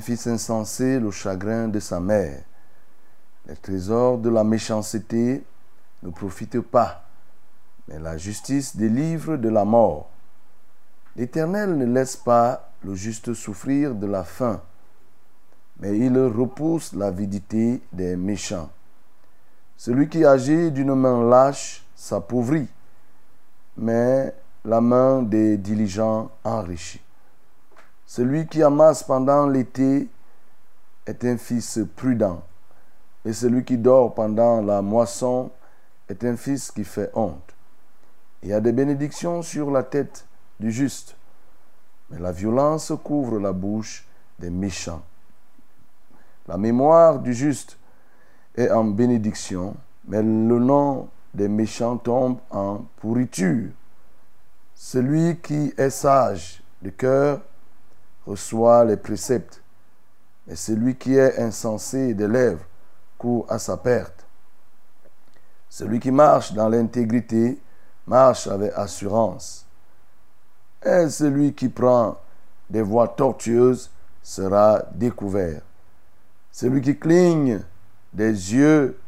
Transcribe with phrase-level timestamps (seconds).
[0.00, 2.42] Fils insensé le chagrin de sa mère.
[3.46, 5.42] Les trésors de la méchanceté
[6.02, 7.04] ne profitent pas,
[7.88, 10.10] mais la justice délivre de la mort.
[11.16, 14.60] L'Éternel ne laisse pas le juste souffrir de la faim,
[15.80, 18.70] mais il repousse l'avidité des méchants.
[19.76, 22.68] Celui qui agit d'une main lâche s'appauvrit,
[23.76, 24.34] mais
[24.64, 27.00] la main des diligents enrichit.
[28.10, 30.08] Celui qui amasse pendant l'été
[31.06, 32.42] est un fils prudent,
[33.24, 35.48] et celui qui dort pendant la moisson
[36.08, 37.54] est un fils qui fait honte.
[38.42, 40.26] Il y a des bénédictions sur la tête
[40.58, 41.14] du juste,
[42.10, 44.04] mais la violence couvre la bouche
[44.40, 45.02] des méchants.
[46.48, 47.78] La mémoire du juste
[48.56, 49.76] est en bénédiction,
[50.08, 53.70] mais le nom des méchants tombe en pourriture.
[54.74, 57.42] Celui qui est sage de cœur
[58.26, 59.62] reçoit les préceptes,
[60.46, 62.64] mais celui qui est insensé des lèvres
[63.18, 64.26] court à sa perte.
[65.68, 67.60] Celui qui marche dans l'intégrité
[68.06, 69.66] marche avec assurance.
[70.84, 72.18] Et celui qui prend
[72.68, 73.90] des voies tortueuses
[74.22, 75.62] sera découvert.
[76.50, 77.60] Celui qui cligne
[78.12, 78.98] des yeux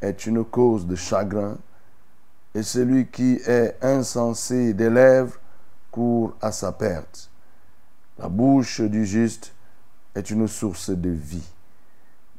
[0.00, 1.56] est une cause de chagrin,
[2.54, 5.38] et celui qui est insensé des lèvres
[5.90, 7.30] court à sa perte.
[8.18, 9.52] La bouche du juste
[10.14, 11.46] est une source de vie,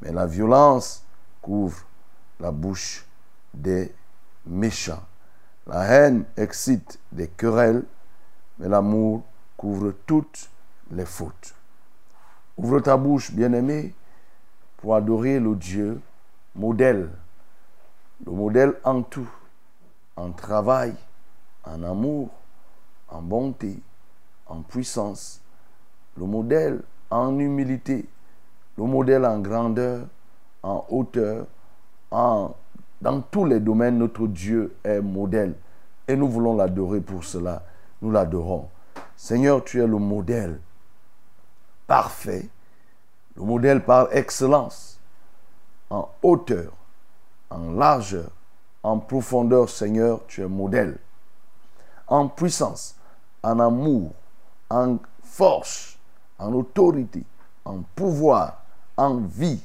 [0.01, 1.03] mais la violence
[1.41, 1.85] couvre
[2.39, 3.05] la bouche
[3.53, 3.93] des
[4.45, 5.03] méchants.
[5.67, 7.83] La haine excite des querelles,
[8.57, 9.23] mais l'amour
[9.57, 10.49] couvre toutes
[10.91, 11.53] les fautes.
[12.57, 13.93] Ouvre ta bouche, bien-aimé,
[14.77, 15.99] pour adorer le Dieu
[16.55, 17.09] modèle,
[18.25, 19.29] le modèle en tout,
[20.15, 20.95] en travail,
[21.65, 22.29] en amour,
[23.09, 23.77] en bonté,
[24.45, 25.41] en puissance,
[26.17, 28.05] le modèle en humilité,
[28.77, 30.07] le modèle en grandeur,
[30.63, 31.45] en hauteur,
[32.11, 32.55] en,
[33.01, 35.53] dans tous les domaines, notre Dieu est modèle.
[36.07, 37.63] Et nous voulons l'adorer pour cela.
[38.01, 38.67] Nous l'adorons.
[39.15, 40.59] Seigneur, tu es le modèle
[41.87, 42.49] parfait,
[43.35, 44.99] le modèle par excellence,
[45.89, 46.73] en hauteur,
[47.49, 48.29] en largeur,
[48.83, 50.97] en profondeur, Seigneur, tu es modèle.
[52.07, 52.95] En puissance,
[53.43, 54.11] en amour,
[54.69, 55.94] en force,
[56.37, 57.23] en autorité,
[57.63, 58.63] en pouvoir,
[58.97, 59.63] en vie,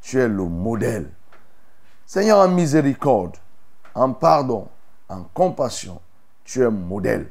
[0.00, 1.10] tu es le modèle.
[2.06, 3.36] Seigneur, en miséricorde,
[3.94, 4.68] en pardon,
[5.08, 6.00] en compassion,
[6.44, 7.28] tu es modèle.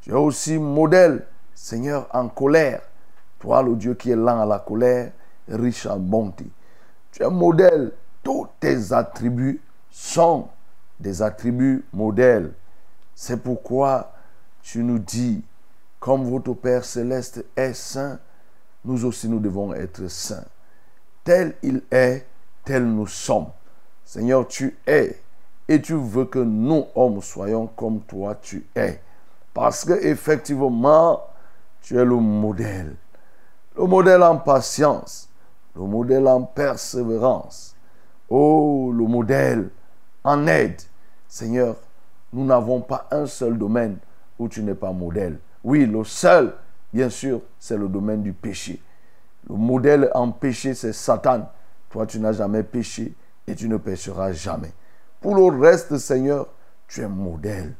[0.00, 2.82] Tu es aussi modèle, Seigneur, en colère.
[3.38, 5.12] Toi, le Dieu qui est lent à la colère,
[5.48, 6.46] riche en bonté.
[7.12, 7.92] Tu es modèle.
[8.22, 9.60] Tous tes attributs
[9.90, 10.48] sont
[10.98, 12.52] des attributs modèles.
[13.14, 14.12] C'est pourquoi
[14.62, 15.44] tu nous dis,
[16.04, 18.18] comme votre Père céleste est saint,
[18.84, 20.44] nous aussi nous devons être saints.
[21.24, 22.26] Tel il est,
[22.62, 23.46] tel nous sommes.
[24.04, 25.18] Seigneur, tu es
[25.66, 29.00] et tu veux que nous, hommes, soyons comme toi tu es.
[29.54, 31.22] Parce que effectivement,
[31.80, 32.96] tu es le modèle.
[33.74, 35.30] Le modèle en patience,
[35.74, 37.74] le modèle en persévérance.
[38.28, 39.70] Oh, le modèle
[40.22, 40.82] en aide.
[41.28, 41.76] Seigneur,
[42.30, 43.96] nous n'avons pas un seul domaine
[44.38, 45.38] où tu n'es pas modèle.
[45.64, 46.54] Oui, le seul,
[46.92, 48.82] bien sûr, c'est le domaine du péché.
[49.48, 51.50] Le modèle en péché, c'est Satan.
[51.88, 53.14] Toi, tu n'as jamais péché
[53.46, 54.72] et tu ne pécheras jamais.
[55.20, 56.48] Pour le reste, Seigneur,
[56.86, 57.74] tu es modèle.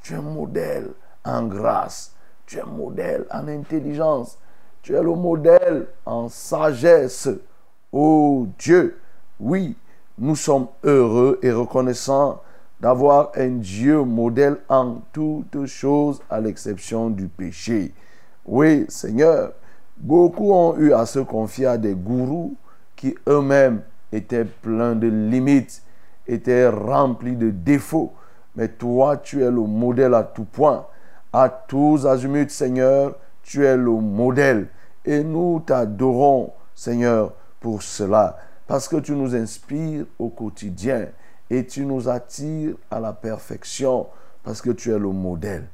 [0.00, 0.90] Tu es modèle
[1.24, 2.14] en grâce.
[2.46, 4.38] Tu es modèle en intelligence.
[4.82, 7.28] Tu es le modèle en sagesse.
[7.90, 9.00] Oh Dieu,
[9.40, 9.76] oui,
[10.18, 12.40] nous sommes heureux et reconnaissants
[12.84, 17.94] d'avoir un Dieu modèle en toutes choses à l'exception du péché.
[18.44, 19.54] Oui, Seigneur,
[19.96, 22.58] beaucoup ont eu à se confier à des gourous
[22.94, 23.80] qui eux-mêmes
[24.12, 25.82] étaient pleins de limites
[26.26, 28.12] était rempli de défauts.
[28.54, 30.84] Mais toi, tu es le modèle à tout point.
[31.32, 34.66] À tous azimuts, Seigneur, tu es le modèle.
[35.06, 38.36] Et nous t'adorons, Seigneur, pour cela.
[38.66, 41.06] Parce que tu nous inspires au quotidien
[41.58, 44.06] et tu nous attires à la perfection
[44.42, 45.64] parce que tu es le modèle.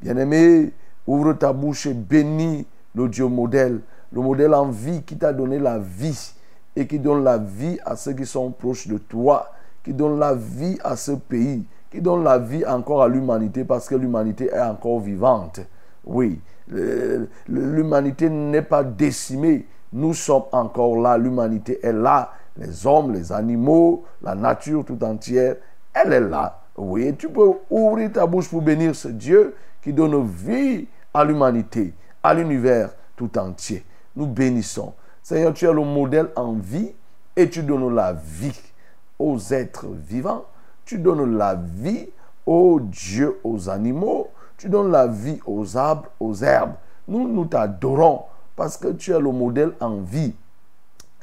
[0.00, 0.72] Bien-aimé,
[1.06, 3.80] ouvre ta bouche et bénis le Dieu modèle,
[4.12, 6.32] le modèle en vie qui t'a donné la vie
[6.74, 9.52] et qui donne la vie à ceux qui sont proches de toi
[9.86, 13.88] qui donne la vie à ce pays, qui donne la vie encore à l'humanité parce
[13.88, 15.60] que l'humanité est encore vivante.
[16.04, 16.40] Oui,
[17.46, 19.64] l'humanité n'est pas décimée.
[19.92, 21.16] Nous sommes encore là.
[21.16, 22.32] L'humanité est là.
[22.58, 25.56] Les hommes, les animaux, la nature tout entière,
[25.92, 26.60] elle est là.
[26.76, 31.94] Oui, tu peux ouvrir ta bouche pour bénir ce Dieu qui donne vie à l'humanité,
[32.22, 33.84] à l'univers tout entier.
[34.14, 34.92] Nous bénissons.
[35.22, 36.92] Seigneur, tu es le modèle en vie
[37.34, 38.60] et tu donnes la vie
[39.18, 40.44] aux êtres vivants,
[40.84, 42.08] tu donnes la vie
[42.44, 46.74] aux dieux, aux animaux, tu donnes la vie aux arbres, aux herbes.
[47.08, 48.22] Nous, nous t'adorons
[48.54, 50.34] parce que tu es le modèle en vie.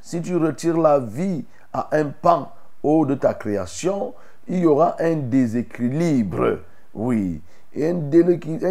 [0.06, 2.52] Si tu retires la vie à un pan
[2.84, 4.14] haut de ta création,
[4.50, 6.60] il y aura un déséquilibre.
[6.94, 7.42] Oui,
[7.82, 7.94] un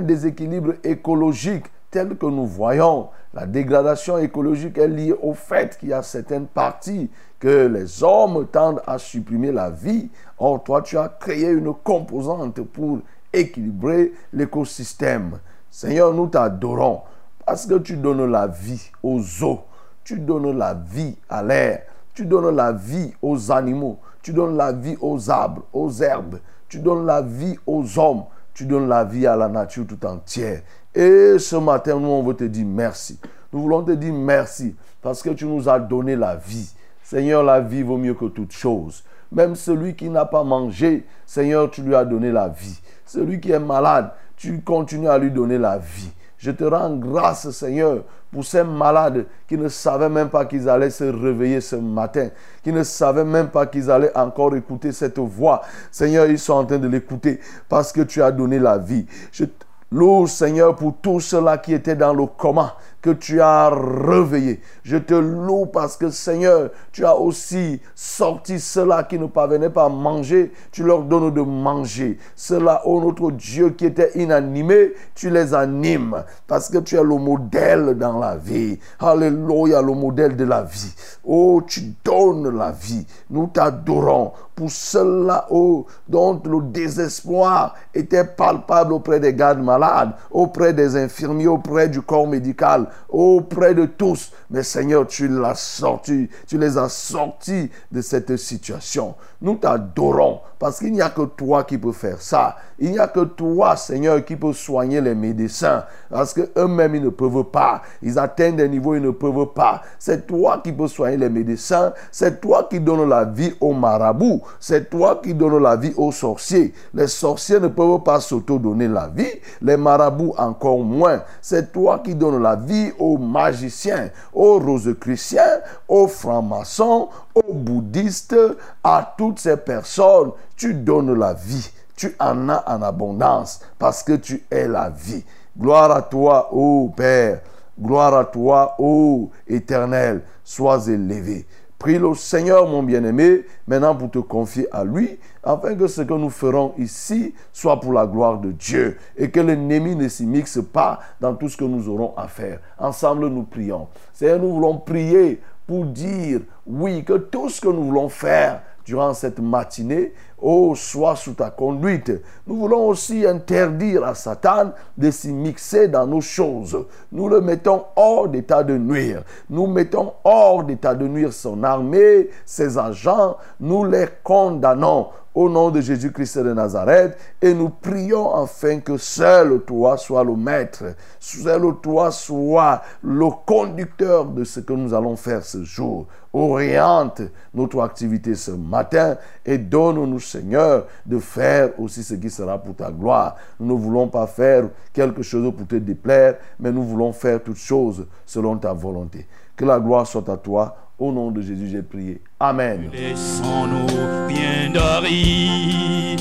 [0.02, 3.08] déséquilibre écologique tel que nous voyons.
[3.32, 8.46] La dégradation écologique est liée au fait qu'il y a certaines parties que les hommes
[8.52, 10.10] tendent à supprimer la vie.
[10.36, 12.98] Or, toi, tu as créé une composante pour
[13.32, 15.38] équilibrer l'écosystème.
[15.70, 17.00] Seigneur, nous t'adorons
[17.46, 19.60] parce que tu donnes la vie aux eaux,
[20.04, 21.82] tu donnes la vie à l'air,
[22.14, 26.38] tu donnes la vie aux animaux, tu donnes la vie aux arbres, aux herbes,
[26.68, 30.62] tu donnes la vie aux hommes, tu donnes la vie à la nature tout entière.
[30.94, 33.18] Et ce matin, nous, on veut te dire merci.
[33.52, 36.70] Nous voulons te dire merci parce que tu nous as donné la vie.
[37.02, 39.02] Seigneur, la vie vaut mieux que toute chose.
[39.30, 42.80] Même celui qui n'a pas mangé, Seigneur, tu lui as donné la vie.
[43.06, 46.10] Celui qui est malade, tu continues à lui donner la vie.
[46.42, 48.02] Je te rends grâce, Seigneur,
[48.32, 52.30] pour ces malades qui ne savaient même pas qu'ils allaient se réveiller ce matin,
[52.64, 55.62] qui ne savaient même pas qu'ils allaient encore écouter cette voix.
[55.92, 57.38] Seigneur, ils sont en train de l'écouter
[57.68, 59.06] parce que tu as donné la vie.
[59.30, 59.44] Je
[59.92, 64.60] loue, Seigneur, pour tous ceux-là qui étaient dans le coma, que tu as réveillé.
[64.84, 69.86] Je te loue parce que Seigneur, tu as aussi sorti ceux-là qui ne parvenaient pas
[69.86, 70.52] à manger.
[70.70, 72.18] Tu leur donnes de manger.
[72.36, 77.16] Ceux-là, oh notre Dieu, qui étaient inanimés, tu les animes parce que tu es le
[77.16, 78.78] modèle dans la vie.
[79.00, 80.94] Alléluia, le modèle de la vie.
[81.24, 83.06] Oh, tu donnes la vie.
[83.28, 90.72] Nous t'adorons pour ceux-là oh, dont le désespoir était palpable auprès des gardes malades, auprès
[90.72, 94.32] des infirmiers, auprès du corps médical auprès de tous.
[94.50, 99.14] Mais Seigneur, tu l'as sorti, tu les as sortis de cette situation.
[99.40, 102.56] Nous t'adorons parce qu'il n'y a que toi qui peux faire ça.
[102.78, 105.84] Il n'y a que toi, Seigneur, qui peut soigner les médecins.
[106.10, 107.82] Parce qu'eux-mêmes, ils ne peuvent pas.
[108.02, 109.82] Ils atteignent des niveaux, ils ne peuvent pas.
[109.98, 111.92] C'est toi qui peux soigner les médecins.
[112.10, 114.42] C'est toi qui donnes la vie aux marabouts.
[114.60, 116.72] C'est toi qui donnes la vie aux sorciers.
[116.94, 119.32] Les sorciers ne peuvent pas s'auto-donner la vie.
[119.60, 121.22] Les marabouts encore moins.
[121.40, 128.36] C'est toi qui donnes la vie aux magiciens, aux rosicruciens, aux francs-maçons, aux bouddhistes,
[128.82, 131.70] à toutes ces personnes, tu donnes la vie.
[131.94, 135.24] Tu en as en abondance parce que tu es la vie.
[135.56, 137.40] Gloire à toi, ô Père.
[137.80, 140.22] Gloire à toi, ô Éternel.
[140.42, 141.46] Sois élevé.
[141.82, 146.14] Prie le Seigneur, mon bien-aimé, maintenant pour te confier à lui, afin que ce que
[146.14, 150.60] nous ferons ici soit pour la gloire de Dieu et que l'ennemi ne s'y mixe
[150.72, 152.60] pas dans tout ce que nous aurons à faire.
[152.78, 153.88] Ensemble, nous prions.
[154.12, 159.12] Seigneur, nous voulons prier pour dire, oui, que tout ce que nous voulons faire durant
[159.12, 162.12] cette matinée, oh, soit sous ta conduite.
[162.46, 166.86] Nous voulons aussi interdire à Satan de s'y mixer dans nos choses.
[167.10, 169.22] Nous le mettons hors d'état de nuire.
[169.48, 173.36] Nous mettons hors d'état de nuire son armée, ses agents.
[173.60, 179.60] Nous les condamnons au nom de Jésus-Christ de Nazareth et nous prions afin que seul
[179.66, 180.84] toi sois le maître,
[181.18, 186.06] seul toi sois le conducteur de ce que nous allons faire ce jour.
[186.34, 187.20] Oriente
[187.52, 192.90] notre activité ce matin et donne-nous, Seigneur, de faire aussi ce qui sera pour ta
[192.90, 193.36] gloire.
[193.60, 197.56] Nous ne voulons pas faire quelque chose pour te déplaire, mais nous voulons faire toutes
[197.56, 199.26] choses selon ta volonté.
[199.54, 200.76] Que la gloire soit à toi.
[201.02, 202.20] Au nom de Jésus, j'ai prié.
[202.38, 202.88] Amen.
[202.92, 203.88] Laissons-nous
[204.28, 206.20] bien d'aride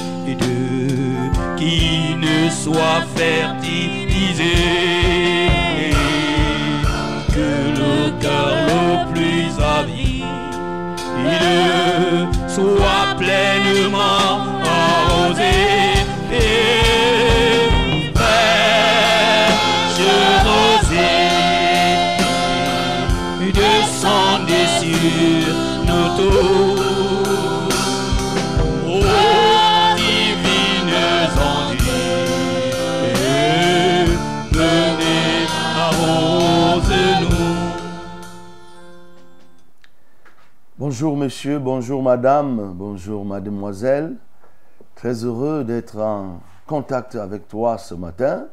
[1.55, 4.55] qui ne soit fertilisé.
[7.27, 10.25] Que le cœur le plus avide
[12.47, 14.33] soit pleinement
[14.65, 15.57] arrosé.
[16.33, 17.30] Et
[40.77, 44.17] Bonjour monsieur, bonjour madame, bonjour mademoiselle.
[44.93, 48.45] Très heureux d'être en contact avec toi ce matin.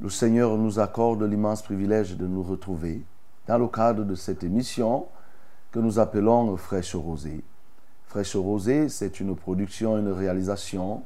[0.00, 3.02] Le Seigneur nous accorde l'immense privilège de nous retrouver
[3.46, 5.06] dans le cadre de cette émission
[5.70, 7.42] que nous appelons Fraîche Rosée.
[8.06, 11.02] Fraîche Rosée, c'est une production, une réalisation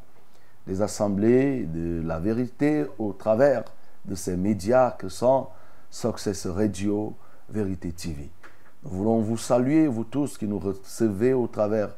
[0.67, 3.65] des assemblées de la vérité au travers
[4.07, 5.49] de ces médias que sont
[5.91, 7.15] Success Radio,
[7.51, 8.31] Vérité TV.
[8.83, 11.95] Nous voulons vous saluer, vous tous qui nous recevez au travers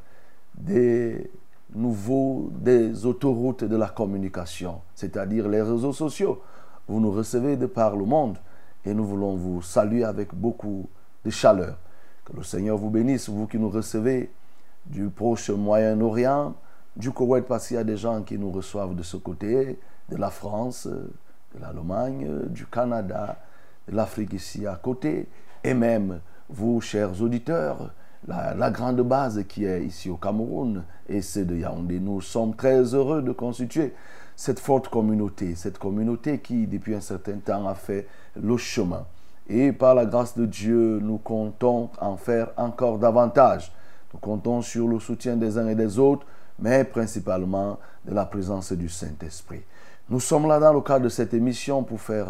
[0.55, 1.31] des
[1.75, 6.43] nouveaux, des autoroutes de la communication, c'est-à-dire les réseaux sociaux.
[6.89, 8.39] Vous nous recevez de par le monde
[8.85, 10.89] et nous voulons vous saluer avec beaucoup
[11.25, 11.77] de chaleur.
[12.27, 14.31] Que le Seigneur vous bénisse, vous qui nous recevez
[14.85, 16.55] du proche Moyen-Orient,
[16.97, 19.79] du Koweït, parce qu'il y a des gens qui nous reçoivent de ce côté,
[20.09, 23.39] de la France, de l'Allemagne, du Canada,
[23.89, 25.29] de l'Afrique ici à côté,
[25.63, 27.93] et même vous, chers auditeurs,
[28.27, 32.01] la, grande base qui est ici au Cameroun et c'est de Yaoundé.
[32.01, 33.95] Nous sommes très heureux de constituer
[34.35, 38.07] cette forte communauté, cette communauté qui, depuis un certain temps, a fait
[38.41, 39.07] le chemin.
[39.49, 43.73] Et par la grâce de Dieu, nous comptons en faire encore davantage.
[44.13, 46.27] Nous comptons sur le soutien des uns et des autres,
[46.59, 49.63] mais principalement de la présence du Saint-Esprit.
[50.09, 52.29] Nous sommes là dans le cadre de cette émission pour faire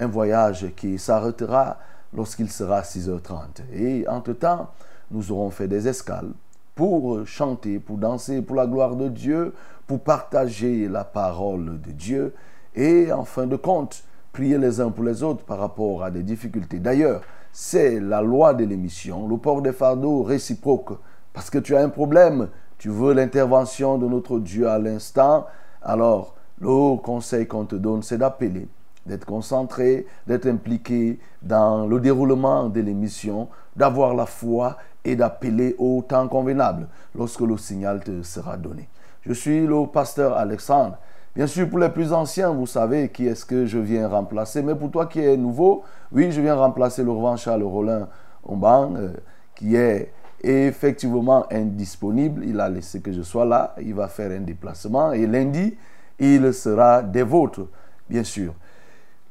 [0.00, 1.78] un voyage qui s'arrêtera
[2.14, 3.72] lorsqu'il sera 6h30.
[3.72, 4.70] Et entre-temps,
[5.10, 6.30] nous aurons fait des escales
[6.74, 9.52] pour chanter, pour danser, pour la gloire de Dieu,
[9.86, 12.34] pour partager la parole de Dieu
[12.74, 14.04] et en fin de compte,
[14.38, 16.78] les uns pour les autres par rapport à des difficultés.
[16.78, 20.98] D'ailleurs, c'est la loi de l'émission, le port des fardeaux réciproque.
[21.32, 25.46] Parce que tu as un problème, tu veux l'intervention de notre Dieu à l'instant,
[25.82, 28.68] alors le conseil qu'on te donne, c'est d'appeler
[29.08, 36.04] d'être concentré, d'être impliqué dans le déroulement de l'émission, d'avoir la foi et d'appeler au
[36.06, 38.88] temps convenable lorsque le signal te sera donné.
[39.22, 40.98] Je suis le pasteur Alexandre.
[41.38, 44.60] Bien sûr, pour les plus anciens, vous savez qui est-ce que je viens remplacer.
[44.60, 48.08] Mais pour toi qui es nouveau, oui, je viens remplacer le revanche Charles Rollin
[48.42, 49.12] Omban, euh,
[49.54, 52.42] qui est effectivement indisponible.
[52.44, 53.76] Il a laissé que je sois là.
[53.80, 55.12] Il va faire un déplacement.
[55.12, 55.76] Et lundi,
[56.18, 57.68] il sera des vôtres,
[58.10, 58.52] bien sûr.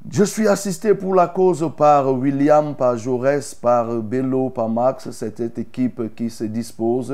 [0.09, 5.59] Je suis assisté pour la cause par William, par Jaurès, par Bello, par Max, cette
[5.59, 7.13] équipe qui se dispose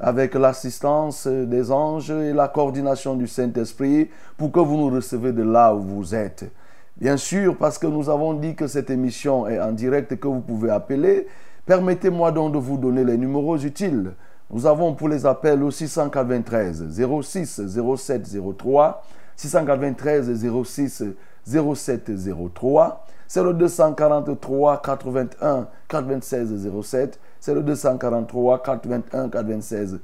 [0.00, 5.42] avec l'assistance des anges et la coordination du Saint-Esprit pour que vous nous recevez de
[5.42, 6.50] là où vous êtes.
[6.96, 10.28] Bien sûr, parce que nous avons dit que cette émission est en direct et que
[10.28, 11.26] vous pouvez appeler,
[11.66, 14.12] permettez-moi donc de vous donner les numéros utiles.
[14.50, 16.86] Nous avons pour les appels au 693
[17.22, 17.62] 06
[17.96, 19.04] 07 03,
[19.36, 21.04] 693 06
[21.46, 23.04] 0703.
[23.06, 27.20] C'est le 243 81 96 07.
[27.40, 30.00] C'est le 243 81 96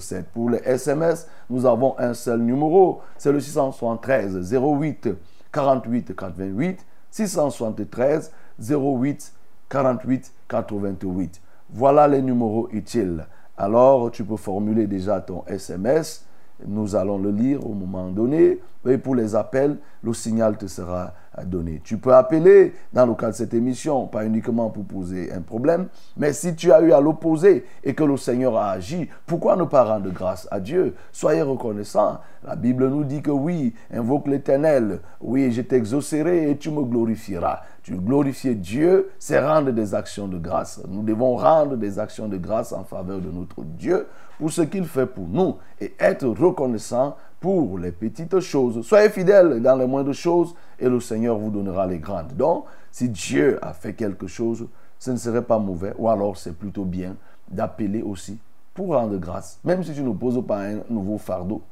[0.00, 0.26] 07.
[0.32, 3.00] Pour les SMS, nous avons un seul numéro.
[3.18, 5.08] C'est le 673 08
[5.52, 6.86] 48 88.
[7.10, 9.32] 673 08
[9.68, 11.40] 48 88.
[11.70, 13.26] Voilà les numéros utiles.
[13.56, 16.24] Alors, tu peux formuler déjà ton SMS.
[16.66, 18.58] Nous allons le lire au moment donné.
[18.88, 21.12] Et pour les appels, le signal te sera
[21.44, 21.80] donné.
[21.84, 25.88] Tu peux appeler dans le cadre de cette émission, pas uniquement pour poser un problème,
[26.16, 29.64] mais si tu as eu à l'opposer et que le Seigneur a agi, pourquoi ne
[29.64, 30.94] pas rendre grâce à Dieu?
[31.12, 32.18] Soyez reconnaissants.
[32.44, 37.60] La Bible nous dit que oui, invoque l'Éternel, oui, je t'exaucerai et tu me glorifieras.
[37.96, 40.80] Glorifier Dieu, c'est rendre des actions de grâce.
[40.88, 44.06] Nous devons rendre des actions de grâce en faveur de notre Dieu
[44.38, 48.84] pour ce qu'il fait pour nous et être reconnaissant pour les petites choses.
[48.86, 52.32] Soyez fidèles dans les moindres choses et le Seigneur vous donnera les grandes.
[52.34, 54.66] Donc, si Dieu a fait quelque chose,
[54.98, 57.16] ce ne serait pas mauvais ou alors c'est plutôt bien
[57.48, 58.38] d'appeler aussi
[58.74, 61.62] pour rendre grâce, même si tu ne poses pas un nouveau fardeau.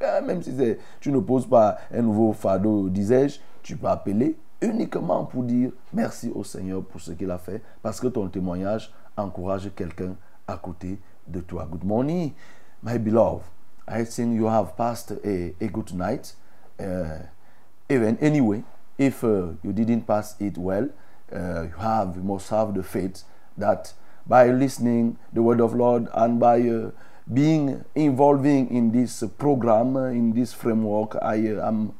[0.00, 0.52] Eh, même si
[1.00, 6.30] tu ne poses pas un nouveau fardeau, disais-je, tu peux appeler uniquement pour dire merci
[6.34, 10.14] au Seigneur pour ce qu'il a fait, parce que ton témoignage encourage quelqu'un
[10.46, 11.68] à côté de toi.
[11.70, 12.32] Good morning,
[12.82, 13.42] my beloved.
[13.86, 16.34] I think you have passed a, good night.
[16.78, 17.18] Uh,
[17.90, 18.62] even anyway,
[18.96, 20.88] if uh, you didn't pass it well,
[21.34, 23.24] uh, you have you must have the faith
[23.58, 23.92] that
[24.26, 26.62] by listening the word of Lord and by
[27.32, 31.52] being involving in this program in this framework, I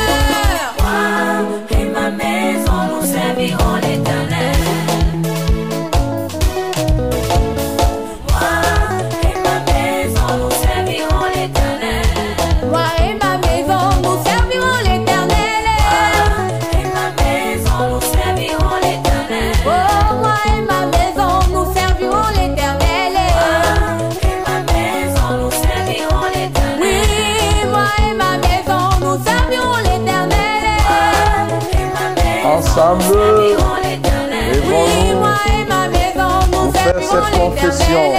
[37.12, 38.12] Cette confession.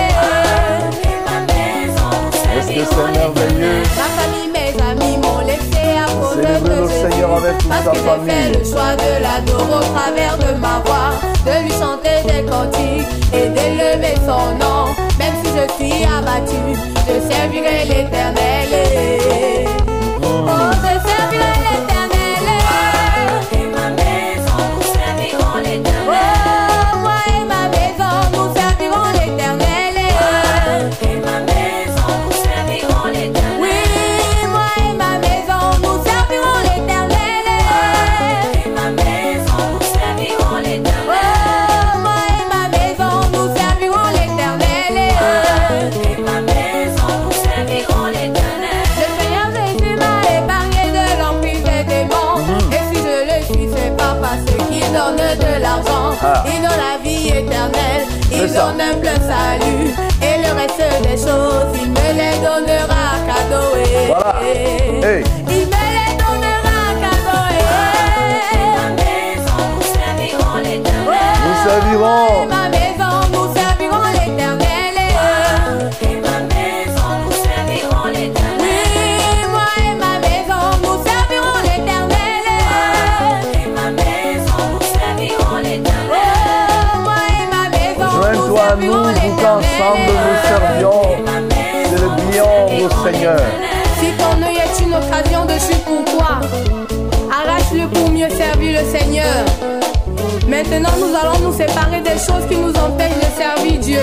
[2.55, 3.81] Est-ce que c'est merveilleux?
[3.97, 6.87] Ma famille, mes amis m'ont laissé à cause Célébrer de le.
[6.87, 10.59] Seigneur avec toute Parce sa que j'ai fait le choix de l'adorer au travers de
[10.59, 11.11] ma voix,
[11.45, 14.85] de lui chanter des cantiques et d'élever son nom.
[15.17, 16.63] Même si je suis abattu,
[17.07, 18.72] je servirai l'éternel.
[64.25, 65.21] Hey.
[65.49, 67.43] Il me les donnera à cadeau.
[67.51, 69.63] Et ma maison,
[71.43, 72.52] nous servirons
[100.53, 104.01] Maintenant, nous allons nous séparer des choses qui nous empêchent de servir Dieu.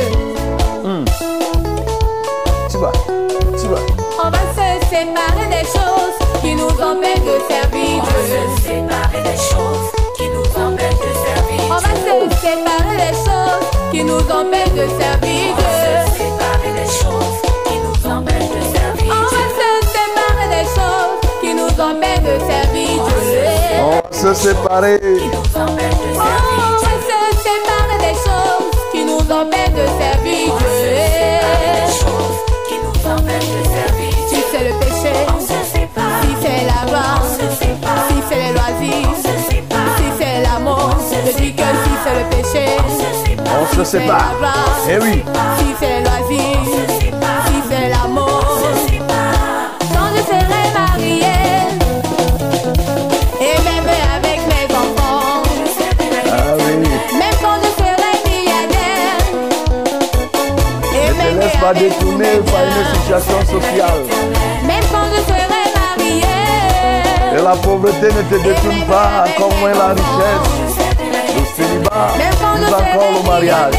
[2.69, 2.91] Tu vois,
[3.61, 3.79] tu vois.
[4.25, 8.41] On va se séparer des choses qui nous empêchent de servir On va Dieu.
[8.57, 9.87] se séparer des choses
[10.17, 12.31] qui nous empêchent de servir On va Dieu.
[12.31, 15.60] se séparer des choses qui nous empêchent de servir Dieu.
[24.21, 24.27] Si
[34.53, 34.65] c'est
[43.73, 44.37] la sépare.
[44.39, 45.23] gloire, Eh oui.
[45.59, 47.00] si c'est les
[61.61, 64.01] Tous détourner par une situation sociale.
[64.67, 65.47] même quand je serai
[65.77, 66.25] mariée,
[67.37, 70.79] Et la pauvreté ne te détourne pas, encore moins la richesse.
[71.37, 73.75] Le célibat, même quand je plus encore le mariage.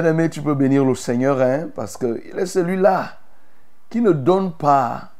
[0.00, 3.18] Bien-aimé, tu peux bénir le Seigneur, hein, parce qu'il est celui-là
[3.90, 5.10] qui ne donne pas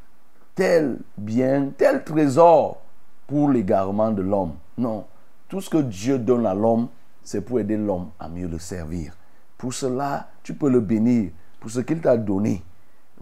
[0.55, 2.81] tel bien, tel trésor
[3.27, 4.55] pour l'égarement de l'homme.
[4.77, 5.05] Non,
[5.49, 6.88] tout ce que Dieu donne à l'homme,
[7.25, 9.14] c'est pour aider l'homme à mieux le servir.
[9.57, 12.62] Pour cela, tu peux le bénir pour ce qu'il t'a donné.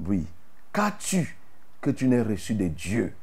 [0.07, 0.27] Oui.
[0.75, 1.39] Qu'as-tu
[1.81, 3.15] que tu n'aies reçu de Dieu?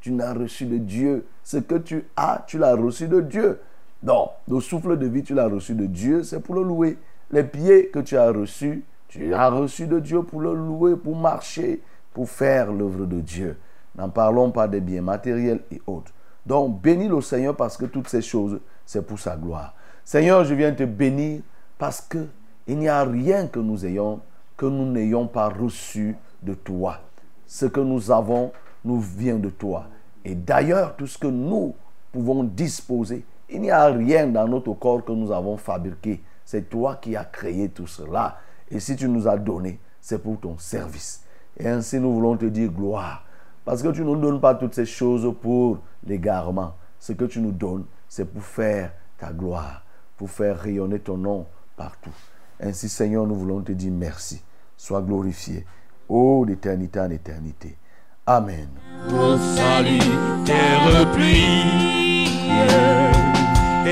[0.00, 1.24] Tu n'as reçu de Dieu.
[1.44, 3.60] Ce que tu as, tu l'as reçu de Dieu.
[4.02, 6.98] Non, le souffle de vie, tu l'as reçu de Dieu, c'est pour le louer.
[7.32, 11.16] Les pieds que tu as reçus, tu as reçu de Dieu pour le louer, pour
[11.16, 11.80] marcher,
[12.12, 13.56] pour faire l'œuvre de Dieu.
[13.96, 16.12] N'en parlons pas des biens matériels et autres.
[16.46, 19.74] Donc, bénis le Seigneur parce que toutes ces choses, c'est pour sa gloire.
[20.04, 21.42] Seigneur, je viens te bénir
[21.78, 22.26] parce que
[22.66, 24.20] il n'y a rien que nous ayons
[24.56, 27.00] que nous n'ayons pas reçu de toi.
[27.46, 28.52] Ce que nous avons
[28.84, 29.86] nous vient de toi.
[30.24, 31.74] Et d'ailleurs, tout ce que nous
[32.12, 36.20] pouvons disposer, il n'y a rien dans notre corps que nous avons fabriqué.
[36.50, 38.38] C'est toi qui as créé tout cela.
[38.72, 41.22] Et si tu nous as donné, c'est pour ton service.
[41.56, 43.24] Et ainsi, nous voulons te dire gloire.
[43.64, 46.74] Parce que tu ne nous donnes pas toutes ces choses pour l'égarement.
[46.98, 49.84] Ce que tu nous donnes, c'est pour faire ta gloire,
[50.16, 52.10] pour faire rayonner ton nom partout.
[52.58, 54.42] Ainsi, Seigneur, nous voulons te dire merci.
[54.76, 55.64] Sois glorifié.
[56.08, 57.78] Oh, d'éternité en éternité.
[58.26, 58.70] Amen.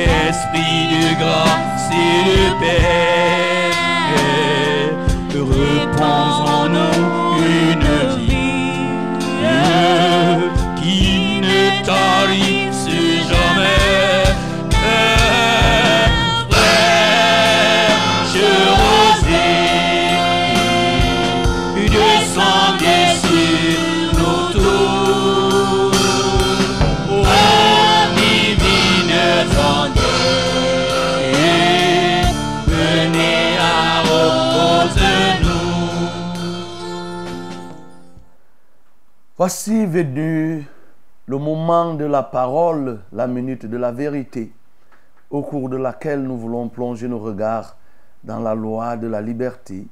[0.04, 3.72] Esprit de grâce et de paix,
[5.34, 7.27] repose en nous
[39.38, 40.66] Voici venu
[41.26, 44.52] le moment de la parole, la minute de la vérité,
[45.30, 47.76] au cours de laquelle nous voulons plonger nos regards
[48.24, 49.86] dans la loi de la liberté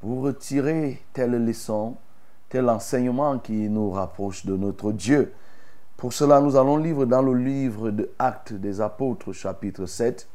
[0.00, 1.98] pour retirer telle leçon,
[2.48, 5.34] tel enseignement qui nous rapproche de notre Dieu.
[5.96, 10.28] Pour cela, nous allons lire dans le livre de Actes des Apôtres, chapitre 7,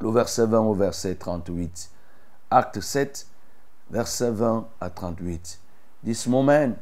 [0.00, 1.92] le verset 20 au verset 38.
[2.50, 3.24] Acte 7,
[3.92, 5.60] verset 20 à 38.
[6.04, 6.72] This moment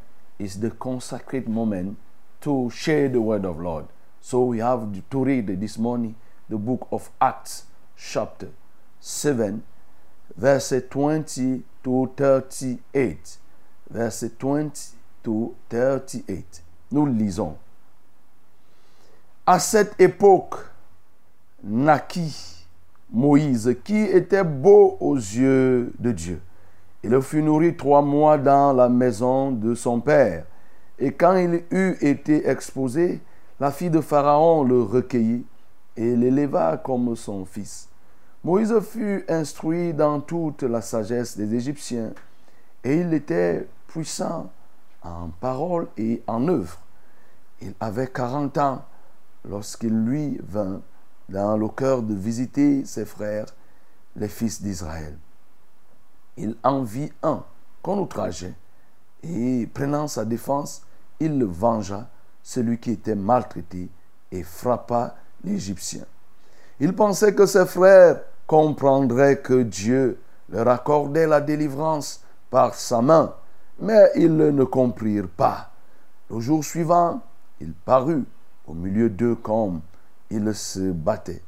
[0.40, 1.96] is the consecrated moment
[2.40, 3.86] to share the word of Lord.
[4.20, 6.14] So we have to read this morning
[6.48, 7.64] the book of Acts,
[7.96, 8.48] chapter
[8.98, 9.62] 7,
[10.36, 13.36] verset 20 to 38.
[13.90, 16.62] Verset 20 to 38.
[16.90, 17.56] Nous lisons.
[19.46, 20.54] À cette époque
[21.62, 22.66] naquit
[23.12, 26.40] Moïse, qui était beau aux yeux de Dieu.
[27.02, 30.44] Il fut nourri trois mois dans la maison de son père.
[30.98, 33.20] Et quand il eut été exposé,
[33.58, 35.46] la fille de Pharaon le recueillit
[35.96, 37.88] et l'éleva comme son fils.
[38.44, 42.12] Moïse fut instruit dans toute la sagesse des Égyptiens,
[42.84, 44.50] et il était puissant
[45.02, 46.78] en parole et en œuvre.
[47.60, 48.84] Il avait 40 ans
[49.48, 50.80] lorsqu'il lui vint
[51.28, 53.46] dans le cœur de visiter ses frères,
[54.16, 55.16] les fils d'Israël.
[56.36, 57.44] Il en vit un
[57.82, 58.54] qu'on outrageait
[59.22, 60.82] et prenant sa défense,
[61.18, 62.08] il vengea,
[62.42, 63.88] celui qui était maltraité,
[64.32, 66.04] et frappa l'Égyptien.
[66.78, 73.34] Il pensait que ses frères comprendraient que Dieu leur accordait la délivrance par sa main,
[73.78, 75.70] mais ils ne comprirent pas.
[76.30, 77.20] Le jour suivant,
[77.60, 78.24] il parut
[78.66, 79.80] au milieu d'eux comme
[80.30, 81.42] il se battait.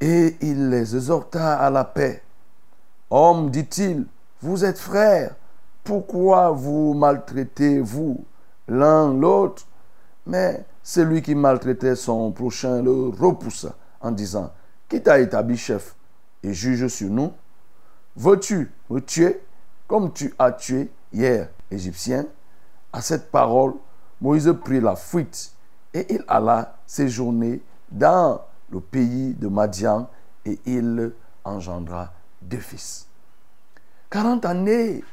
[0.00, 2.22] Et il les exhorta à la paix.
[3.12, 4.06] Homme, dit-il,
[4.40, 5.34] vous êtes frères,
[5.82, 8.24] pourquoi vous maltraitez-vous
[8.68, 9.66] l'un l'autre?
[10.26, 14.52] Mais celui qui maltraitait son prochain le repoussa en disant,
[14.88, 15.96] qui t'a établi chef
[16.44, 17.32] et juge sur nous?
[18.14, 19.42] Veux-tu me tuer
[19.88, 22.26] comme tu as tué hier Égyptien
[22.92, 23.74] À cette parole,
[24.20, 25.52] Moïse prit la fuite
[25.92, 30.08] et il alla séjourner dans le pays de Madian
[30.44, 31.12] et il
[31.44, 33.06] engendra deux fils.
[34.10, 35.04] Quarante années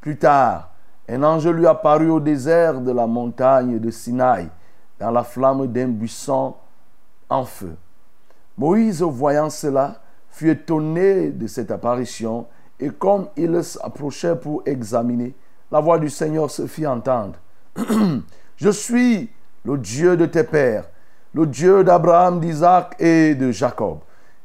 [0.00, 0.70] plus tard,
[1.08, 4.48] un ange lui apparut au désert de la montagne de Sinaï,
[4.98, 6.54] dans la flamme d'un buisson
[7.28, 7.74] en feu.
[8.56, 12.46] Moïse, voyant cela, fut étonné de cette apparition,
[12.78, 15.34] et comme il s'approchait pour examiner,
[15.70, 17.34] la voix du Seigneur se fit entendre.
[18.56, 19.30] Je suis
[19.64, 20.84] le Dieu de tes pères,
[21.34, 24.00] le Dieu d'Abraham, d'Isaac et de Jacob.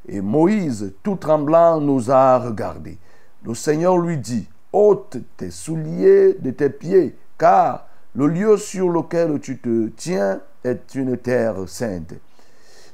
[0.08, 2.98] Et Moïse, tout tremblant, nous a regardés.
[3.44, 9.40] Le Seigneur lui dit, ôte tes souliers de tes pieds, car le lieu sur lequel
[9.40, 12.14] tu te tiens est une terre sainte.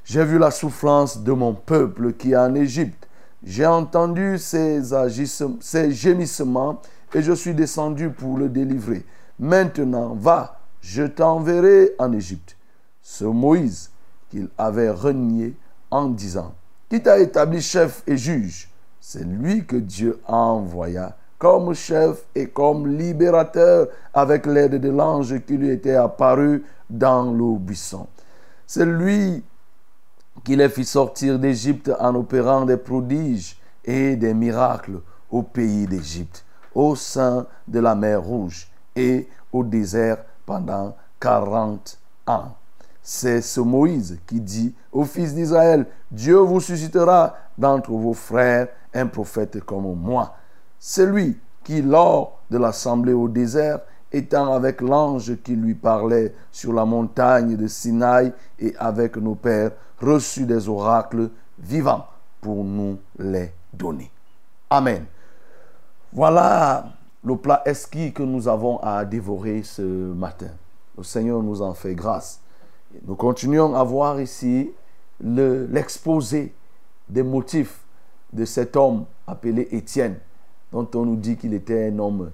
[0.06, 3.08] J'ai vu la souffrance de mon peuple qui est en Égypte.
[3.44, 4.82] J'ai entendu ses,
[5.92, 6.82] gémissements
[7.14, 9.06] et je suis descendu pour le délivrer.
[9.40, 12.58] Maintenant, va, je t'enverrai en Égypte.
[13.02, 13.92] Ce Moïse
[14.30, 15.56] qu'il avait renié
[15.90, 16.54] en disant,
[16.94, 22.86] qui t'a établi chef et juge, c'est lui que Dieu envoya comme chef et comme
[22.86, 28.06] libérateur avec l'aide de l'ange qui lui était apparu dans le buisson.
[28.68, 29.44] C'est lui
[30.44, 35.00] qui les fit sortir d'Égypte en opérant des prodiges et des miracles
[35.32, 42.54] au pays d'Égypte, au sein de la mer Rouge et au désert pendant 40 ans.
[43.06, 49.08] C'est ce Moïse qui dit aux fils d'Israël, Dieu vous suscitera d'entre vos frères un
[49.08, 50.36] prophète comme moi.
[50.80, 53.82] Celui qui, lors de l'assemblée au désert,
[54.14, 59.72] étant avec l'ange qui lui parlait sur la montagne de Sinaï et avec nos pères,
[60.00, 62.06] reçut des oracles vivants
[62.40, 64.12] pour nous les donner.
[64.70, 65.06] Amen.
[66.14, 66.86] Voilà
[67.24, 70.52] le plat esquis que nous avons à dévorer ce matin.
[70.98, 72.43] Le Seigneur nous en fait grâce.
[73.02, 74.72] Nous continuons à voir ici
[75.20, 76.54] l'exposé
[77.10, 77.84] des motifs
[78.32, 80.18] de cet homme appelé Étienne,
[80.72, 82.32] dont on nous dit qu'il était un homme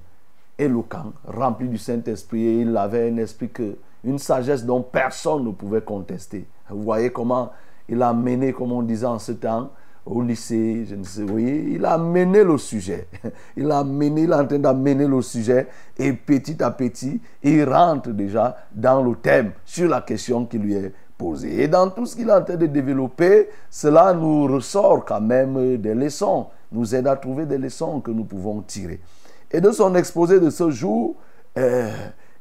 [0.57, 5.51] éloquent, rempli du Saint-Esprit, et il avait un esprit que, une sagesse dont personne ne
[5.51, 6.45] pouvait contester.
[6.69, 7.51] Vous voyez comment
[7.87, 9.71] il a mené, comme on disait en ce temps,
[10.09, 13.07] au lycée, je ne sais, vous voyez, il a mené le sujet.
[13.55, 15.67] Il a mené, il est en train d'amener le sujet
[15.97, 20.73] et petit à petit, il rentre déjà dans le thème sur la question qui lui
[20.73, 21.61] est posée.
[21.63, 25.77] Et dans tout ce qu'il est en train de développer, cela nous ressort quand même
[25.77, 28.99] des leçons, nous aide à trouver des leçons que nous pouvons tirer.
[29.51, 31.15] Et de son exposé de ce jour,
[31.57, 31.91] euh,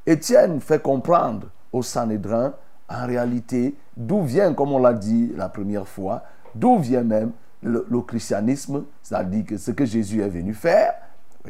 [0.07, 2.55] Étienne fait comprendre au Sanhédrin,
[2.89, 6.23] en réalité, d'où vient, comme on l'a dit la première fois,
[6.55, 10.95] d'où vient même le, christianisme, c'est-à-dire que ce que Jésus est venu faire,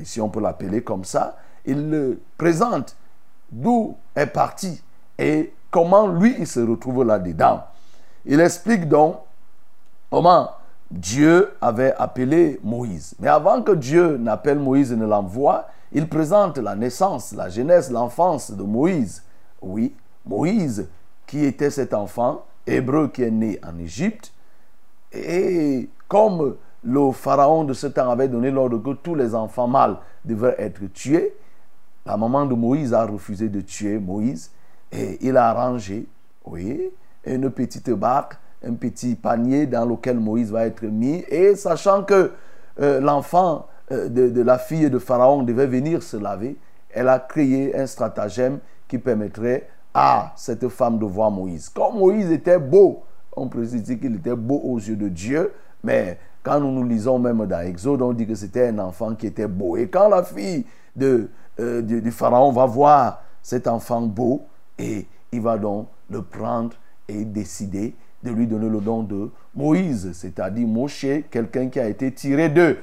[0.04, 2.96] si on peut l'appeler comme ça, il le présente
[3.50, 4.82] d'où est parti
[5.18, 7.64] et comment lui il se retrouve là-dedans.
[8.24, 9.16] Il explique donc
[10.10, 10.50] comment
[10.90, 13.14] Dieu avait appelé Moïse.
[13.18, 17.90] Mais avant que Dieu n'appelle Moïse et ne l'envoie, il présente la naissance, la jeunesse,
[17.90, 19.22] l'enfance de Moïse.
[19.60, 19.94] Oui,
[20.24, 20.88] Moïse,
[21.26, 24.32] qui était cet enfant hébreu qui est né en Égypte,
[25.12, 29.96] et comme le pharaon de ce temps avait donné l'ordre que tous les enfants mâles
[30.24, 31.34] devaient être tués,
[32.06, 34.50] la maman de Moïse a refusé de tuer Moïse
[34.90, 36.06] et il a arrangé,
[36.46, 36.90] oui,
[37.26, 42.32] une petite barque, un petit panier dans lequel Moïse va être mis et sachant que
[42.80, 46.56] euh, l'enfant euh, de, la fille de Pharaon devait venir se laver,
[46.90, 51.68] elle a créé un stratagème qui permettrait à cette femme de voir Moïse.
[51.68, 53.02] Comme Moïse était beau,
[53.36, 57.18] on peut dire qu'il était beau aux yeux de Dieu, mais quand nous nous lisons
[57.18, 59.76] même dans Exode, on dit que c'était un enfant qui était beau.
[59.76, 60.64] Et quand la fille
[60.96, 61.28] de,
[61.60, 64.46] euh, du, pharaon va voir cet enfant beau,
[64.78, 66.74] et il va donc le prendre
[67.08, 72.12] et décider de lui donner le nom de Moïse, c'est-à-dire Moshe, quelqu'un qui a été
[72.12, 72.78] tiré d'eux.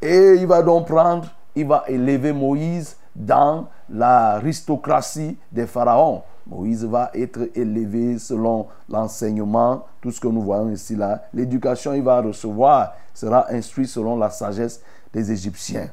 [0.00, 6.22] Et il va donc prendre, il va élever Moïse dans l'aristocratie des pharaons.
[6.48, 11.22] Moïse va être élevé selon l'enseignement, tout ce que nous voyons ici là.
[11.34, 14.80] L'éducation il va recevoir sera instruit selon la sagesse
[15.12, 15.90] des Égyptiens.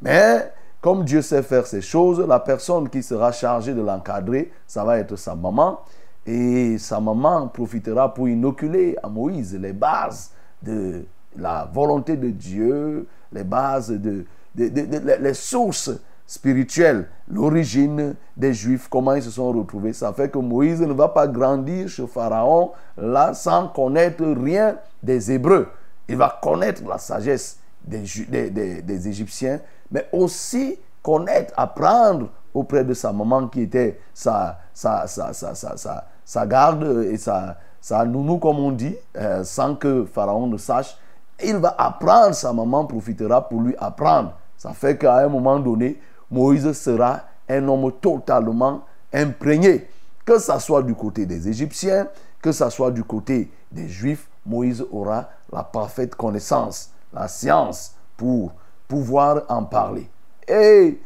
[0.00, 4.82] Mais comme Dieu sait faire ces choses, la personne qui sera chargée de l'encadrer, ça
[4.84, 5.80] va être sa maman.
[6.26, 10.30] Et sa maman profitera pour inoculer à Moïse les bases
[10.62, 11.04] de
[11.36, 15.90] la volonté de Dieu, les bases de, les sources
[16.30, 19.92] spirituelles, l'origine des Juifs, comment ils se sont retrouvés.
[19.92, 25.32] Ça fait que Moïse ne va pas grandir chez Pharaon là sans connaître rien des
[25.32, 25.66] Hébreux.
[26.08, 28.04] Il va connaître la sagesse des,
[28.48, 29.58] des, des Égyptiens,
[29.90, 36.46] mais aussi connaître, apprendre auprès de sa maman qui était sa, sa, sa, sa, sa
[36.46, 40.96] garde et sa, sa nounou, comme on dit, euh, sans que Pharaon ne sache.
[41.42, 44.34] Il va apprendre, sa maman profitera pour lui apprendre.
[44.56, 45.98] Ça fait qu'à un moment donné,
[46.30, 49.88] Moïse sera un homme totalement imprégné.
[50.24, 52.06] Que ce soit du côté des Égyptiens,
[52.40, 58.52] que ce soit du côté des Juifs, Moïse aura la parfaite connaissance, la science pour
[58.86, 60.08] pouvoir en parler.
[60.46, 61.00] Et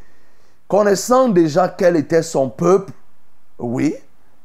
[0.67, 2.93] connaissant déjà quel était son peuple,
[3.59, 3.95] oui,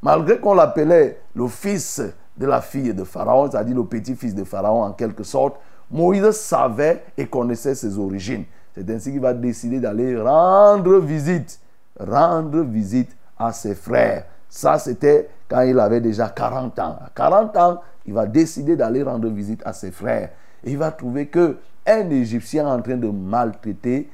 [0.02, 2.02] malgré qu'on l'appelait le fils
[2.36, 5.56] de la fille de Pharaon, c'est-à-dire le petit-fils de Pharaon en quelque sorte,
[5.90, 8.44] Moïse savait et connaissait ses origines.
[8.80, 11.60] C'est ainsi qu'il va décider d'aller rendre visite,
[11.98, 14.24] rendre visite à ses frères.
[14.48, 16.98] Ça, c'était quand il avait déjà 40 ans.
[17.04, 20.30] À 40 ans, il va décider d'aller rendre visite à ses frères.
[20.64, 24.10] Et il va trouver que un Égyptien en train de maltraiter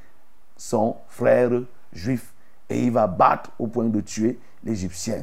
[0.57, 1.51] son frère
[1.93, 2.35] juif.
[2.69, 5.23] Et il va battre au point de tuer l'Égyptien.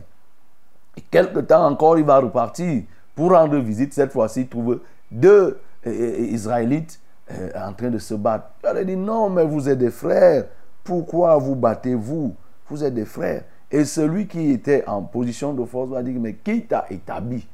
[0.96, 3.94] Et quelque temps encore, il va repartir pour rendre visite.
[3.94, 4.80] Cette fois-ci, il trouve
[5.12, 7.02] deux euh, euh, Israélites
[7.34, 8.52] euh, en train de se battre.
[8.64, 10.46] Il a dit non, mais vous êtes des frères.
[10.84, 12.36] Pourquoi vous battez-vous?
[12.70, 13.44] Vous êtes des frères.
[13.72, 17.48] Et celui qui était en position de force va dire mais qui t'a établi?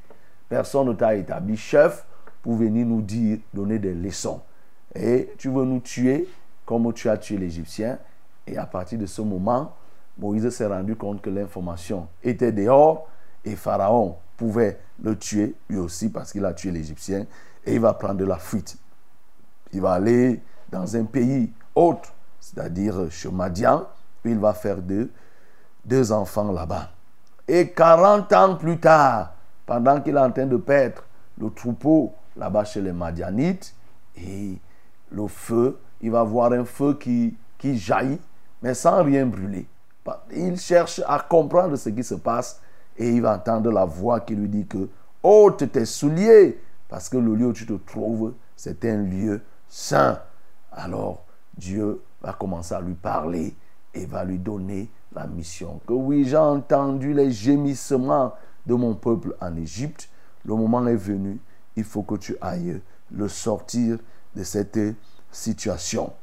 [0.48, 2.06] Personne ne t'a établi chef
[2.42, 4.42] pour venir nous dire, donner des leçons.
[4.96, 6.28] Et tu veux nous tuer
[6.66, 8.00] comme tu as tué l'Égyptien.
[8.48, 9.74] Et à partir de ce moment,
[10.18, 13.08] Moïse s'est rendu compte que l'information était dehors
[13.46, 17.26] et Pharaon pouvait le tuer lui aussi parce qu'il a tué l'Égyptien
[17.66, 18.78] et il va prendre la fuite.
[19.74, 23.86] Il va aller dans un pays autre, c'est-à-dire chez Madian,
[24.22, 26.90] puis il va faire deux, enfants là-bas.
[27.48, 29.34] Et 40 ans plus tard,
[29.66, 31.04] pendant qu'il est en train de perdre
[31.40, 33.76] le troupeau là-bas chez les Madianites,
[34.16, 34.60] et
[35.12, 38.20] le feu, il va voir un feu qui, qui jaillit,
[38.62, 39.68] mais sans rien brûler.
[40.32, 42.60] Il cherche à comprendre ce qui se passe
[42.98, 44.90] et il va entendre la voix qui lui dit que
[45.22, 50.20] ôte tes souliers parce que le lieu où tu te trouves, c'est un lieu saint.
[50.72, 51.26] Alors
[51.58, 53.56] Dieu va commencer à lui parler
[53.94, 55.80] et va lui donner la mission.
[55.88, 58.34] Que oui, j'ai entendu les gémissements
[58.66, 60.10] de mon peuple en Égypte.
[60.46, 61.40] Le moment est venu.
[61.76, 63.98] Il faut que tu ailles le sortir
[64.36, 64.80] de cette
[65.32, 66.14] situation.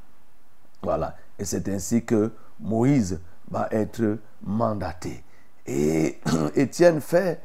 [0.82, 1.16] Voilà.
[1.38, 2.30] Et c'est ainsi que
[2.60, 5.22] Moïse va être mandaté.
[5.66, 6.20] Et
[6.54, 7.40] Étienne fait,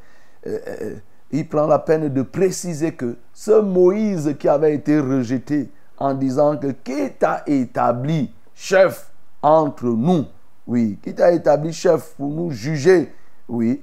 [0.46, 0.96] euh, euh,
[1.30, 6.56] il prend la peine de préciser que ce Moïse qui avait été rejeté en disant
[6.56, 9.10] que qui t'a établi chef
[9.42, 10.24] entre nous,
[10.66, 13.12] oui, qui t'a établi chef pour nous juger,
[13.48, 13.82] oui,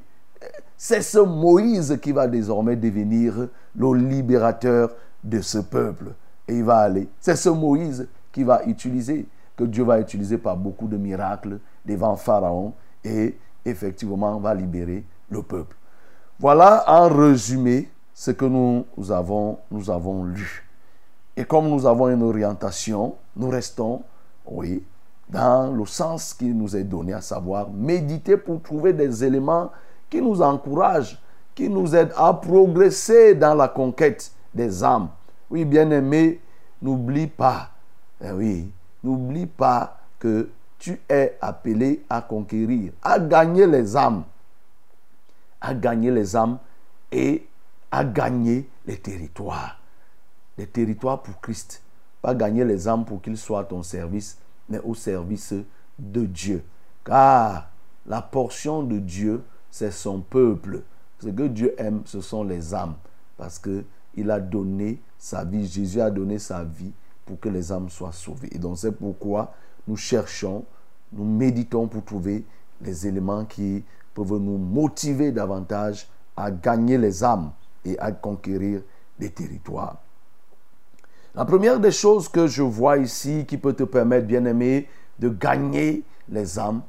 [0.77, 4.91] c'est ce Moïse qui va désormais devenir le libérateur
[5.23, 6.13] de ce peuple.
[6.47, 7.09] Et il va aller.
[7.19, 12.15] C'est ce Moïse qui va utiliser, que Dieu va utiliser par beaucoup de miracles devant
[12.15, 15.75] Pharaon et effectivement va libérer le peuple.
[16.39, 20.68] Voilà en résumé ce que nous avons, nous avons lu.
[21.39, 24.01] Et comme nous avons une orientation, nous restons,
[24.45, 24.83] oui,
[25.29, 29.71] dans le sens qui nous est donné, à savoir méditer pour trouver des éléments
[30.09, 31.17] qui nous encouragent,
[31.55, 35.07] qui nous aident à progresser dans la conquête des âmes.
[35.49, 36.41] Oui, bien-aimé,
[36.81, 37.69] n'oublie pas,
[38.21, 38.69] eh oui,
[39.01, 44.23] n'oublie pas que tu es appelé à conquérir, à gagner les âmes,
[45.61, 46.57] à gagner les âmes
[47.13, 47.47] et
[47.89, 49.78] à gagner les territoires.
[50.59, 51.81] Les territoires pour Christ.
[52.21, 55.53] Pas gagner les âmes pour qu'ils soient à ton service, mais au service
[55.97, 56.65] de Dieu.
[57.05, 57.71] Car
[58.05, 59.41] la portion de Dieu,
[59.71, 60.81] c'est son peuple.
[61.19, 62.95] Ce que Dieu aime, ce sont les âmes.
[63.37, 66.91] Parce qu'il a donné sa vie, Jésus a donné sa vie
[67.25, 68.49] pour que les âmes soient sauvées.
[68.51, 69.53] Et donc c'est pourquoi
[69.87, 70.65] nous cherchons,
[71.13, 72.43] nous méditons pour trouver
[72.81, 77.53] les éléments qui peuvent nous motiver davantage à gagner les âmes
[77.85, 78.81] et à conquérir
[79.17, 80.01] des territoires.
[81.35, 84.87] La première des choses que je vois ici qui peut te permettre, bien aimé,
[85.19, 86.81] de gagner les âmes,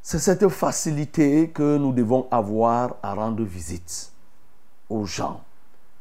[0.00, 4.12] c'est cette facilité que nous devons avoir à rendre visite
[4.88, 5.42] aux gens.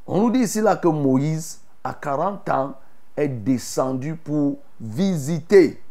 [0.06, 2.74] On nous dit ici là que Moïse, à 40 ans,
[3.16, 5.82] est descendu pour visiter,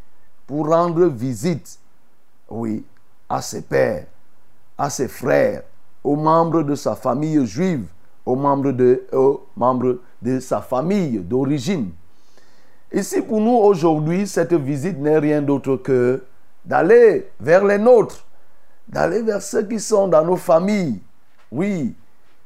[0.47, 1.79] pour rendre visite,
[2.51, 2.85] oui,
[3.29, 4.07] à ses pères,
[4.77, 5.63] à ses frères,
[6.05, 7.87] aux membres de sa famille juive,
[8.27, 11.91] aux membres de, aux membres de sa famille d'origine.
[12.93, 16.23] Ici, pour nous, aujourd'hui, cette visite n'est rien d'autre que
[16.65, 18.25] d'aller vers les nôtres,
[18.89, 21.01] d'aller vers ceux qui sont dans nos familles.
[21.51, 21.95] Oui,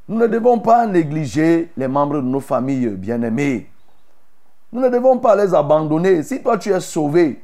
[0.09, 3.69] nous ne devons pas négliger les membres de nos familles bien-aimés.
[4.73, 6.23] Nous ne devons pas les abandonner.
[6.23, 7.43] Si toi tu es sauvé,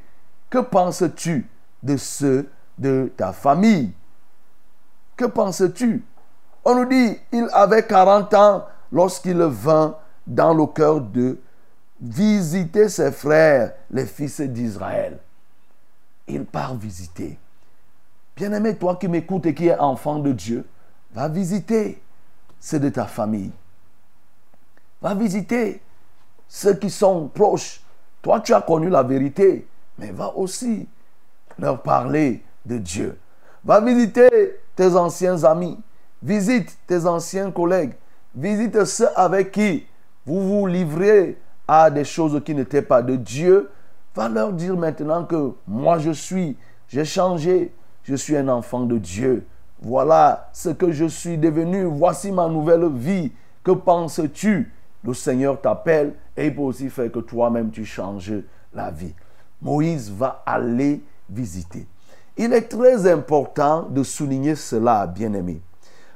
[0.49, 1.47] que penses-tu
[1.81, 3.91] de ceux de ta famille?
[5.15, 6.03] Que penses-tu?
[6.65, 11.39] On nous dit, il avait 40 ans lorsqu'il vint dans le cœur de
[12.01, 15.19] visiter ses frères, les fils d'Israël.
[16.27, 17.37] Il part visiter.
[18.35, 20.65] Bien-aimé, toi qui m'écoutes et qui es enfant de Dieu,
[21.13, 22.01] va visiter
[22.59, 23.51] ceux de ta famille.
[25.01, 25.81] Va visiter
[26.47, 27.81] ceux qui sont proches.
[28.21, 29.67] Toi, tu as connu la vérité,
[29.97, 30.87] mais va aussi
[31.59, 33.19] leur parler de Dieu.
[33.63, 35.79] Va visiter tes anciens amis.
[36.21, 37.93] Visite tes anciens collègues.
[38.33, 39.85] Visite ceux avec qui
[40.25, 43.69] vous vous livrez à des choses qui n'étaient pas de Dieu.
[44.15, 46.55] Va leur dire maintenant que moi je suis,
[46.87, 49.45] j'ai changé, je suis un enfant de Dieu.
[49.81, 51.83] Voilà ce que je suis devenu.
[51.83, 53.31] Voici ma nouvelle vie.
[53.63, 54.71] Que penses-tu?
[55.03, 58.33] Le Seigneur t'appelle et il peut aussi faire que toi-même tu changes
[58.73, 59.13] la vie.
[59.61, 61.85] Moïse va aller visiter.
[62.37, 65.61] Il est très important de souligner cela, bien-aimés.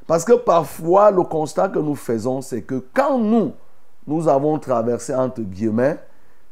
[0.08, 3.52] Parce que parfois, le constat que nous faisons, c'est que quand nous,
[4.08, 5.98] nous avons traversé, entre guillemets,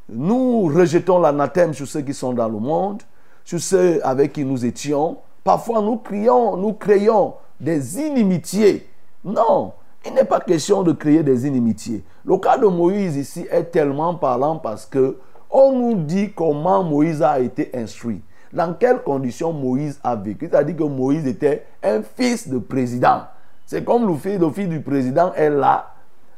[0.10, 3.02] nous rejetons l'anathème sur ceux qui sont dans le monde,
[3.44, 5.18] sur ceux avec qui nous étions.
[5.44, 8.88] Parfois, nous crions, nous créons des inimitiés.
[9.24, 9.74] Non,
[10.06, 12.04] il n'est pas question de créer des inimitiés.
[12.26, 15.18] Le cas de Moïse ici est tellement parlant parce que
[15.50, 18.22] on nous dit comment Moïse a été instruit.
[18.52, 20.48] Dans quelles conditions Moïse a vécu.
[20.52, 23.22] C'est-à-dire que Moïse était un fils de président.
[23.66, 25.95] C'est comme le fils, le fils du président est là.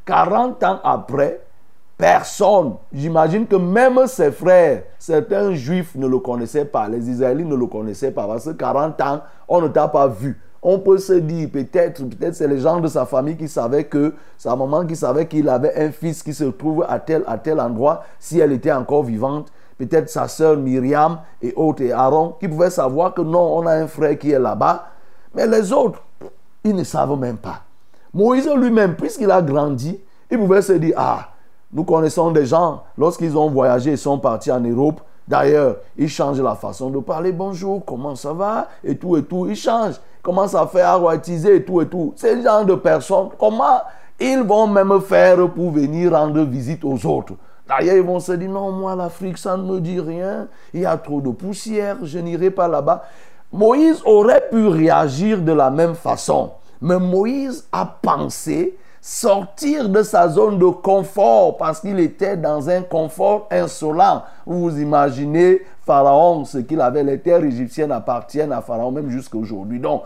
[0.07, 1.41] 40 ans après,
[1.95, 7.55] personne, j'imagine que même ses frères, certains juifs ne le connaissaient pas, les Israélites ne
[7.55, 11.13] le connaissaient pas, parce que 40 ans, on ne t'a pas vu on peut se
[11.13, 14.95] dire peut-être, peut-être c'est les gens de sa famille qui savaient que, sa maman qui
[14.95, 18.51] savait qu'il avait un fils qui se trouve à tel, à tel endroit, si elle
[18.51, 19.51] était encore vivante.
[19.77, 23.73] Peut-être sa sœur Myriam et autres et Aaron qui pouvaient savoir que non, on a
[23.73, 24.87] un frère qui est là-bas.
[25.35, 26.01] Mais les autres,
[26.63, 27.61] ils ne savent même pas.
[28.17, 29.99] Moïse lui-même, puisqu'il a grandi,
[30.31, 31.29] il pouvait se dire, ah,
[31.71, 36.39] nous connaissons des gens, lorsqu'ils ont voyagé, ils sont partis en Europe, D'ailleurs, ils changent
[36.39, 37.33] la façon de parler.
[37.33, 38.69] Bonjour, comment ça va?
[38.81, 39.45] Et tout et tout.
[39.45, 42.13] Ils changent commencent à faire aroatiser et tout et tout.
[42.15, 43.81] Ces genre de personnes, comment
[44.19, 47.33] ils vont même faire pour venir rendre visite aux autres?
[47.67, 50.47] D'ailleurs, ils vont se dire, non, moi, l'Afrique, ça ne me dit rien.
[50.73, 53.03] Il y a trop de poussière, je n'irai pas là-bas.
[53.51, 56.51] Moïse aurait pu réagir de la même façon.
[56.81, 62.81] Mais Moïse a pensé sortir de sa zone de confort parce qu'il était dans un
[62.81, 64.23] confort insolent.
[64.45, 69.79] Vous imaginez Pharaon, ce qu'il avait, les terres égyptiennes appartiennent à Pharaon même jusqu'à aujourd'hui.
[69.79, 70.03] Donc,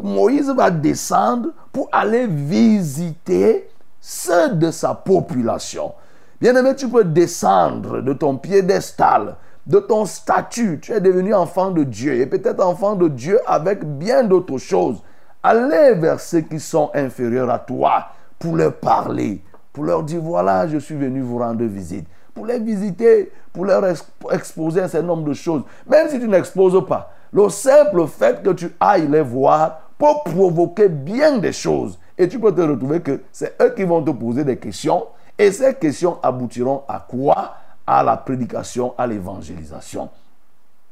[0.00, 3.68] Moïse va descendre pour aller visiter
[4.00, 5.92] ceux de sa population.
[6.40, 9.34] Bien aimé, tu peux descendre de ton piédestal,
[9.66, 10.78] de ton statut.
[10.80, 15.02] Tu es devenu enfant de Dieu et peut-être enfant de Dieu avec bien d'autres choses.
[15.42, 18.06] Allez vers ceux qui sont inférieurs à toi
[18.38, 22.06] pour leur parler, pour leur dire, voilà, je suis venu vous rendre visite.
[22.34, 23.84] Pour les visiter, pour leur
[24.30, 25.62] exposer un certain nombre de choses.
[25.88, 30.88] Même si tu n'exposes pas, le simple fait que tu ailles les voir peut provoquer
[30.88, 31.98] bien des choses.
[32.16, 35.06] Et tu peux te retrouver que c'est eux qui vont te poser des questions.
[35.36, 37.54] Et ces questions aboutiront à quoi?
[37.86, 40.08] À la prédication, à l'évangélisation.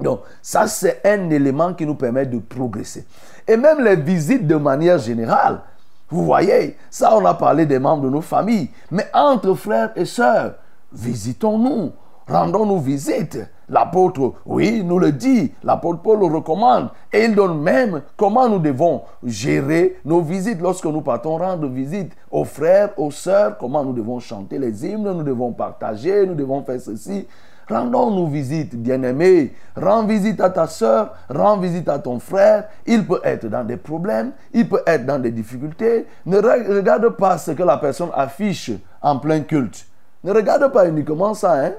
[0.01, 3.07] Donc, ça, c'est un élément qui nous permet de progresser.
[3.49, 5.61] Et même les visites de manière générale.
[6.09, 8.71] Vous voyez, ça, on a parlé des membres de nos familles.
[8.91, 10.55] Mais entre frères et sœurs,
[10.93, 11.93] visitons-nous.
[12.29, 13.39] rendons-nous visite.
[13.69, 16.91] L'apôtre, oui, nous le dit, l'apôtre Paul le recommande.
[17.13, 22.13] Et il donne même comment nous devons gérer nos visites lorsque nous partons rendre visite
[22.31, 26.63] aux frères, aux sœurs, comment nous devons chanter les hymnes, nous devons partager, nous devons
[26.63, 27.27] faire ceci.
[27.69, 29.53] Rendons-nous visite, bien-aimé.
[29.75, 32.69] Rends visite à ta soeur, rends visite à ton frère.
[32.87, 36.07] Il peut être dans des problèmes, il peut être dans des difficultés.
[36.27, 38.71] Ne regarde pas ce que la personne affiche
[39.03, 39.87] en plein culte.
[40.23, 41.65] Ne regarde pas uniquement ça.
[41.65, 41.73] Hein?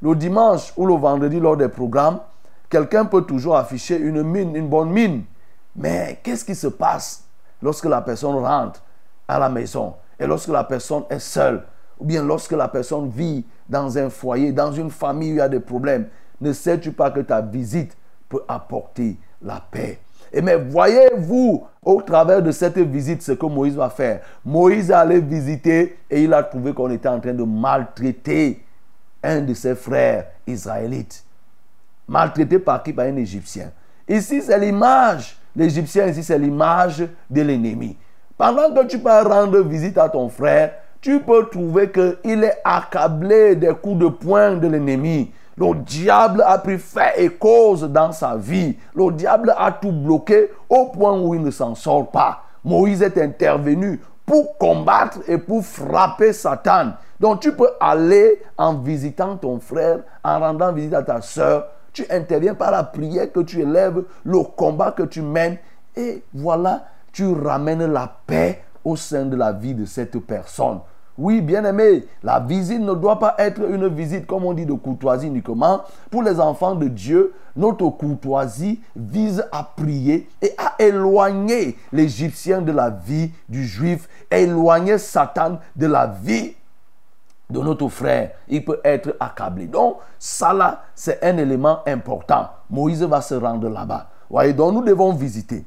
[0.00, 2.20] Le dimanche ou le vendredi lors des programmes,
[2.70, 5.24] quelqu'un peut toujours afficher une mine, une bonne mine.
[5.74, 7.24] Mais qu'est-ce qui se passe
[7.60, 8.82] lorsque la personne rentre
[9.28, 11.62] à la maison et lorsque la personne est seule?
[11.98, 15.40] Ou bien lorsque la personne vit dans un foyer, dans une famille où il y
[15.40, 16.08] a des problèmes,
[16.40, 17.96] ne sais-tu pas que ta visite
[18.28, 19.98] peut apporter la paix?
[20.32, 24.20] Et mais voyez-vous au travers de cette visite ce que Moïse va faire.
[24.44, 28.62] Moïse allait visiter et il a trouvé qu'on était en train de maltraiter
[29.22, 31.24] un de ses frères israélites.
[32.08, 32.92] Maltraité par qui?
[32.92, 33.70] Par un Égyptien.
[34.08, 35.38] Ici, c'est l'image.
[35.54, 37.96] L'Égyptien, ici, c'est l'image de l'ennemi.
[38.36, 40.74] Pendant que tu vas rendre visite à ton frère,
[41.06, 45.30] tu peux trouver qu'il est accablé des coups de poing de l'ennemi.
[45.56, 48.76] Le diable a pris fait et cause dans sa vie.
[48.92, 52.42] Le diable a tout bloqué au point où il ne s'en sort pas.
[52.64, 56.94] Moïse est intervenu pour combattre et pour frapper Satan.
[57.20, 61.68] Donc tu peux aller en visitant ton frère, en rendant visite à ta soeur.
[61.92, 65.58] Tu interviens par la prière que tu élèves, le combat que tu mènes.
[65.94, 70.80] Et voilà, tu ramènes la paix au sein de la vie de cette personne.
[71.18, 74.74] Oui, bien aimé, la visite ne doit pas être une visite, comme on dit, de
[74.74, 75.82] courtoisie uniquement.
[76.10, 82.72] Pour les enfants de Dieu, notre courtoisie vise à prier et à éloigner l'Égyptien de
[82.72, 86.54] la vie du Juif, éloigner Satan de la vie
[87.48, 88.32] de notre frère.
[88.48, 89.66] Il peut être accablé.
[89.66, 92.48] Donc, ça là, c'est un élément important.
[92.68, 94.08] Moïse va se rendre là-bas.
[94.28, 95.64] Voyez, donc nous devons visiter.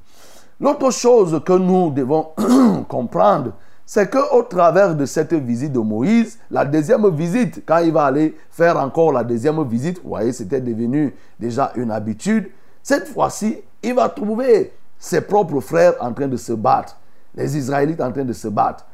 [0.59, 2.29] L'autre chose que nous devons
[2.89, 3.53] comprendre,
[3.91, 8.37] c'est qu'au travers de cette visite de Moïse, la deuxième visite, quand il va aller
[8.51, 12.51] faire encore la deuxième visite, vous voyez, c'était devenu déjà une habitude,
[12.83, 16.97] cette fois-ci, il va trouver ses propres frères en train de se battre,
[17.33, 18.85] les Israélites en train de se battre.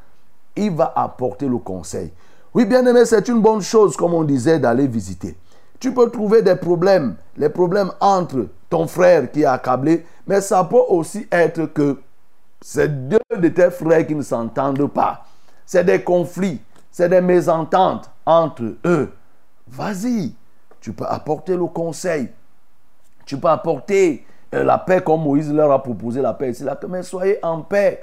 [0.56, 2.14] Il va apporter le conseil.
[2.54, 5.36] Oui, bien aimé, c'est une bonne chose, comme on disait, d'aller visiter.
[5.78, 10.64] Tu peux trouver des problèmes, les problèmes entre ton frère qui est accablé, mais ça
[10.64, 11.98] peut aussi être que
[12.62, 15.26] c'est deux de tes frères qui ne s'entendent pas.
[15.66, 19.14] C'est des conflits, c'est des mésententes entre eux.
[19.68, 20.34] Vas-y,
[20.80, 22.30] tu peux apporter le conseil.
[23.26, 26.64] Tu peux apporter euh, la paix comme Moïse leur a proposé la paix ici.
[26.88, 28.02] Mais soyez en paix.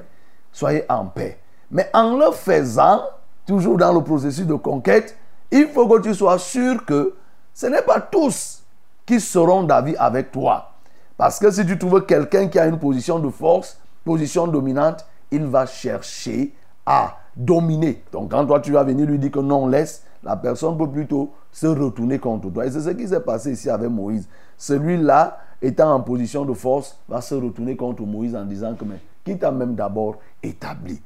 [0.50, 1.38] Soyez en paix.
[1.70, 3.02] Mais en le faisant,
[3.46, 5.16] toujours dans le processus de conquête,
[5.50, 7.14] il faut que tu sois sûr que
[7.54, 8.62] ce n'est pas tous
[9.06, 10.72] qui seront d'avis avec toi.
[11.16, 15.44] Parce que si tu trouves quelqu'un qui a une position de force, position dominante, il
[15.44, 18.02] va chercher à dominer.
[18.12, 21.32] Donc quand toi tu vas venir lui dire que non, laisse, la personne peut plutôt
[21.50, 22.66] se retourner contre toi.
[22.66, 24.28] Et c'est ce qui s'est passé ici avec Moïse.
[24.56, 29.00] Celui-là, étant en position de force, va se retourner contre Moïse en disant que mais
[29.24, 31.00] qui t'a même d'abord établi?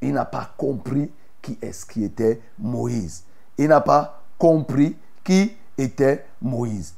[0.00, 3.24] Il n'a pas compris qui est-ce qui était Moïse.
[3.58, 6.94] Il n'a pas compris qui était Moïse.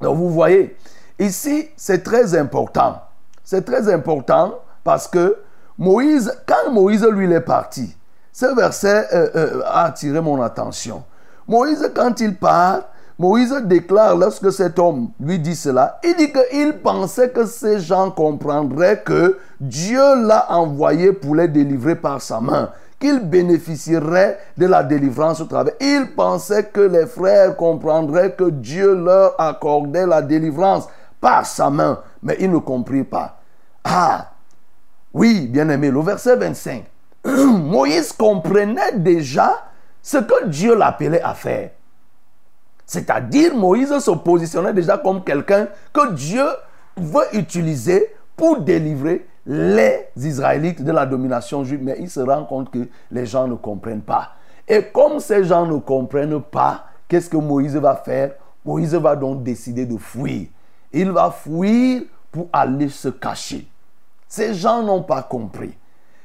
[0.00, 0.76] Donc vous voyez,
[1.18, 3.00] ici c'est très important.
[3.52, 5.36] C'est très important parce que
[5.76, 7.94] Moïse, quand Moïse lui est parti,
[8.32, 11.02] ce verset euh, euh, a attiré mon attention.
[11.46, 12.84] Moïse, quand il part,
[13.18, 18.10] Moïse déclare, lorsque cet homme lui dit cela, il dit qu'il pensait que ces gens
[18.10, 24.82] comprendraient que Dieu l'a envoyé pour les délivrer par sa main, qu'il bénéficierait de la
[24.82, 25.74] délivrance au travers.
[25.78, 30.88] Il pensait que les frères comprendraient que Dieu leur accordait la délivrance
[31.20, 33.41] par sa main, mais il ne comprit pas.
[33.84, 34.32] Ah,
[35.12, 36.84] oui, bien aimé, le verset 25.
[37.24, 39.66] Moïse comprenait déjà
[40.00, 41.70] ce que Dieu l'appelait à faire.
[42.86, 46.44] C'est-à-dire, Moïse se positionnait déjà comme quelqu'un que Dieu
[46.96, 51.82] veut utiliser pour délivrer les Israélites de la domination juive.
[51.82, 54.32] Mais il se rend compte que les gens ne comprennent pas.
[54.68, 58.32] Et comme ces gens ne comprennent pas, qu'est-ce que Moïse va faire?
[58.64, 60.46] Moïse va donc décider de fuir.
[60.92, 63.66] Il va fuir pour aller se cacher.
[64.32, 65.76] Ces gens n'ont pas compris.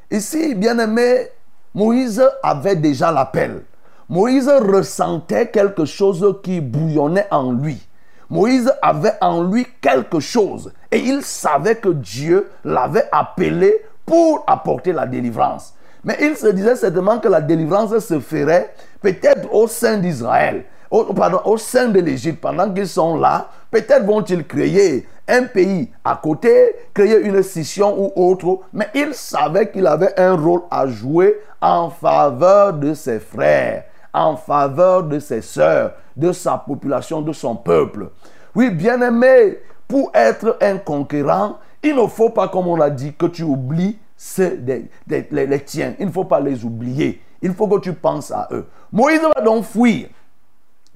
[0.09, 1.27] Ici, bien aimé,
[1.75, 3.63] Moïse avait déjà l'appel.
[4.07, 7.85] Moïse ressentait quelque chose qui bouillonnait en lui.
[8.29, 14.93] Moïse avait en lui quelque chose et il savait que Dieu l'avait appelé pour apporter
[14.93, 15.73] la délivrance.
[16.05, 20.63] Mais il se disait certainement que la délivrance se ferait peut-être au sein d'Israël.
[20.91, 25.89] au, pardon, au sein de l'Égypte, pendant qu'ils sont là, peut-être vont-ils créer un pays
[26.03, 30.87] à côté, créer une scission ou autre, mais ils savaient qu'il avait un rôle à
[30.87, 37.33] jouer en faveur de ses frères, en faveur de ses sœurs, de sa population, de
[37.33, 38.09] son peuple.
[38.55, 43.13] Oui, bien aimé, pour être un conquérant, il ne faut pas, comme on l'a dit,
[43.13, 43.99] que tu oublies
[44.37, 44.89] les,
[45.31, 45.93] les tiens.
[45.99, 47.21] Il ne faut pas les oublier.
[47.41, 48.65] Il faut que tu penses à eux.
[48.91, 50.07] Moïse va donc fuir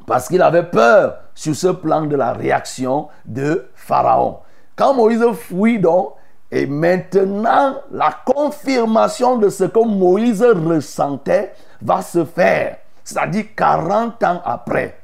[0.06, 4.40] parce qu'il avait peur sur ce plan de la réaction de Pharaon.
[4.76, 6.14] Quand Moïse fuit donc,
[6.52, 12.78] et maintenant la confirmation de ce que Moïse ressentait va se faire.
[13.04, 14.98] C'est-à-dire 40 ans après.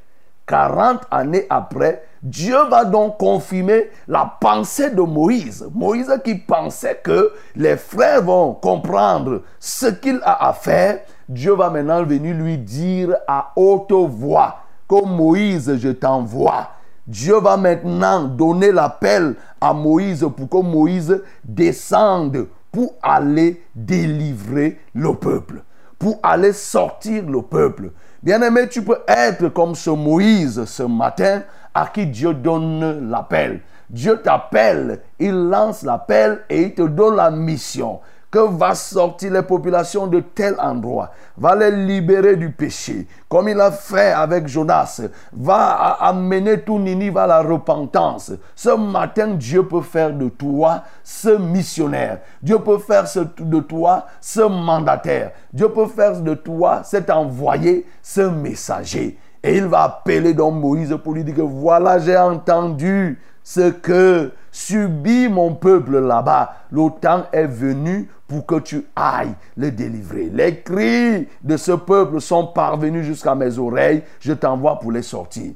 [0.45, 5.69] 40 années après, Dieu va donc confirmer la pensée de Moïse.
[5.73, 10.99] Moïse qui pensait que les frères vont comprendre ce qu'il a à faire.
[11.27, 16.69] Dieu va maintenant venir lui dire à haute voix que Moïse, je t'envoie.
[17.05, 25.13] Dieu va maintenant donner l'appel à Moïse pour que Moïse descende pour aller délivrer le
[25.13, 25.63] peuple,
[25.97, 27.91] pour aller sortir le peuple.
[28.21, 33.61] Bien-aimé, tu peux être comme ce Moïse ce matin à qui Dieu donne l'appel.
[33.89, 38.01] Dieu t'appelle, il lance l'appel et il te donne la mission
[38.39, 43.71] va sortir les populations de tel endroit, va les libérer du péché, comme il a
[43.71, 45.01] fait avec Jonas,
[45.33, 48.31] va amener tout Ninive à la repentance.
[48.55, 52.19] Ce matin, Dieu peut faire de toi ce missionnaire.
[52.41, 53.05] Dieu peut faire
[53.39, 55.31] de toi ce mandataire.
[55.53, 59.17] Dieu peut faire de toi cet envoyé, ce messager.
[59.43, 64.31] Et il va appeler donc Moïse pour lui dire que voilà, j'ai entendu ce que
[64.57, 66.55] subit mon peuple là-bas.
[66.71, 70.31] Le temps est venu pour que tu ailles le délivrer.
[70.33, 74.01] Les cris de ce peuple sont parvenus jusqu'à mes oreilles.
[74.19, 75.53] Je t'envoie pour les sortir.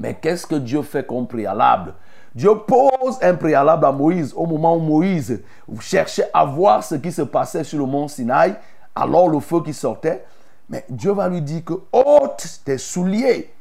[0.00, 1.94] Mais qu'est-ce que Dieu fait comme préalable?
[2.34, 5.40] Dieu pose un préalable à Moïse au moment où Moïse
[5.78, 8.56] cherchait à voir ce qui se passait sur le mont Sinaï,
[8.94, 10.24] alors le feu qui sortait.
[10.68, 13.52] Mais Dieu va lui dire que ôte tes souliers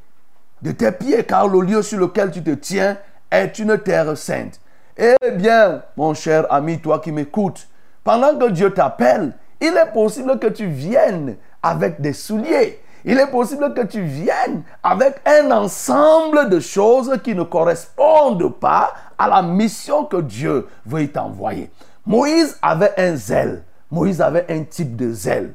[0.61, 2.97] de tes pieds, car le lieu sur lequel tu te tiens
[3.31, 4.59] est une terre sainte.
[4.97, 7.67] Eh bien, mon cher ami, toi qui m'écoutes,
[8.03, 12.81] pendant que Dieu t'appelle, il est possible que tu viennes avec des souliers.
[13.05, 18.93] Il est possible que tu viennes avec un ensemble de choses qui ne correspondent pas
[19.17, 21.71] à la mission que Dieu veut t'envoyer.
[22.05, 23.63] Moïse avait un zèle.
[23.89, 25.53] Moïse avait un type de zèle.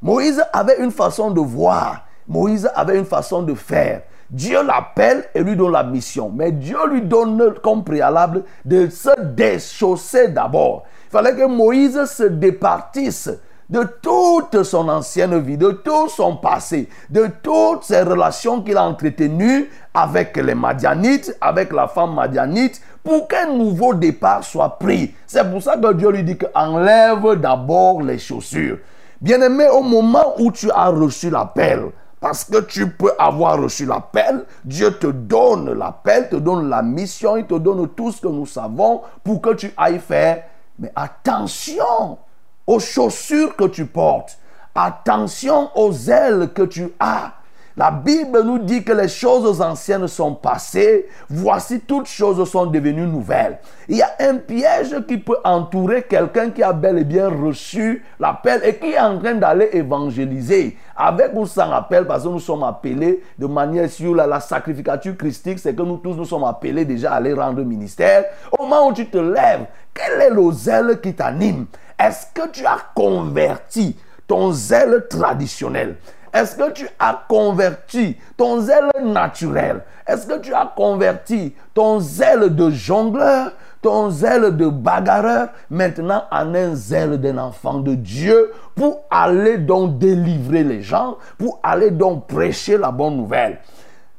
[0.00, 2.06] Moïse avait une façon de voir.
[2.26, 4.02] Moïse avait une façon de faire.
[4.30, 6.30] Dieu l'appelle et lui donne la mission.
[6.34, 10.84] Mais Dieu lui donne comme préalable de se déchausser d'abord.
[11.08, 13.30] Il fallait que Moïse se départisse
[13.68, 18.84] de toute son ancienne vie, de tout son passé, de toutes ses relations qu'il a
[18.84, 25.14] entretenues avec les Madianites, avec la femme Madianite, pour qu'un nouveau départ soit pris.
[25.26, 28.78] C'est pour ça que Dieu lui dit enlève d'abord les chaussures.
[29.20, 31.86] Bien-aimé, au moment où tu as reçu l'appel,
[32.20, 37.36] parce que tu peux avoir reçu l'appel, Dieu te donne l'appel, te donne la mission,
[37.36, 40.44] il te donne tout ce que nous savons pour que tu ailles faire.
[40.78, 42.18] Mais attention
[42.66, 44.38] aux chaussures que tu portes.
[44.74, 47.32] Attention aux ailes que tu as.
[47.78, 53.06] La Bible nous dit que les choses anciennes sont passées, voici toutes choses sont devenues
[53.06, 53.58] nouvelles.
[53.86, 58.02] Il y a un piège qui peut entourer quelqu'un qui a bel et bien reçu
[58.18, 60.78] l'appel et qui est en train d'aller évangéliser.
[60.96, 65.16] Avec ou sans appel, parce que nous sommes appelés de manière sur la, la sacrificature
[65.16, 68.24] christique, c'est que nous tous nous sommes appelés déjà à aller rendre ministère.
[68.58, 71.66] Au moment où tu te lèves, quel est le zèle qui t'anime?
[71.98, 75.96] Est-ce que tu as converti ton zèle traditionnel?
[76.32, 79.82] Est-ce que tu as converti ton zèle naturel?
[80.06, 83.52] Est-ce que tu as converti ton zèle de jongleur,
[83.86, 89.98] ton zèle de bagarreur, maintenant en un zèle d'un enfant de Dieu pour aller donc
[89.98, 93.60] délivrer les gens, pour aller donc prêcher la bonne nouvelle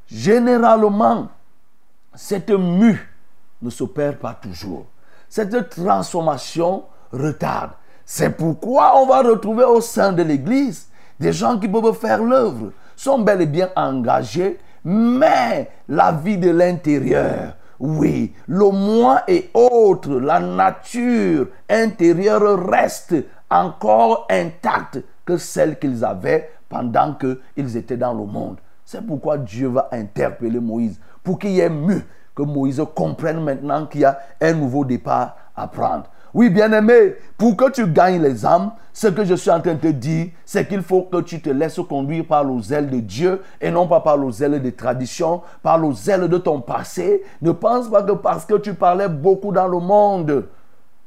[0.07, 1.27] Généralement,
[2.15, 3.13] cette mue
[3.61, 4.85] ne s'opère pas toujours.
[5.27, 7.71] Cette transformation retarde.
[8.05, 10.87] C'est pourquoi on va retrouver au sein de l'Église
[11.19, 16.51] des gens qui peuvent faire l'œuvre, sont bel et bien engagés, mais la vie de
[16.51, 23.15] l'intérieur, oui, le moi et autre, la nature intérieure reste
[23.49, 28.57] encore intacte que celle qu'ils avaient pendant qu'ils étaient dans le monde.
[28.83, 32.03] C'est pourquoi Dieu va interpeller Moïse pour qu'il y ait mieux
[32.33, 36.05] que Moïse comprenne maintenant qu'il y a un nouveau départ à prendre.
[36.33, 39.79] Oui, bien-aimé, pour que tu gagnes les âmes, ce que je suis en train de
[39.79, 43.41] te dire, c'est qu'il faut que tu te laisses conduire par le zèle de Dieu
[43.61, 47.23] et non pas par le zèle des traditions, par le zèle de ton passé.
[47.41, 50.45] Ne pense pas que parce que tu parlais beaucoup dans le monde,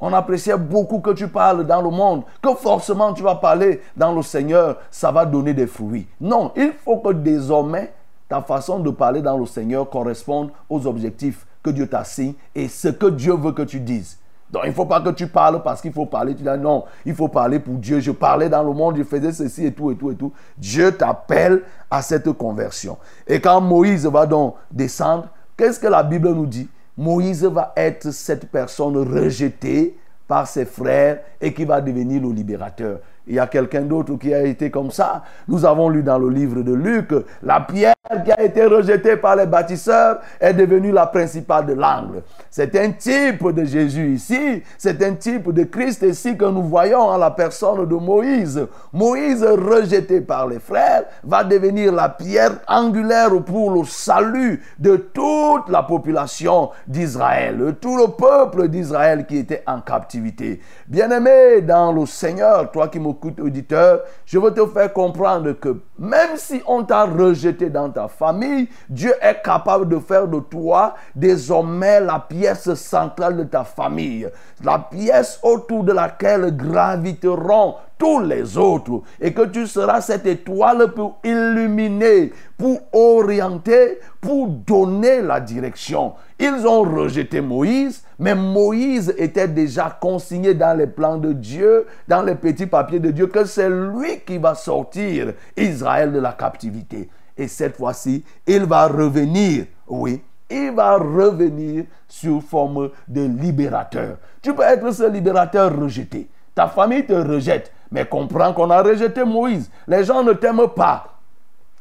[0.01, 4.15] on appréciait beaucoup que tu parles dans le monde, que forcément tu vas parler dans
[4.15, 6.07] le Seigneur, ça va donner des fruits.
[6.21, 7.93] Non, il faut que désormais
[8.29, 12.89] ta façon de parler dans le Seigneur corresponde aux objectifs que Dieu t'assigne et ce
[12.89, 14.20] que Dieu veut que tu dises.
[14.53, 16.35] Donc il ne faut pas que tu parles parce qu'il faut parler.
[16.35, 18.01] Tu dis non, il faut parler pour Dieu.
[18.01, 20.33] Je parlais dans le monde, je faisais ceci et tout et tout et tout.
[20.59, 22.99] Dieu t'appelle à cette conversion.
[23.27, 26.69] Et quand Moïse va donc descendre, qu'est-ce que la Bible nous dit?
[26.97, 29.97] Moïse va être cette personne rejetée
[30.27, 33.01] par ses frères et qui va devenir le libérateur.
[33.27, 35.23] Il y a quelqu'un d'autre qui a été comme ça?
[35.47, 37.95] Nous avons lu dans le livre de Luc, la pierre
[38.25, 42.23] qui a été rejetée par les bâtisseurs est devenue la principale de l'angle.
[42.51, 47.01] C'est un type de Jésus ici, c'est un type de Christ ici que nous voyons
[47.03, 48.67] en la personne de Moïse.
[48.93, 55.69] Moïse, rejeté par les frères, va devenir la pierre angulaire pour le salut de toute
[55.69, 60.61] la population d'Israël, tout le peuple d'Israël qui était en captivité.
[60.89, 66.37] Bien-aimé dans le Seigneur, toi qui me auditeur, je veux te faire comprendre que même
[66.37, 72.01] si on t'a rejeté dans ta famille, Dieu est capable de faire de toi désormais
[72.01, 74.29] la pièce centrale de ta famille,
[74.63, 80.93] la pièce autour de laquelle graviteront tous les autres et que tu seras cette étoile
[80.93, 86.15] pour illuminer, pour orienter, pour donner la direction.
[86.39, 92.23] Ils ont rejeté Moïse, mais Moïse était déjà consigné dans les plans de Dieu, dans
[92.23, 97.11] les petits papiers de Dieu, que c'est lui qui va sortir Israël de la captivité.
[97.41, 100.21] Et cette fois-ci, il va revenir, oui,
[100.51, 104.19] il va revenir sous forme de libérateur.
[104.43, 106.29] Tu peux être ce libérateur rejeté.
[106.55, 109.71] Ta famille te rejette, mais comprends qu'on a rejeté Moïse.
[109.89, 111.07] Les gens ne t'aiment pas.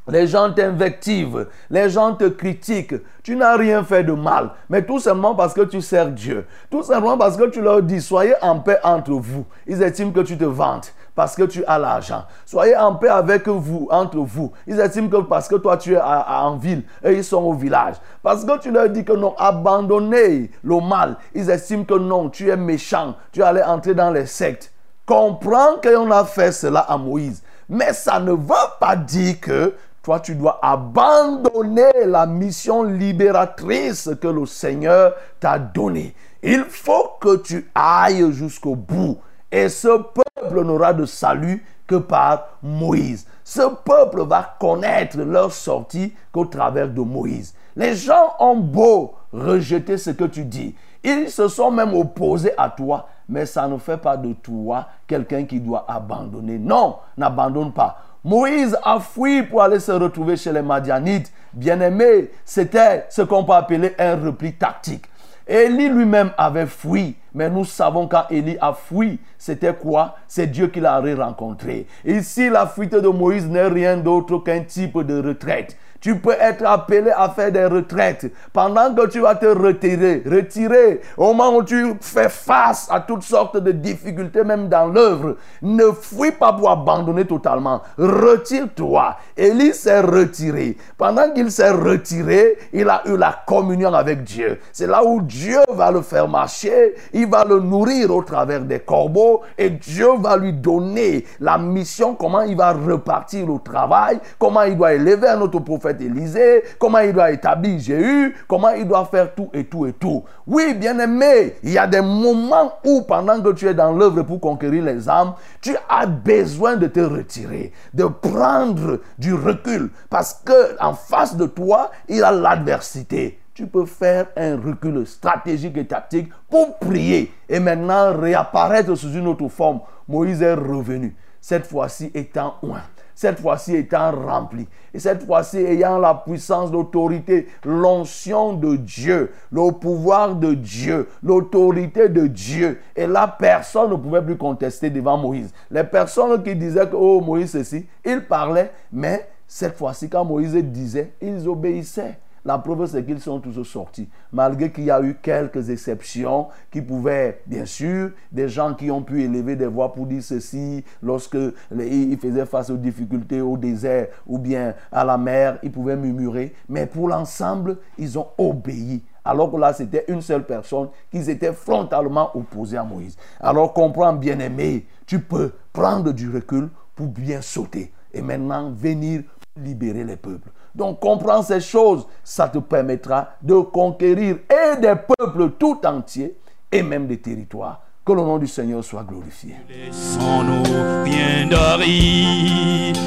[0.07, 2.95] Les gens t'invectivent, les gens te critiquent.
[3.21, 6.47] Tu n'as rien fait de mal, mais tout simplement parce que tu sers Dieu.
[6.71, 9.45] Tout simplement parce que tu leur dis, soyez en paix entre vous.
[9.67, 12.23] Ils estiment que tu te vantes parce que tu as l'argent.
[12.45, 14.53] Soyez en paix avec vous, entre vous.
[14.65, 17.95] Ils estiment que parce que toi tu es en ville et ils sont au village.
[18.23, 21.17] Parce que tu leur dis que non, abandonnez le mal.
[21.35, 23.15] Ils estiment que non, tu es méchant.
[23.33, 24.71] Tu allais entrer dans les sectes.
[25.05, 27.43] Comprends qu'on a fait cela à Moïse.
[27.67, 34.27] Mais ça ne veut pas dire que toi, tu dois abandonner la mission libératrice que
[34.29, 36.15] le Seigneur t'a donnée.
[36.41, 39.19] Il faut que tu ailles jusqu'au bout.
[39.51, 43.25] Et ce peuple n'aura de salut que par Moïse.
[43.43, 47.55] Ce peuple va connaître leur sortie qu'au travers de Moïse.
[47.75, 50.75] Les gens ont beau rejeter ce que tu dis.
[51.03, 55.45] Ils se sont même opposés à toi, mais ça ne fait pas de toi quelqu'un
[55.45, 56.59] qui doit abandonner.
[56.59, 57.99] Non, n'abandonne pas.
[58.23, 61.31] Moïse a fui pour aller se retrouver chez les Madianites.
[61.53, 65.05] Bien-aimé, c'était ce qu'on peut appeler un repli tactique.
[65.49, 70.15] Élie lui-même avait fui, mais nous savons quand Élie a fui, c'était quoi?
[70.27, 71.87] C'est Dieu qui l'a rencontré.
[72.05, 75.75] Ici, la fuite de Moïse n'est rien d'autre qu'un type de retraite.
[76.01, 81.01] Tu peux être appelé à faire des retraites pendant que tu vas te retirer, retirer
[81.17, 85.35] au moment où tu fais face à toutes sortes de difficultés, même dans l'œuvre.
[85.61, 87.81] Ne fuis pas pour abandonner totalement.
[87.97, 89.17] Retire-toi.
[89.35, 90.77] Élie s'est retiré.
[90.97, 94.59] Pendant qu'il s'est retiré, il a eu la communion avec Dieu.
[94.71, 96.95] C'est là où Dieu va le faire marcher.
[97.13, 102.15] Il va le nourrir au travers des corbeaux et Dieu va lui donner la mission,
[102.15, 106.99] comment il va repartir au travail, comment il doit élever un autre prophète Élisée, comment
[106.99, 110.23] il doit établir Jéhu, comment il doit faire tout et tout et tout.
[110.47, 114.23] Oui, bien aimé, il y a des moments où pendant que tu es dans l'œuvre
[114.23, 120.41] pour conquérir les âmes, tu as besoin de te retirer, de prendre du recul parce
[120.45, 125.75] que en face de toi, il y a l'adversité tu peux faire un recul stratégique
[125.75, 129.81] et tactique pour prier et maintenant réapparaître sous une autre forme.
[130.07, 132.79] Moïse est revenu, cette fois-ci étant loin
[133.19, 139.73] cette fois-ci étant rempli, et cette fois-ci ayant la puissance, l'autorité, l'onction de Dieu, le
[139.73, 142.79] pouvoir de Dieu, l'autorité de Dieu.
[142.95, 145.51] Et là, personne ne pouvait plus contester devant Moïse.
[145.69, 150.55] Les personnes qui disaient que, oh, Moïse, ceci, ils parlaient, mais cette fois-ci, quand Moïse
[150.55, 152.17] disait, ils obéissaient.
[152.45, 154.07] La preuve, c'est qu'ils sont tous sortis.
[154.31, 159.01] Malgré qu'il y a eu quelques exceptions qui pouvaient, bien sûr, des gens qui ont
[159.01, 161.37] pu élever des voix pour dire ceci lorsque
[161.71, 166.53] ils faisaient face aux difficultés au désert ou bien à la mer, ils pouvaient murmurer.
[166.67, 171.53] Mais pour l'ensemble, ils ont obéi Alors que là, c'était une seule personne qui s'était
[171.53, 173.17] frontalement opposée à Moïse.
[173.39, 179.23] Alors comprends, bien-aimé, tu peux prendre du recul pour bien sauter et maintenant venir
[179.57, 180.49] libérer les peuples.
[180.75, 186.35] Donc comprends ces choses, ça te permettra de conquérir et des peuples tout entiers
[186.71, 187.81] et même des territoires.
[188.05, 189.55] Que le nom du Seigneur soit glorifié.
[189.69, 190.63] Laissons-nous
[191.03, 192.97] rien d'aride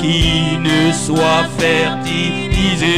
[0.00, 2.96] qui ne soit fertilisé.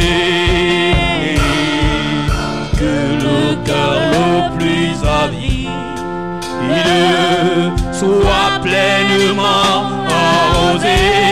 [2.78, 5.66] Que le cœur le plus avide
[7.92, 11.26] soit pleinement arrosé.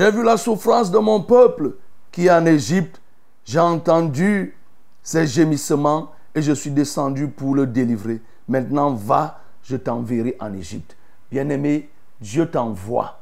[0.00, 1.74] J'ai vu la souffrance de mon peuple
[2.10, 3.02] qui est en Égypte.
[3.44, 4.56] J'ai entendu
[5.02, 8.22] ses gémissements et je suis descendu pour le délivrer.
[8.48, 10.96] Maintenant, va, je t'enverrai en Égypte.
[11.30, 13.18] Bien-aimé, Dieu t'envoie.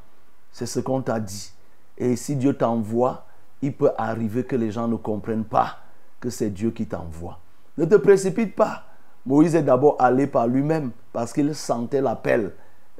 [0.53, 1.53] C'est ce qu'on t'a dit.
[1.97, 3.26] Et si Dieu t'envoie,
[3.61, 5.79] il peut arriver que les gens ne comprennent pas
[6.20, 7.41] que c'est Dieu qui t'envoie.
[7.76, 8.85] Ne te précipite pas.
[9.26, 12.53] Moïse est d'abord allé par lui-même parce qu'il sentait l'appel.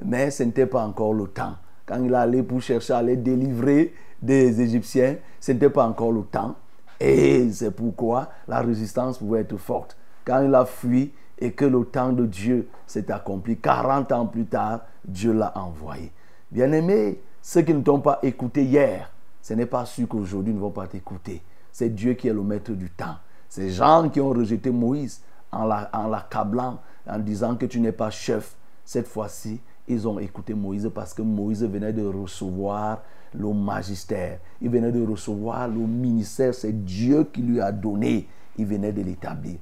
[0.03, 1.55] Mais ce n'était pas encore le temps.
[1.89, 6.21] Quand il allé pour chercher à les délivrer des Égyptiens, ce n'était pas encore le
[6.21, 6.55] temps.
[6.99, 9.97] Et c'est pourquoi la résistance pouvait être forte.
[10.23, 14.45] Quand il a fui et que le temps de Dieu s'est accompli, 40 ans plus
[14.45, 16.11] tard, Dieu l'a envoyé.
[16.51, 19.11] Bien-aimés, ceux qui ne t'ont pas écouté hier,
[19.41, 21.41] ce n'est pas sûr qu'aujourd'hui ne vont pas t'écouter.
[21.71, 23.15] C'est Dieu qui est le maître du temps.
[23.47, 25.21] Ces gens qui ont rejeté Moïse
[25.51, 25.65] en
[26.07, 26.77] l'accablant,
[27.07, 29.59] en disant que tu n'es pas chef, cette fois-ci,
[29.89, 33.01] ils ont écouté Moïse parce que Moïse venait de recevoir
[33.33, 34.39] le magistère.
[34.61, 36.53] Il venait de recevoir le ministère.
[36.53, 38.27] C'est Dieu qui lui a donné.
[38.57, 39.57] Il venait de l'établir.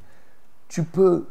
[0.67, 1.27] Tu peux,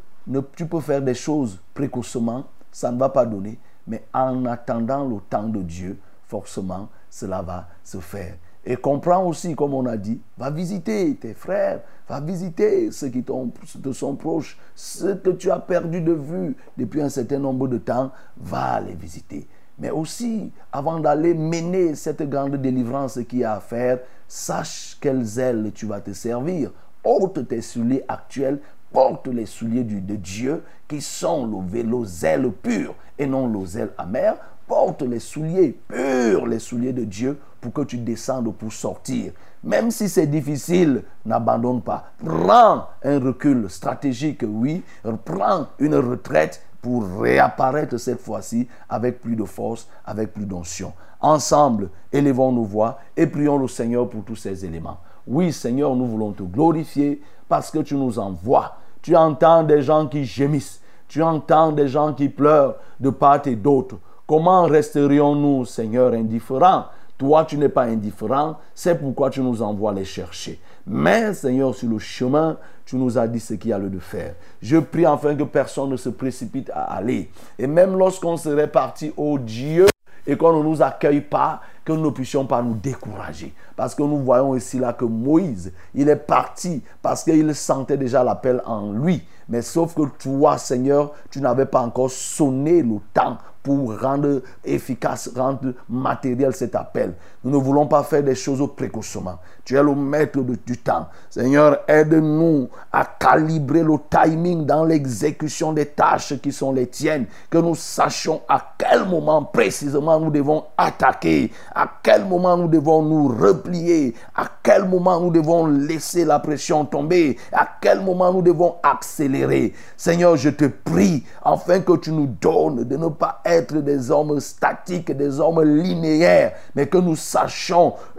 [0.55, 3.59] tu peux faire des choses précocement, ça ne va pas donner.
[3.85, 8.35] Mais en attendant le temps de Dieu, forcément, cela va se faire.
[8.69, 13.23] Et comprends aussi, comme on a dit, va visiter tes frères, va visiter ceux qui
[13.23, 17.77] te sont proches, ceux que tu as perdu de vue depuis un certain nombre de
[17.77, 19.47] temps, va les visiter.
[19.79, 25.71] Mais aussi, avant d'aller mener cette grande délivrance qui a à faire, sache quelles ailes
[25.73, 26.71] tu vas te servir.
[27.05, 28.59] Ôte tes souliers actuels,
[28.91, 33.93] porte les souliers de Dieu qui sont le, les ailes pures et non les ailes
[33.97, 34.35] amères.
[34.67, 39.31] Porte les souliers purs, les souliers de Dieu pour que tu descendes pour sortir.
[39.63, 42.11] Même si c'est difficile, n'abandonne pas.
[42.23, 44.83] Prends un recul stratégique, oui.
[45.25, 50.93] Prends une retraite pour réapparaître cette fois-ci avec plus de force, avec plus d'onction.
[51.19, 54.99] Ensemble, élevons nos voix et prions le Seigneur pour tous ces éléments.
[55.25, 58.75] Oui, Seigneur, nous voulons te glorifier parce que tu nous envoies.
[59.01, 60.81] Tu entends des gens qui gémissent.
[61.07, 63.95] Tu entends des gens qui pleurent de part et d'autre.
[64.27, 66.87] Comment resterions-nous, Seigneur, indifférents?
[67.17, 70.59] Toi, tu n'es pas indifférent, c'est pourquoi tu nous envoies les chercher.
[70.85, 73.99] Mais, Seigneur, sur le chemin, tu nous as dit ce qu'il y a lieu de
[73.99, 74.35] faire.
[74.61, 77.31] Je prie enfin que personne ne se précipite à aller.
[77.57, 79.87] Et même lorsqu'on serait parti au Dieu
[80.27, 83.53] et qu'on ne nous accueille pas, que nous ne puissions pas nous décourager.
[83.77, 88.25] Parce que nous voyons ici là que Moïse, il est parti parce qu'il sentait déjà
[88.25, 89.23] l'appel en lui.
[89.47, 95.29] Mais sauf que toi, Seigneur, tu n'avais pas encore sonné le temps pour rendre efficace,
[95.35, 97.15] rendre matériel cet appel.
[97.47, 99.39] Nous ne voulons pas faire des choses précocement.
[99.63, 101.07] Tu es le maître du temps.
[101.29, 107.25] Seigneur, aide-nous à calibrer le timing dans l'exécution des tâches qui sont les tiennes.
[107.49, 113.01] Que nous sachions à quel moment précisément nous devons attaquer, à quel moment nous devons
[113.01, 118.41] nous replier, à quel moment nous devons laisser la pression tomber, à quel moment nous
[118.41, 119.73] devons accélérer.
[119.95, 124.41] Seigneur, je te prie afin que tu nous donnes de ne pas être des hommes
[124.41, 127.36] statiques, des hommes linéaires, mais que nous sachions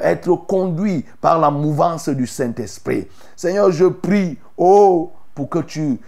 [0.01, 3.09] être conduits par la mouvance du Saint-Esprit.
[3.37, 6.01] Seigneur, je prie, oh, pour que tu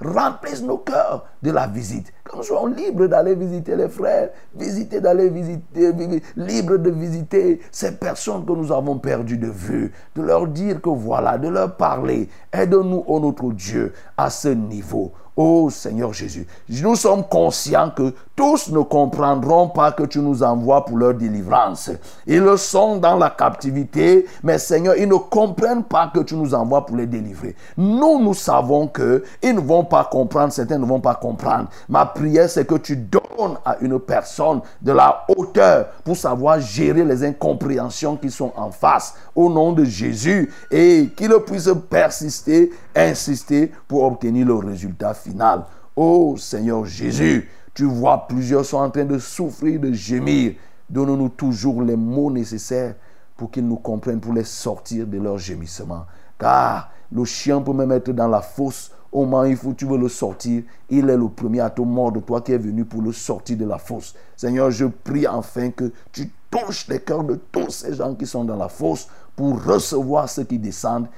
[0.00, 2.12] remplisses nos cœurs de la visite.
[2.22, 5.92] Que nous soyons libres d'aller visiter les frères, visiter, d'aller visiter,
[6.36, 10.90] libres de visiter ces personnes que nous avons perdues de vue, de leur dire que
[10.90, 12.28] voilà, de leur parler.
[12.52, 15.10] Aide-nous, oh notre Dieu, à ce niveau.
[15.34, 20.82] Oh Seigneur Jésus, nous sommes conscients que tous ne comprendront pas que tu nous envoies
[20.86, 21.90] pour leur délivrance.
[22.26, 26.86] Ils sont dans la captivité, mais Seigneur, ils ne comprennent pas que tu nous envoies
[26.86, 27.54] pour les délivrer.
[27.76, 31.68] Nous, nous savons que ils ne vont pas comprendre, certains ne vont pas comprendre.
[31.86, 37.04] Ma prière, c'est que tu donnes à une personne de la hauteur pour savoir gérer
[37.04, 43.70] les incompréhensions qui sont en face au nom de Jésus et qu'il puisse persister, insister
[43.86, 45.64] pour obtenir le résultat final.
[45.94, 50.52] Oh Seigneur Jésus, tu vois, plusieurs sont en train de souffrir, de gémir.
[50.90, 52.94] Donne-nous toujours les mots nécessaires
[53.38, 56.04] pour qu'ils nous comprennent, pour les sortir de leur gémissement.
[56.38, 58.92] Car le chien peut même être dans la fosse.
[59.10, 60.62] Au moment où il faut, tu veux le sortir.
[60.90, 63.64] Il est le premier à te mordre, toi qui es venu pour le sortir de
[63.64, 64.14] la fosse.
[64.36, 68.44] Seigneur, je prie enfin que tu touches les cœurs de tous ces gens qui sont
[68.44, 71.08] dans la fosse pour recevoir ceux qui descendent,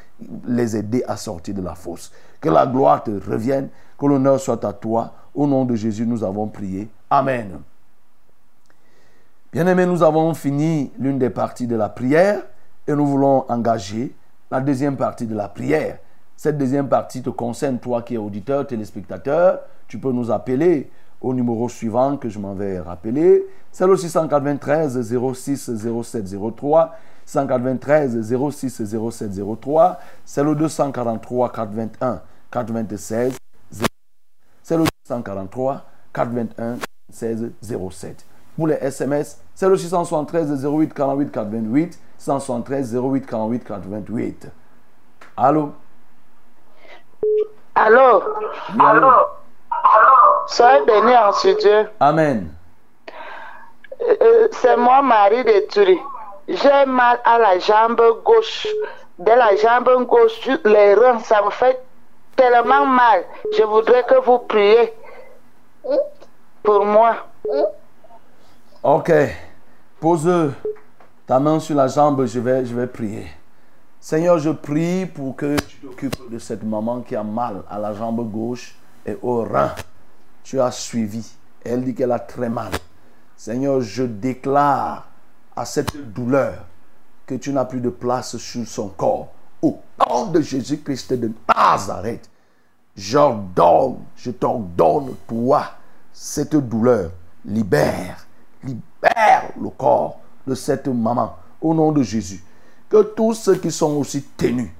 [0.46, 2.12] les aider à sortir de la fosse.
[2.42, 5.12] Que la gloire te revienne, que l'honneur soit à toi.
[5.34, 6.88] Au nom de Jésus, nous avons prié.
[7.08, 7.60] Amen.
[9.52, 12.42] Bien-aimés, nous avons fini l'une des parties de la prière
[12.86, 14.14] et nous voulons engager
[14.50, 15.98] la deuxième partie de la prière.
[16.36, 19.60] Cette deuxième partie te concerne, toi qui es auditeur, téléspectateur.
[19.86, 20.90] Tu peux nous appeler
[21.20, 23.44] au numéro suivant que je m'en vais rappeler.
[23.70, 25.00] C'est le 693
[25.32, 25.70] 06
[26.02, 26.96] 07 03.
[27.24, 29.30] 193 06 07
[29.60, 29.98] 03.
[30.24, 31.52] C'est le 243
[32.52, 33.38] 421 426
[34.62, 35.82] c'est le 243
[36.14, 36.76] 421
[37.10, 37.52] 16
[37.90, 38.24] 07.
[38.56, 44.46] Pour les SMS, c'est le 673 08 48 428, 173 08 48 428.
[45.36, 45.72] Allô?
[47.74, 48.22] Allô?
[48.74, 49.10] Oui, allô?
[50.46, 51.88] Soyez béni en ce Dieu.
[52.00, 52.52] Amen.
[54.02, 55.98] Euh, c'est moi, Marie de Turi.
[56.48, 58.66] J'ai mal à la jambe gauche.
[59.18, 61.80] De la jambe gauche, les reins, ça me fait
[62.36, 63.24] tellement mal.
[63.56, 64.92] Je voudrais que vous priez
[66.62, 67.16] pour moi.
[68.82, 69.12] Ok.
[70.00, 70.52] Pose
[71.26, 73.26] ta main sur la jambe, je vais, je vais prier.
[74.00, 77.94] Seigneur, je prie pour que tu t'occupes de cette maman qui a mal à la
[77.94, 78.74] jambe gauche
[79.06, 79.70] et au rein.
[80.42, 81.24] Tu as suivi.
[81.64, 82.72] Elle dit qu'elle a très mal.
[83.36, 85.06] Seigneur, je déclare
[85.54, 86.64] à cette douleur
[87.26, 89.28] que tu n'as plus de place sur son corps.
[89.62, 92.28] Au nom de Jésus-Christ de Nazareth,
[92.96, 95.64] j'ordonne, je t'ordonne, toi,
[96.12, 97.12] cette douleur,
[97.44, 98.26] libère,
[98.64, 102.42] libère le corps de cette maman, au nom de Jésus.
[102.88, 104.70] Que tous ceux qui sont aussi tenus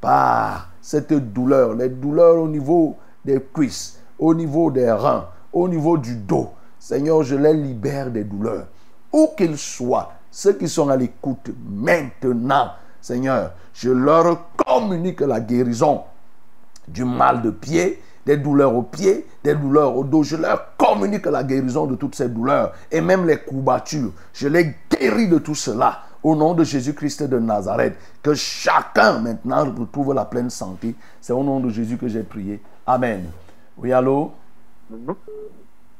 [0.00, 5.96] par cette douleur, les douleurs au niveau des cuisses, au niveau des reins, au niveau
[5.96, 8.66] du dos, Seigneur, je les libère des douleurs.
[9.12, 12.72] Où qu'ils soient, ceux qui sont à l'écoute maintenant,
[13.02, 16.04] Seigneur, je leur communique la guérison
[16.86, 20.22] du mal de pied, des douleurs aux pieds, des douleurs au dos.
[20.22, 24.12] Je leur communique la guérison de toutes ces douleurs et même les courbatures.
[24.32, 27.98] Je les guéris de tout cela au nom de Jésus-Christ de Nazareth.
[28.22, 30.94] Que chacun maintenant retrouve la pleine santé.
[31.20, 32.62] C'est au nom de Jésus que j'ai prié.
[32.86, 33.28] Amen.
[33.76, 34.32] Oui, allô?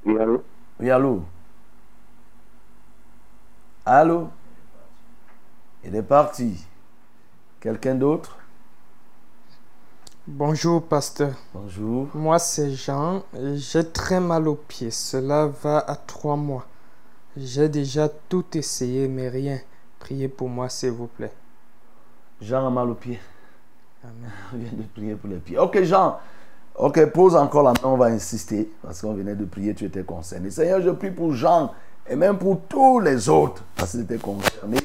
[0.04, 0.44] Oui, allô?
[0.78, 1.24] Oui, allô?
[3.84, 4.28] Allô?
[5.84, 6.64] Il est parti.
[7.62, 8.38] Quelqu'un d'autre?
[10.26, 11.34] Bonjour, pasteur.
[11.54, 12.08] Bonjour.
[12.12, 13.22] Moi, c'est Jean.
[13.54, 14.90] J'ai très mal aux pieds.
[14.90, 16.66] Cela va à trois mois.
[17.36, 19.60] J'ai déjà tout essayé, mais rien.
[20.00, 21.30] Priez pour moi, s'il vous plaît.
[22.40, 23.20] Jean a mal aux pieds.
[24.02, 24.32] Amen.
[24.52, 25.56] On vient de prier pour les pieds.
[25.56, 26.18] Ok, Jean.
[26.74, 28.72] Ok, pose encore la main, on va insister.
[28.82, 30.50] Parce qu'on venait de prier, tu étais concerné.
[30.50, 31.72] Seigneur, je prie pour Jean
[32.08, 33.62] et même pour tous les autres.
[33.76, 34.78] Parce que tu étais concerné.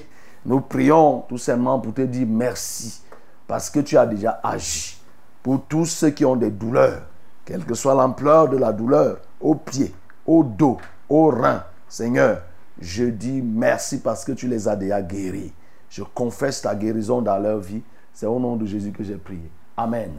[0.47, 3.01] Nous prions tout simplement pour te dire merci.
[3.45, 4.97] Parce que tu as déjà agi.
[5.43, 7.01] Pour tous ceux qui ont des douleurs,
[7.43, 9.93] quelle que soit l'ampleur de la douleur, au pied,
[10.25, 10.77] au dos,
[11.09, 11.63] au rein.
[11.89, 12.41] Seigneur,
[12.79, 15.53] je dis merci parce que tu les as déjà guéris.
[15.89, 17.83] Je confesse ta guérison dans leur vie.
[18.13, 19.51] C'est au nom de Jésus que j'ai prié.
[19.75, 20.11] Amen.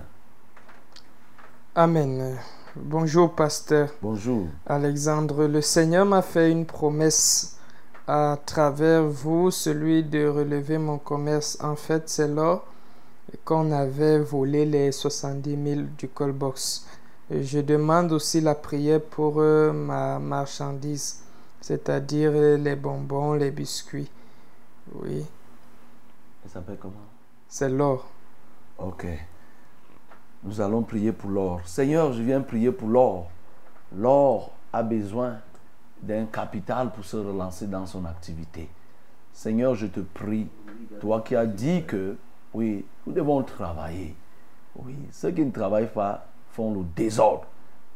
[1.75, 2.37] Amen.
[2.77, 3.91] Bonjour, pasteur.
[4.03, 4.47] Bonjour.
[4.67, 7.58] Alexandre, le Seigneur m'a fait une promesse
[8.09, 11.59] à travers vous, celui de relever mon commerce.
[11.61, 12.65] En fait, c'est lors
[13.45, 16.87] qu'on avait volé les 70 000 du Colbox.
[17.31, 21.23] Je demande aussi la prière pour euh, ma marchandise,
[21.61, 24.11] c'est-à-dire euh, les bonbons, les biscuits.
[24.95, 25.23] Oui,
[26.45, 26.95] Ça s'appelle comment?
[27.47, 28.09] C'est l'or.
[28.79, 29.07] Ok.
[30.45, 31.61] Nous allons prier pour l'or.
[31.67, 33.31] Seigneur, je viens prier pour l'or.
[33.95, 35.37] L'or a besoin
[36.03, 38.69] d'un capital pour se relancer dans son activité.
[39.33, 40.49] Seigneur, je te prie,
[41.01, 42.17] toi qui as dit que,
[42.55, 44.15] oui, nous devons travailler.
[44.77, 47.47] Oui, ceux qui ne travaillent pas font le désordre.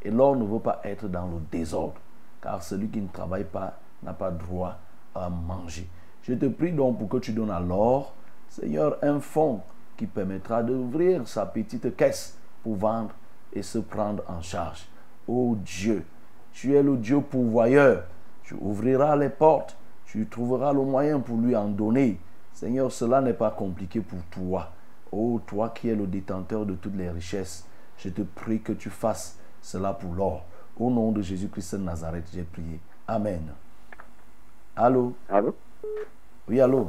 [0.02, 1.94] Et l'or ne veut pas être dans le désordre,
[2.40, 4.78] car celui qui ne travaille pas n'a pas droit
[5.14, 5.88] à manger.
[6.22, 8.14] Je te prie donc pour que tu donnes à l'or,
[8.48, 9.60] Seigneur, un fonds
[9.96, 13.14] qui permettra d'ouvrir sa petite caisse pour vendre
[13.52, 14.86] et se prendre en charge.
[15.26, 16.04] Oh Dieu,
[16.52, 18.04] tu es le Dieu pourvoyeur.
[18.42, 19.76] Tu ouvriras les portes,
[20.06, 22.18] tu trouveras le moyen pour lui en donner.
[22.52, 24.70] Seigneur, cela n'est pas compliqué pour toi.
[25.10, 27.66] Oh, toi qui es le détenteur de toutes les richesses,
[27.98, 30.44] je te prie que tu fasses cela pour l'or.
[30.78, 32.80] Au nom de Jésus-Christ de Nazareth, j'ai prié.
[33.06, 33.42] Amen.
[34.74, 35.12] Allô?
[35.28, 35.54] Allô?
[36.48, 36.86] Oui, allô?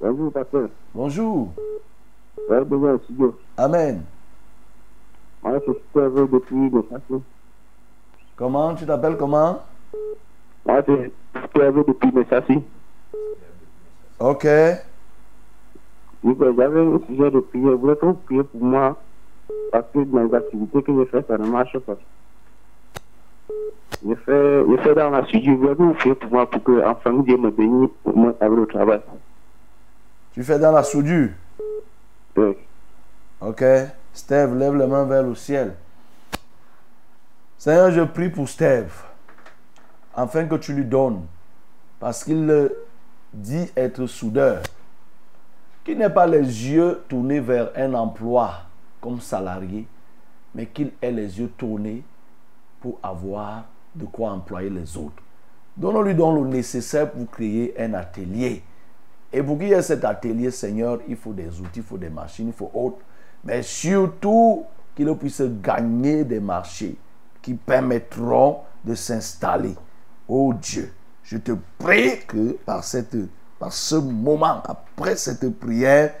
[0.00, 0.68] Bonjour, pasteur.
[0.94, 1.52] Bonjour.
[2.48, 3.38] Bonjour, au studio.
[3.56, 4.02] Amen.
[5.42, 7.22] Moi, je suis serveur depuis le.
[8.36, 8.74] Comment?
[8.74, 9.62] Tu t'appelles comment?
[10.66, 11.12] Moi, je suis
[11.54, 12.62] serveur depuis le passé.
[14.18, 14.44] Ok.
[14.44, 14.74] Euh,
[16.24, 17.76] j'avais un sujet de prière.
[17.76, 18.96] Vous priez pour moi
[19.72, 21.96] parce que dans les activités que je fais, ça ne marche pas.
[24.06, 25.52] Je fais, je fais dans la studio.
[25.52, 28.58] Je voulais vous priez pour moi pour que, enfin, Dieu me bénisse pour moi avec
[28.58, 29.00] le travail.
[30.34, 31.30] Tu fais dans la soudure?
[32.36, 32.56] Oui.
[33.40, 33.64] Ok.
[34.12, 35.74] Steve, lève les mains vers le ciel.
[37.58, 38.92] Seigneur, je prie pour Steve.
[40.14, 41.22] Afin que tu lui donnes.
[41.98, 42.70] Parce qu'il
[43.32, 44.62] dit être soudeur.
[45.82, 48.52] Qu'il n'ait pas les yeux tournés vers un emploi
[49.00, 49.86] comme salarié.
[50.54, 52.02] Mais qu'il ait les yeux tournés
[52.80, 55.22] pour avoir de quoi employer les autres.
[55.76, 58.62] Donnons-lui donc le nécessaire pour créer un atelier.
[59.32, 62.10] Et pour qu'il y ait cet atelier, Seigneur, il faut des outils, il faut des
[62.10, 62.98] machines, il faut autres.
[63.44, 66.96] Mais surtout qu'il puisse gagner des marchés
[67.54, 69.74] permettront de s'installer.
[70.28, 70.92] Oh Dieu,
[71.22, 73.16] je te prie que par, cette,
[73.58, 76.14] par ce moment, après cette prière,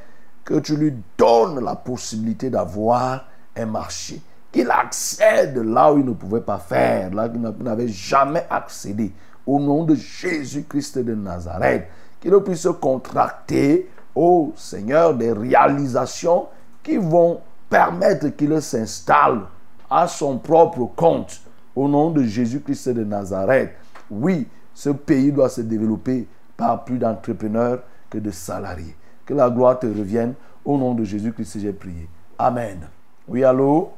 [0.44, 3.24] que tu lui donnes la possibilité d'avoir
[3.56, 4.20] un marché.
[4.52, 9.12] Qu'il accède là où il ne pouvait pas faire, là où il n'avait jamais accédé.
[9.46, 11.88] Au nom de Jésus-Christ de Nazareth
[12.20, 16.46] qu'il puisse contracter, au Seigneur, des réalisations
[16.82, 19.42] qui vont permettre qu'il s'installe
[19.90, 21.40] à son propre compte.
[21.74, 23.74] Au nom de Jésus-Christ de Nazareth,
[24.10, 26.26] oui, ce pays doit se développer
[26.56, 28.96] par plus d'entrepreneurs que de salariés.
[29.26, 30.34] Que la gloire te revienne.
[30.64, 32.08] Au nom de Jésus-Christ, j'ai prié.
[32.38, 32.88] Amen.
[33.28, 33.92] Oui, allô?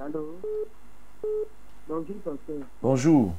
[0.00, 0.36] Allô?
[1.88, 2.56] Bonjour, pasteur.
[2.82, 3.32] Bonjour.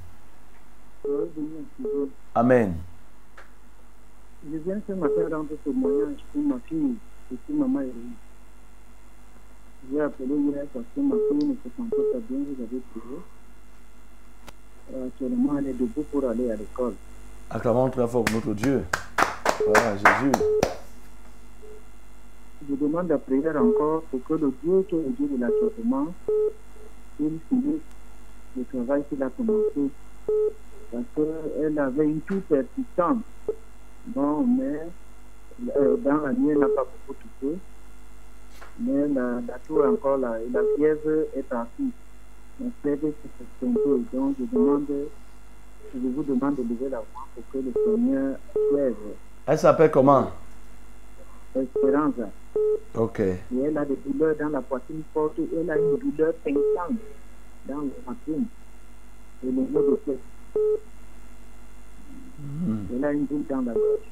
[2.34, 2.75] Amen.
[4.49, 6.95] Je viens ce matin rendre témoignage pour ma fille
[7.32, 8.13] et pour maman Héroïne.
[9.91, 12.81] J'ai appelé hier parce que ma fille ne se sent pas bien, vous avez.
[14.93, 16.93] Euh, Actuellement, elle est debout pour aller à l'école.
[17.49, 18.83] Acclamons très fort notre Dieu.
[19.65, 20.31] Voilà, Jésus.
[22.69, 26.07] Je demande la prière encore pour que le Dieu qui est le Dieu de l'achèvement,
[27.19, 27.81] il finisse
[28.57, 29.91] le travail qu'il a commencé.
[30.91, 33.23] Parce qu'elle avait une toux persistante.
[34.07, 34.81] Bon, mais
[35.77, 37.57] euh, dans la nuit, elle n'a pas beaucoup touché.
[38.80, 40.39] Mais la, la est encore là.
[40.39, 41.91] Et la fièvre est partie.
[42.59, 44.01] La fièvre c'est un peu.
[44.13, 44.86] Donc, je demande,
[45.93, 48.38] je vous demande de lever la voix pour que le Seigneur
[48.69, 48.93] soive.
[49.47, 50.32] Elle s'appelle comment?
[51.55, 52.13] Espérance.
[52.93, 53.19] Ok.
[53.19, 55.39] Et elle a des douleurs dans la poitrine forte.
[55.39, 56.99] Et elle a une douleur pinçante
[57.65, 58.45] dans la poitrine.
[59.43, 60.19] Et le mot de tête.
[62.93, 64.07] Elle a une boule dans la gorge.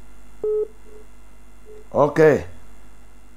[1.93, 2.22] Ok.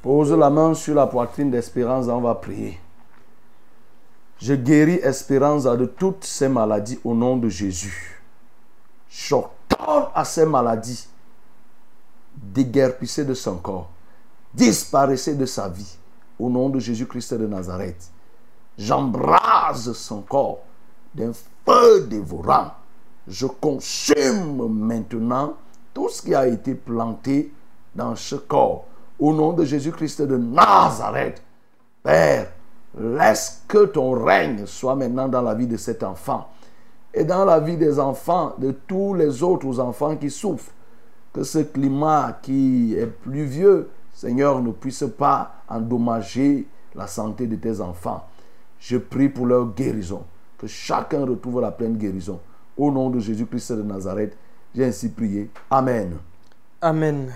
[0.02, 2.78] Pose la main sur la poitrine d'Espérance, on va prier.
[4.40, 8.22] Je guéris Espérance de toutes ces maladies au nom de Jésus.
[9.10, 11.08] J'ordonne à ces maladies
[12.36, 13.90] déguerpissez de son corps,
[14.54, 15.96] disparaissez de sa vie
[16.38, 18.10] au nom de Jésus-Christ de Nazareth.
[18.76, 20.60] J'embrase son corps
[21.14, 22.72] d'un feu dévorant.
[23.26, 25.54] Je consume maintenant
[25.92, 27.52] tout ce qui a été planté
[27.94, 28.84] dans ce corps.
[29.18, 31.42] Au nom de Jésus-Christ de Nazareth,
[32.02, 32.52] Père,
[32.98, 36.48] laisse que ton règne soit maintenant dans la vie de cet enfant
[37.14, 40.72] et dans la vie des enfants, de tous les autres enfants qui souffrent.
[41.32, 47.80] Que ce climat qui est pluvieux, Seigneur, ne puisse pas endommager la santé de tes
[47.80, 48.24] enfants.
[48.78, 50.22] Je prie pour leur guérison.
[50.58, 52.40] Que chacun retrouve la pleine guérison.
[52.76, 54.36] Au nom de Jésus-Christ de Nazareth,
[54.74, 55.50] j'ai ainsi prié.
[55.70, 56.18] Amen.
[56.80, 57.32] Amen.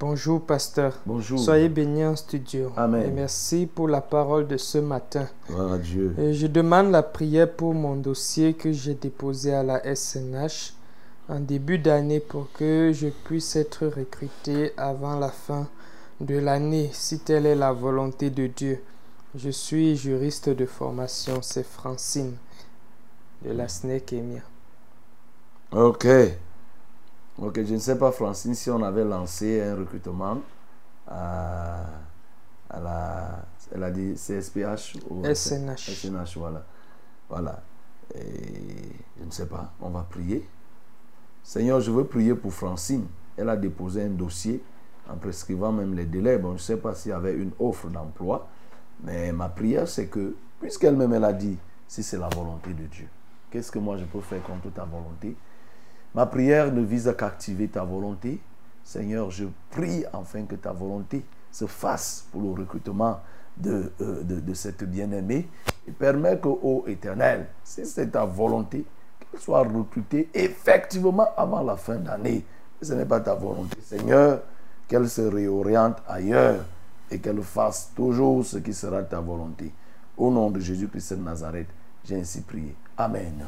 [0.00, 0.94] Bonjour, pasteur.
[1.04, 1.38] Bonjour.
[1.38, 2.72] Soyez bénis en studio.
[2.78, 3.02] Amen.
[3.06, 5.28] Et merci pour la parole de ce matin.
[5.48, 6.14] Gloire à Dieu.
[6.18, 10.72] Et je demande la prière pour mon dossier que j'ai déposé à la SNH
[11.28, 15.68] en début d'année pour que je puisse être recruté avant la fin
[16.22, 18.82] de l'année, si telle est la volonté de Dieu.
[19.34, 22.36] Je suis juriste de formation, c'est Francine
[23.44, 24.40] de la SNEC EMIA.
[25.72, 26.06] Ok.
[27.38, 30.40] Ok, je ne sais pas, Francine, si on avait lancé un recrutement
[31.06, 31.84] à,
[32.70, 33.46] à la.
[33.74, 35.90] Elle a dit CSPH ou SNH.
[35.90, 36.64] SNH, voilà.
[37.28, 37.62] Voilà.
[38.14, 38.20] Et
[39.18, 40.48] je ne sais pas, on va prier.
[41.42, 43.06] Seigneur, je veux prier pour Francine.
[43.36, 44.62] Elle a déposé un dossier
[45.10, 46.38] en prescrivant même les délais.
[46.38, 48.48] Bon, je ne sais pas s'il y avait une offre d'emploi,
[49.02, 53.08] mais ma prière, c'est que, puisqu'elle-même, elle a dit, si c'est la volonté de Dieu,
[53.50, 55.36] qu'est-ce que moi je peux faire contre ta volonté?
[56.14, 58.40] Ma prière ne vise qu'à activer ta volonté.
[58.82, 63.20] Seigneur, je prie enfin que ta volonté se fasse pour le recrutement
[63.56, 65.48] de, euh, cette bien-aimée
[65.88, 68.84] et permet que, ô éternel, si c'est ta volonté,
[69.18, 72.44] qu'elle soit recrutée effectivement avant la fin d'année.
[72.80, 74.42] Ce n'est pas ta volonté, Seigneur,
[74.86, 76.64] qu'elle se réoriente ailleurs
[77.10, 79.72] et qu'elle fasse toujours ce qui sera ta volonté.
[80.16, 81.68] Au nom de Jésus-Christ de Nazareth,
[82.04, 82.74] j'ai ainsi prié.
[82.96, 83.46] Amen.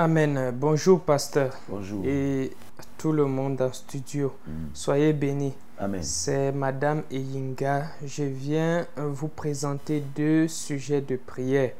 [0.00, 0.52] Amen.
[0.54, 1.52] Bonjour, pasteur.
[1.68, 2.04] Bonjour.
[2.06, 2.52] Et
[2.98, 4.32] tout le monde en studio.
[4.72, 5.54] Soyez bénis.
[5.76, 6.00] Amen.
[6.04, 7.86] C'est Madame Eyinga.
[8.06, 11.72] Je viens vous présenter deux sujets de prière.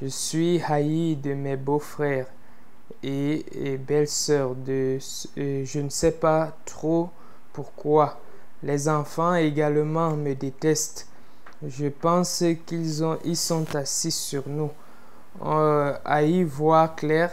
[0.00, 2.28] Je suis haï de mes beaux-frères
[3.02, 4.54] et, et belles-sœurs.
[4.54, 4.98] De,
[5.36, 7.10] euh, je ne sais pas trop
[7.52, 8.20] pourquoi.
[8.62, 11.08] Les enfants également me détestent.
[11.66, 14.70] Je pense qu'ils ont, ils sont assis sur nous.
[15.42, 17.32] Euh, à y voir clair,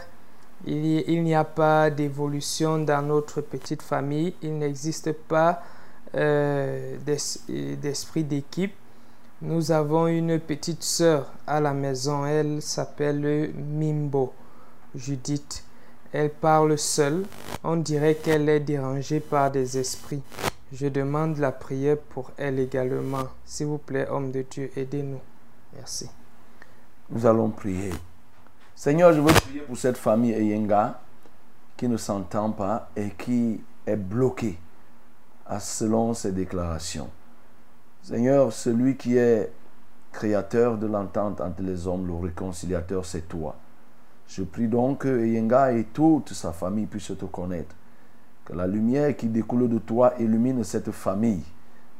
[0.66, 4.34] il il n'y a pas d'évolution dans notre petite famille.
[4.42, 5.62] Il n'existe pas
[6.14, 8.74] euh, d'esprit d'équipe.
[9.42, 12.26] Nous avons une petite sœur à la maison.
[12.26, 14.32] Elle s'appelle Mimbo,
[14.94, 15.64] Judith.
[16.12, 17.24] Elle parle seule.
[17.62, 20.22] On dirait qu'elle est dérangée par des esprits.
[20.72, 23.28] Je demande la prière pour elle également.
[23.44, 25.20] S'il vous plaît, homme de Dieu, aidez-nous.
[25.74, 26.08] Merci.
[27.10, 27.90] Nous allons prier.
[28.74, 31.00] Seigneur, je veux prier pour cette famille Eyenga
[31.74, 34.58] qui ne s'entend pas et qui est bloquée
[35.58, 37.08] selon ses déclarations.
[38.02, 39.50] Seigneur, celui qui est
[40.12, 43.56] créateur de l'entente entre les hommes, le réconciliateur, c'est toi.
[44.26, 47.74] Je prie donc que Eyenga et toute sa famille puissent te connaître.
[48.44, 51.44] Que la lumière qui découle de toi illumine cette famille.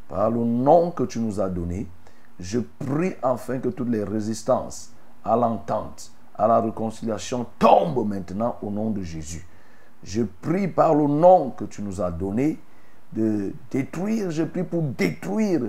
[0.07, 1.87] Par le nom que tu nous as donné,
[2.39, 4.93] je prie enfin que toutes les résistances
[5.29, 9.47] à l'entente, à la réconciliation tombent maintenant au nom de Jésus.
[10.03, 12.59] Je prie par le nom que tu nous as donné
[13.13, 15.63] de détruire, je prie pour détruire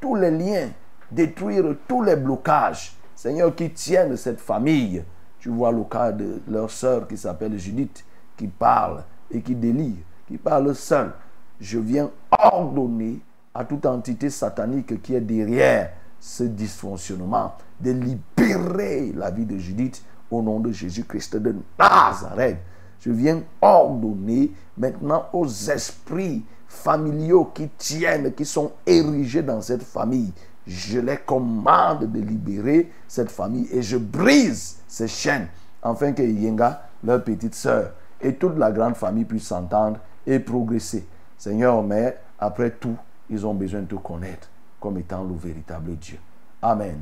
[0.00, 0.68] tous les liens,
[1.10, 5.02] détruire tous les blocages, Seigneur, qui tiennent cette famille.
[5.38, 8.04] Tu vois le cas de leur sœur qui s'appelle Judith,
[8.36, 11.12] qui parle et qui délire, qui parle seule.
[11.60, 13.20] Je viens ordonner
[13.54, 20.02] à toute entité satanique qui est derrière ce dysfonctionnement de libérer la vie de Judith
[20.30, 22.58] au nom de Jésus-Christ de Nazareth.
[23.00, 30.32] Je viens ordonner maintenant aux esprits familiaux qui tiennent, qui sont érigés dans cette famille.
[30.66, 35.48] Je les commande de libérer cette famille et je brise ces chaînes
[35.82, 41.06] afin que Yenga, leur petite sœur, et toute la grande famille puissent s'entendre et progresser.
[41.38, 42.96] Seigneur, mais après tout,
[43.30, 44.48] ils ont besoin de te connaître
[44.80, 46.18] comme étant le véritable Dieu.
[46.62, 47.00] Amen.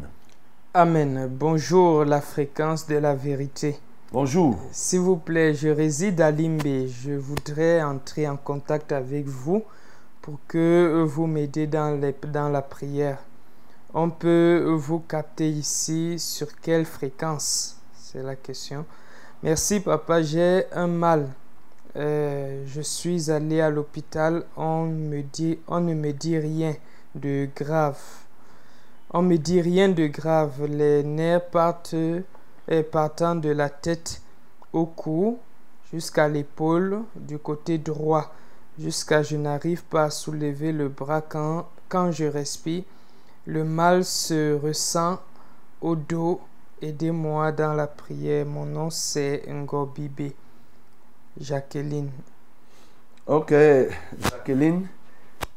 [0.76, 1.28] Amen.
[1.30, 3.78] Bonjour, la fréquence de la vérité.
[4.12, 4.58] Bonjour.
[4.72, 6.88] S'il vous plaît, je réside à Limbé.
[6.88, 9.62] Je voudrais entrer en contact avec vous
[10.20, 13.18] pour que vous m'aidiez dans, les- dans la prière.
[13.92, 17.76] On peut vous capter ici sur quelle fréquence?
[17.96, 18.84] C'est la question.
[19.44, 21.28] Merci papa, j'ai un mal.
[21.94, 26.74] Euh, je suis allé à l'hôpital, on me dit, on ne me dit rien
[27.14, 27.96] de grave.
[29.16, 30.66] On me dit rien de grave.
[30.66, 31.94] Les nerfs partent
[32.90, 34.20] partant de la tête
[34.72, 35.38] au cou
[35.92, 38.32] jusqu'à l'épaule du côté droit,
[38.76, 42.82] jusqu'à je n'arrive pas à soulever le bras quand, quand je respire.
[43.46, 45.20] Le mal se ressent
[45.80, 46.40] au dos.
[46.82, 48.44] Aidez-moi dans la prière.
[48.44, 50.32] Mon nom c'est Ngobibe.
[51.38, 52.10] Jacqueline.
[53.28, 53.54] Ok,
[54.18, 54.88] Jacqueline,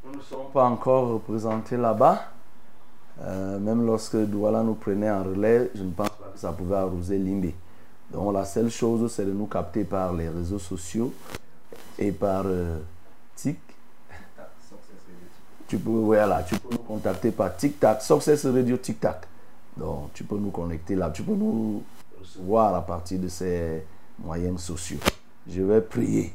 [0.05, 2.33] nous ne sommes pas encore représentés là-bas.
[3.21, 6.75] Euh, même lorsque Douala nous prenait en relais, je ne pense pas que ça pouvait
[6.75, 7.51] arroser Limbe.
[8.11, 11.13] Donc la seule chose, c'est de nous capter par les réseaux sociaux
[11.97, 12.79] et par euh,
[13.35, 13.59] Tic.
[15.67, 19.27] Tu peux, voilà, tu peux nous contacter par TikTok, Success Radio TikTok.
[19.75, 21.83] Donc tu peux nous connecter là, tu peux nous
[22.19, 23.83] recevoir à partir de ces
[24.19, 24.99] moyens sociaux.
[25.49, 26.33] Je vais prier.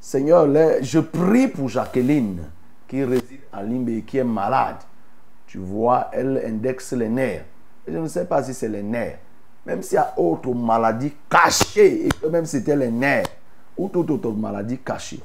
[0.00, 0.46] Seigneur,
[0.82, 2.42] je prie pour Jacqueline
[2.88, 4.76] qui réside à Limbe et qui est malade.
[5.52, 7.44] Tu vois, elle indexe les nerfs.
[7.86, 9.18] Je ne sais pas si c'est les nerfs.
[9.66, 13.26] Même s'il y a autre maladie cachée, et que même c'était les nerfs,
[13.76, 15.20] ou toute autre maladie cachée,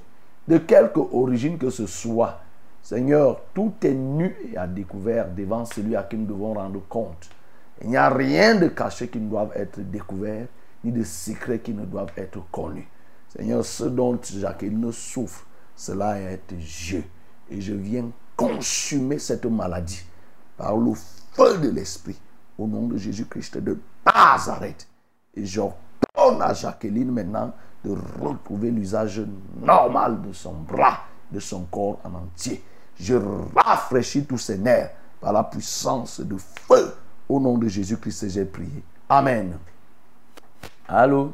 [0.45, 2.41] de quelque origine que ce soit,
[2.84, 7.30] Seigneur, tout est nu et à découvert devant celui à qui nous devons rendre compte.
[7.82, 10.48] Il n'y a rien de caché qui ne doit être découvert,
[10.84, 12.90] ni de secret qui ne doivent être connus.
[13.30, 17.06] Seigneur, ce dont Jacqueline souffre, cela est Dieu.
[17.49, 20.04] Et je viens consumer cette maladie
[20.57, 22.19] par le feu de l'Esprit
[22.57, 24.88] au nom de Jésus-Christ de Nazareth.
[25.35, 27.53] Et j'ordonne à Jacqueline maintenant
[27.85, 29.21] de retrouver l'usage
[29.61, 31.01] normal de son bras,
[31.31, 32.63] de son corps en entier.
[32.99, 33.15] Je
[33.55, 36.95] rafraîchis tous ses nerfs par la puissance de feu.
[37.29, 38.84] Au nom de Jésus-Christ, j'ai prié.
[39.09, 39.57] Amen.
[40.88, 41.34] Allô?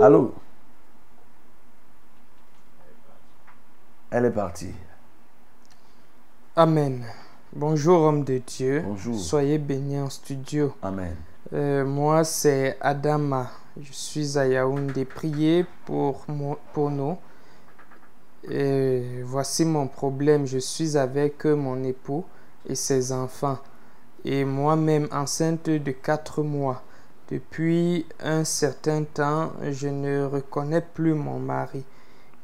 [0.00, 0.34] Allô?
[4.10, 4.72] Elle est partie.
[6.60, 7.04] Amen.
[7.54, 8.82] Bonjour homme de Dieu.
[8.84, 9.16] Bonjour.
[9.16, 10.74] Soyez bénis en studio.
[10.82, 11.14] Amen.
[11.52, 13.48] Euh, moi, c'est Adama.
[13.80, 15.04] Je suis à Yaoundé.
[15.04, 17.16] Priez pour, moi, pour nous.
[18.50, 20.48] Et voici mon problème.
[20.48, 22.24] Je suis avec mon époux
[22.68, 23.58] et ses enfants.
[24.24, 26.82] Et moi-même enceinte de 4 mois.
[27.30, 31.84] Depuis un certain temps, je ne reconnais plus mon mari.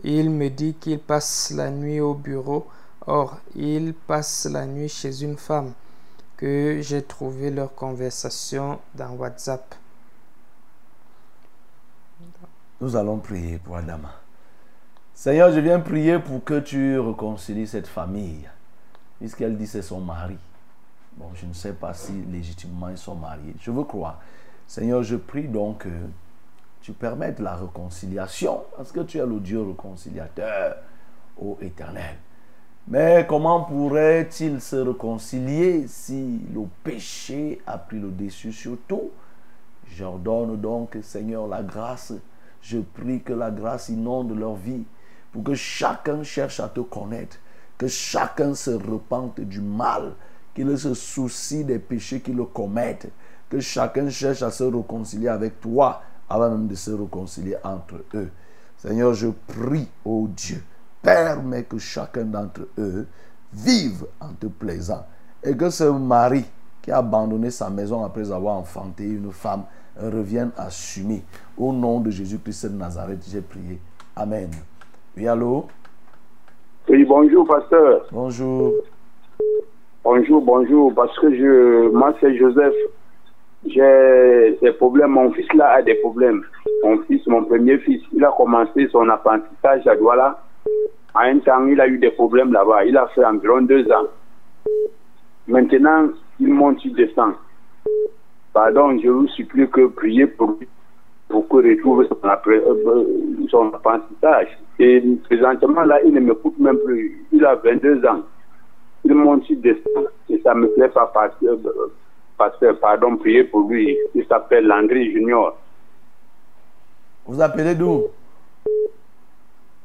[0.05, 2.69] Il me dit qu'il passe la nuit au bureau.
[3.07, 5.73] Or, il passe la nuit chez une femme
[6.37, 9.75] que j'ai trouvé leur conversation dans WhatsApp.
[12.81, 14.11] Nous allons prier pour Adama.
[15.15, 18.49] Seigneur, je viens prier pour que tu réconcilies cette famille.
[19.19, 20.39] Puisqu'elle dit c'est son mari.
[21.17, 23.55] Bon, je ne sais pas si légitimement ils sont mariés.
[23.61, 24.21] Je veux croire.
[24.67, 25.89] Seigneur, je prie donc que
[26.81, 28.65] tu permettes la réconciliation.
[28.77, 30.77] Parce que tu es le Dieu réconciliateur,
[31.39, 32.17] ô éternel.
[32.87, 39.11] Mais comment pourrait-il se réconcilier si le péché a pris le dessus sur tout?
[39.87, 42.13] J'ordonne donc, Seigneur, la grâce.
[42.61, 44.85] Je prie que la grâce inonde leur vie
[45.33, 47.39] pour que chacun cherche à te connaître,
[47.79, 50.13] que chacun se repente du mal,
[50.55, 53.11] qu'il se soucie des péchés qu'ils commettent,
[53.49, 58.31] que chacun cherche à se réconcilier avec toi avant même de se réconcilier entre eux.
[58.77, 60.63] Seigneur, je prie, ô Dieu,
[61.05, 63.07] permets que chacun d'entre eux
[63.53, 65.07] vive en te plaisant
[65.45, 66.45] et que ce mari
[66.83, 69.65] qui a abandonné sa maison après avoir enfanté une femme
[69.97, 71.23] revienne assumé.
[71.57, 73.79] Au nom de Jésus-Christ de Nazareth, j'ai prié.
[74.17, 74.51] Amen.
[75.17, 75.67] Oui, allô?
[76.89, 78.07] Oui, bonjour, pasteur.
[78.11, 78.73] Bonjour.
[80.03, 82.75] Bonjour, bonjour, parce que je, moi c'est Joseph.
[83.67, 85.13] J'ai des problèmes.
[85.13, 86.43] Mon fils là a des problèmes.
[86.83, 90.44] Mon fils, mon premier fils, il a commencé son apprentissage à Douala.
[91.15, 92.85] À un temps, il a eu des problèmes là-bas.
[92.85, 94.09] Il a fait environ deux ans.
[95.47, 96.09] Maintenant,
[96.41, 97.35] il monte, il descend.
[98.53, 100.69] Pardon, je vous supplie que priez pour lui,
[101.29, 103.05] pour qu'il retrouve son, après, euh,
[103.51, 104.49] son apprentissage.
[104.79, 107.25] Et présentement, là, il ne m'écoute même plus.
[107.33, 108.23] Il a 22 ans.
[109.05, 110.09] Il monte, il descend.
[110.29, 111.35] Et ça ne me plaît pas parce
[112.39, 113.97] pasteur, pardon, priez pour lui.
[114.15, 115.57] Il s'appelle Landry Junior.
[117.27, 118.05] Vous appelez d'où?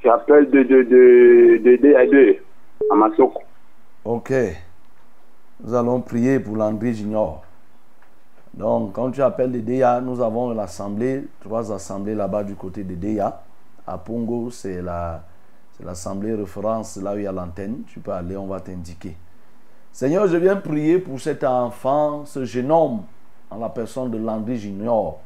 [0.04, 2.38] J'appelle de, de, de, de D à 2
[2.92, 3.42] à Masoko.
[4.06, 4.34] Ok.
[5.62, 7.44] Nous allons prier pour Landry Junior.
[8.54, 12.96] Donc, quand tu appelles de DEA, nous avons l'assemblée, trois assemblées là-bas du côté de
[12.96, 13.42] DEA.
[13.86, 14.82] À Pongo, c'est
[15.84, 17.84] l'assemblée référence, là où il y a l'antenne.
[17.88, 19.16] Tu peux aller, on va t'indiquer.
[19.92, 23.02] Seigneur, je viens prier pour cet enfant, ce jeune homme,
[23.50, 25.20] en la personne de Landry Junior,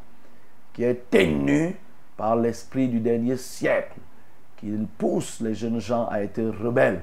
[0.74, 1.76] qui est tenu
[2.18, 4.00] par l'esprit du dernier siècle,
[4.64, 7.02] qui pousse les jeunes gens à être rebelles,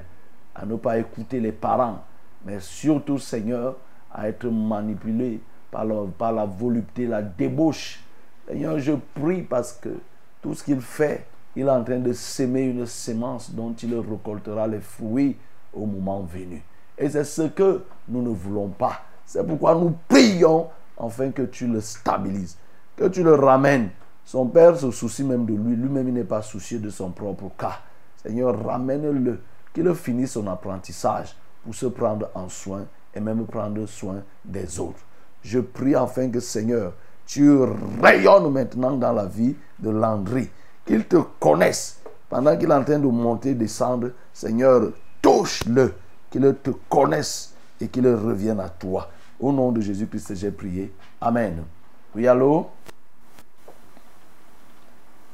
[0.55, 2.03] à ne pas écouter les parents,
[2.43, 3.75] mais surtout, Seigneur,
[4.11, 5.39] à être manipulés
[5.69, 8.03] par, la volupté, la débauche.
[8.47, 9.89] Seigneur, je prie parce que
[10.41, 11.25] tout ce qu'il fait,
[11.55, 15.37] il est en train de s'aimer une sémence dont il récoltera les fruits
[15.73, 16.63] au moment venu.
[16.97, 19.01] Et c'est ce que nous ne voulons pas.
[19.25, 20.67] C'est pourquoi nous prions
[20.99, 22.57] afin que tu le stabilises,
[22.97, 23.89] que tu le ramènes.
[24.25, 25.75] Son père se soucie même de lui.
[25.75, 27.79] Lui-même, il n'est pas soucieux de son propre cas.
[28.23, 29.41] Seigneur, ramène-le,
[29.73, 34.99] qu'il finisse son apprentissage pour se prendre en soin et même prendre soin des autres.
[35.43, 36.93] Je prie afin que, Seigneur,
[37.25, 37.51] tu
[38.01, 40.49] rayonnes maintenant dans la vie de Landry.
[40.85, 44.11] Qu'il te connaisse pendant qu'il est en train de monter, descendre.
[44.33, 44.91] Seigneur,
[45.21, 45.93] touche-le,
[46.29, 49.09] qu'il te connaisse et qu'il revienne à toi.
[49.39, 50.93] Au nom de Jésus-Christ, j'ai prié.
[51.19, 51.63] Amen.
[52.15, 52.69] Oui, allô?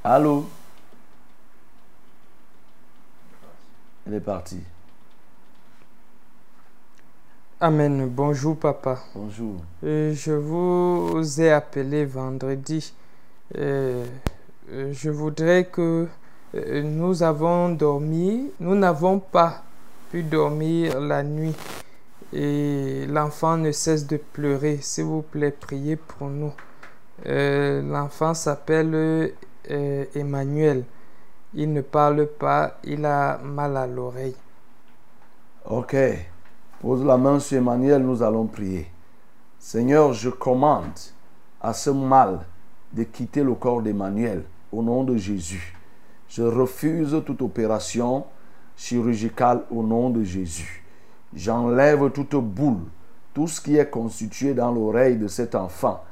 [0.09, 0.45] Allô?
[4.05, 4.63] Elle est partie.
[7.59, 8.07] Amen.
[8.07, 8.99] Bonjour, papa.
[9.13, 9.55] Bonjour.
[9.83, 12.93] Euh, je vous ai appelé vendredi.
[13.57, 14.05] Euh,
[14.71, 16.07] euh, je voudrais que
[16.53, 19.61] nous avons dormi, nous n'avons pas
[20.09, 21.53] pu dormir la nuit
[22.31, 24.77] et l'enfant ne cesse de pleurer.
[24.81, 26.53] S'il vous plaît, priez pour nous.
[27.25, 29.33] L'enfant s'appelle
[29.71, 30.83] euh, Emmanuel.
[31.53, 34.35] Il ne parle pas, il a mal à l'oreille.
[35.69, 35.95] Ok.
[36.81, 38.87] Pose la main sur Emmanuel, nous allons prier.
[39.59, 40.99] Seigneur, je commande
[41.59, 42.41] à ce mal
[42.93, 45.75] de quitter le corps d'Emmanuel au nom de Jésus.
[46.29, 48.25] Je refuse toute opération
[48.75, 50.83] chirurgicale au nom de Jésus.
[51.33, 52.85] J'enlève toute boule,
[53.33, 56.03] tout ce qui est constitué dans l'oreille de cet enfant.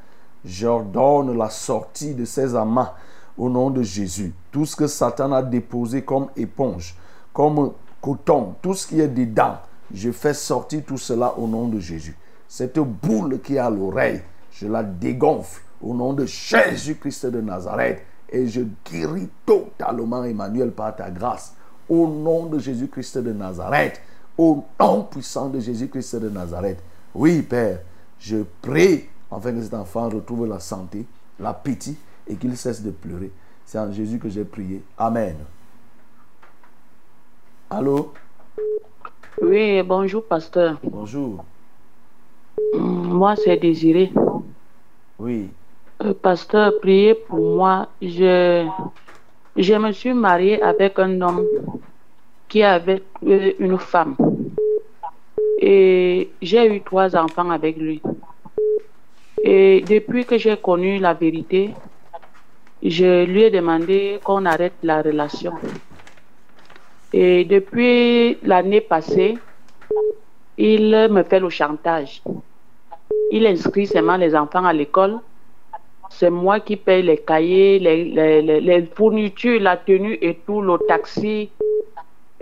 [0.43, 2.95] J'ordonne la sortie de ses amas
[3.37, 4.33] au nom de Jésus.
[4.51, 6.95] Tout ce que Satan a déposé comme éponge,
[7.33, 9.57] comme coton, tout ce qui est dedans,
[9.93, 12.15] je fais sortir tout cela au nom de Jésus.
[12.47, 14.21] Cette boule qui est à l'oreille,
[14.51, 20.95] je la dégonfle au nom de Jésus-Christ de Nazareth et je guéris totalement Emmanuel par
[20.95, 21.53] ta grâce.
[21.87, 24.01] Au nom de Jésus-Christ de Nazareth,
[24.37, 26.79] au nom puissant de Jésus-Christ de Nazareth.
[27.13, 27.79] Oui, Père,
[28.19, 31.05] je prie afin que cet enfant retrouve la santé,
[31.39, 31.97] l'appétit
[32.27, 33.31] et qu'il cesse de pleurer.
[33.65, 34.81] C'est en Jésus que j'ai prié.
[34.97, 35.37] Amen.
[37.69, 38.13] Allô?
[39.41, 40.77] Oui, bonjour, pasteur.
[40.83, 41.43] Bonjour.
[42.73, 44.11] Hum, Moi, c'est Désiré.
[45.19, 45.49] Oui.
[46.03, 47.89] Euh, pasteur, priez pour moi.
[48.01, 48.67] Je,
[49.55, 51.43] je me suis mariée avec un homme
[52.47, 53.03] qui avait
[53.59, 54.15] une femme.
[55.59, 58.01] Et j'ai eu trois enfants avec lui.
[59.43, 61.73] Et depuis que j'ai connu la vérité,
[62.89, 65.53] je lui ai demandé qu'on arrête la relation.
[67.13, 69.37] Et depuis l'année passée,
[70.57, 72.21] il me fait le chantage.
[73.31, 75.19] Il inscrit seulement les enfants à l'école.
[76.09, 81.49] C'est moi qui paye les cahiers, les, les- fournitures, la tenue et tout, le taxi,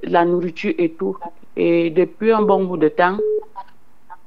[0.03, 1.17] la nourriture et tout.
[1.55, 3.17] Et depuis un bon bout de temps,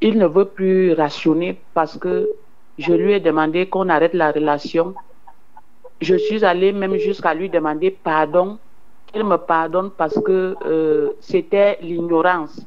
[0.00, 2.28] il ne veut plus rationner parce que
[2.78, 4.94] je lui ai demandé qu'on arrête la relation.
[6.00, 8.58] Je suis allée même jusqu'à lui demander pardon,
[9.06, 12.60] qu'il me pardonne parce que euh, c'était l'ignorance.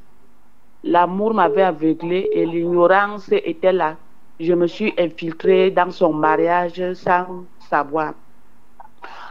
[0.83, 3.97] L'amour m'avait aveuglé et l'ignorance était là.
[4.39, 8.13] Je me suis infiltrée dans son mariage sans savoir.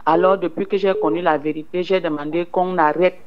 [0.05, 3.19] Alors, depuis que j'ai connu la vérité, j'ai demandé qu'on arrête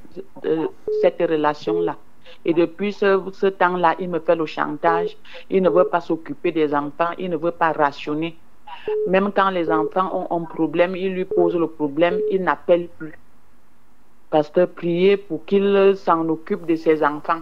[0.44, 0.66] euh,
[1.00, 1.96] cette relation-là.
[2.44, 5.16] Et depuis ce, ce temps-là, il me fait le chantage.
[5.50, 7.10] Il ne veut pas s'occuper des enfants.
[7.18, 8.36] Il ne veut pas rationner.
[9.06, 12.18] Même quand les enfants ont un problème, il lui pose le problème.
[12.30, 13.18] Il n'appelle plus.
[14.30, 17.40] Pasteur, priez pour qu'il s'en occupe de ses enfants.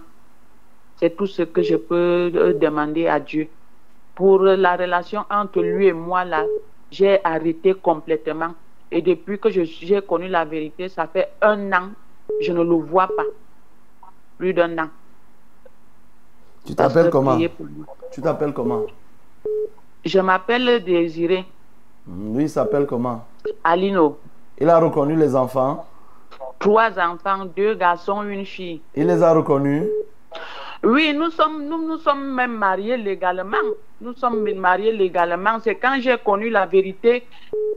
[0.97, 3.49] C'est tout ce que je peux euh, demander à Dieu.
[4.15, 6.45] Pour la relation entre lui et moi, là,
[6.91, 8.55] j'ai arrêté complètement.
[8.91, 11.91] Et depuis que j'ai connu la vérité, ça fait un an,
[12.41, 13.25] je ne le vois pas.
[14.37, 14.89] Plus d'un an.
[16.65, 17.39] Tu t'appelles comment?
[18.11, 18.83] Tu t'appelles comment?
[20.05, 21.45] Je m'appelle Désiré
[22.07, 23.25] Hmm, Lui, il s'appelle comment?
[23.63, 24.19] Alino.
[24.59, 25.87] Il a reconnu les enfants?
[26.59, 28.81] Trois enfants, deux garçons, une fille.
[28.95, 29.85] Il les a reconnus?
[30.83, 33.57] Oui, nous sommes, nous, nous sommes même mariés légalement.
[34.01, 35.59] Nous sommes mariés légalement.
[35.63, 37.27] C'est quand j'ai connu la vérité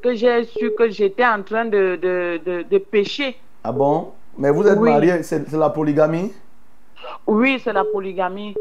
[0.01, 3.37] que j'ai su que j'étais en train de, de, de, de pécher.
[3.63, 4.13] Ah bon?
[4.37, 4.89] Mais vous êtes Oui.
[4.89, 6.31] mariés, c'est la polygamie?
[7.27, 8.55] Oui, c'est la polygamie.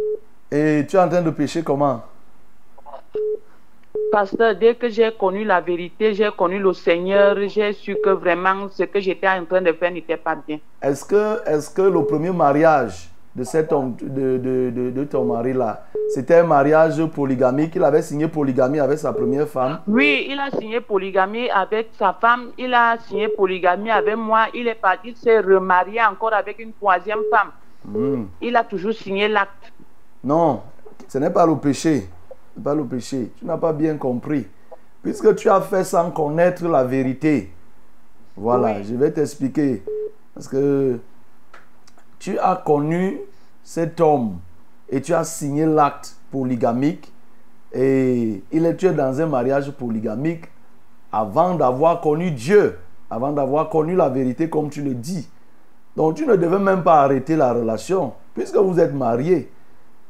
[0.50, 2.02] Et tu es en train de pécher comment?
[4.10, 8.68] Pasteur, dès que j'ai connu la vérité, j'ai connu le Seigneur, j'ai su que vraiment
[8.70, 10.58] ce que j'étais en train de faire n'était pas bien.
[10.80, 15.24] Est-ce que, est que le premier mariage de, cet homme, de, de, de, de ton
[15.24, 19.80] mari là, c'était un mariage polygamique Il avait signé polygamie avec sa première femme?
[19.86, 24.68] Oui, il a signé polygamie avec sa femme, il a signé polygamie avec moi, il
[24.68, 27.50] est parti, il s'est remarié encore avec une troisième femme.
[27.84, 28.24] Hmm.
[28.40, 29.72] Il a toujours signé l'acte.
[30.24, 30.60] Non,
[31.08, 32.08] ce n'est pas le péché.
[32.62, 33.32] Pas le péché.
[33.36, 34.46] Tu n'as pas bien compris.
[35.02, 37.52] Puisque tu as fait sans connaître la vérité.
[38.36, 39.82] Voilà, je vais t'expliquer.
[40.34, 40.98] Parce que
[42.18, 43.20] tu as connu
[43.62, 44.38] cet homme
[44.88, 47.12] et tu as signé l'acte polygamique
[47.72, 50.44] et il est tu es dans un mariage polygamique
[51.10, 52.78] avant d'avoir connu Dieu,
[53.10, 55.28] avant d'avoir connu la vérité comme tu le dis.
[55.96, 59.50] Donc tu ne devais même pas arrêter la relation puisque vous êtes mariés.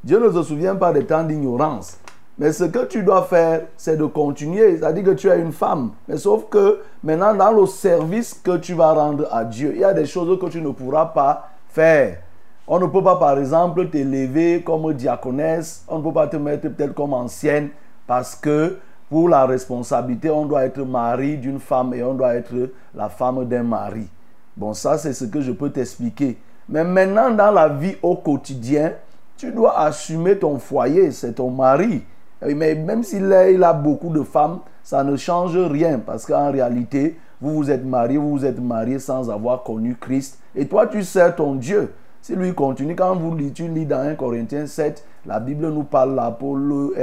[0.04, 1.98] Dieu ne se souvient pas des temps d'ignorance.
[2.38, 4.76] Mais ce que tu dois faire, c'est de continuer.
[4.76, 5.90] C'est-à-dire que tu es une femme.
[6.08, 9.84] Mais sauf que maintenant, dans le service que tu vas rendre à Dieu, il y
[9.84, 12.18] a des choses que tu ne pourras pas faire.
[12.66, 15.84] On ne peut pas, par exemple, t'élever comme diaconesse.
[15.88, 17.68] On ne peut pas te mettre peut-être comme ancienne
[18.06, 18.78] parce que
[19.10, 22.54] pour la responsabilité, on doit être mari d'une femme et on doit être
[22.94, 24.08] la femme d'un mari.
[24.56, 26.38] Bon, ça, c'est ce que je peux t'expliquer.
[26.68, 28.92] Mais maintenant, dans la vie au quotidien,
[29.36, 32.02] tu dois assumer ton foyer, c'est ton mari.
[32.44, 37.54] Mais même s'il a, beaucoup de femmes, ça ne change rien parce qu'en réalité, vous
[37.54, 40.38] vous êtes marié, vous vous êtes marié sans avoir connu Christ.
[40.54, 41.92] Et toi, tu sers ton Dieu.
[42.20, 45.82] Si lui continue, quand vous lisez, tu lis dans 1 Corinthiens 7, la Bible nous
[45.84, 46.94] parle, Paul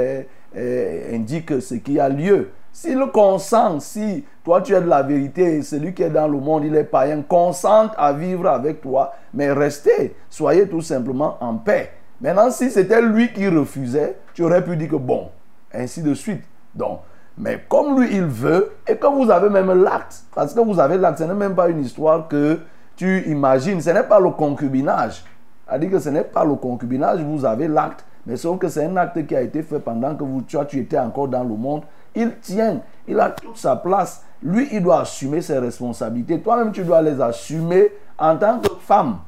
[0.54, 2.50] indique ce qui a lieu.
[2.72, 6.38] S'il consent, si toi tu es de la vérité et celui qui est dans le
[6.38, 11.56] monde, il est païen, consente à vivre avec toi, mais restez, soyez tout simplement en
[11.56, 11.90] paix.
[12.20, 15.30] Maintenant, si c'était lui qui refusait, tu aurais pu dire que bon,
[15.72, 16.42] ainsi de suite.
[16.74, 17.00] Donc,
[17.38, 20.98] mais comme lui, il veut, et que vous avez même l'acte, parce que vous avez
[20.98, 22.60] l'acte, ce n'est même pas une histoire que
[22.96, 25.24] tu imagines, ce n'est pas le concubinage.
[25.66, 28.96] C'est-à-dire que ce n'est pas le concubinage, vous avez l'acte, mais sauf que c'est un
[28.98, 31.84] acte qui a été fait pendant que vous, tu étais encore dans le monde.
[32.14, 34.22] Il tient, il a toute sa place.
[34.42, 36.40] Lui, il doit assumer ses responsabilités.
[36.40, 39.18] Toi-même, tu dois les assumer en tant que femme.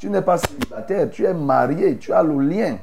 [0.00, 2.78] Tu n'es pas célibataire, tu es marié, tu as le lien.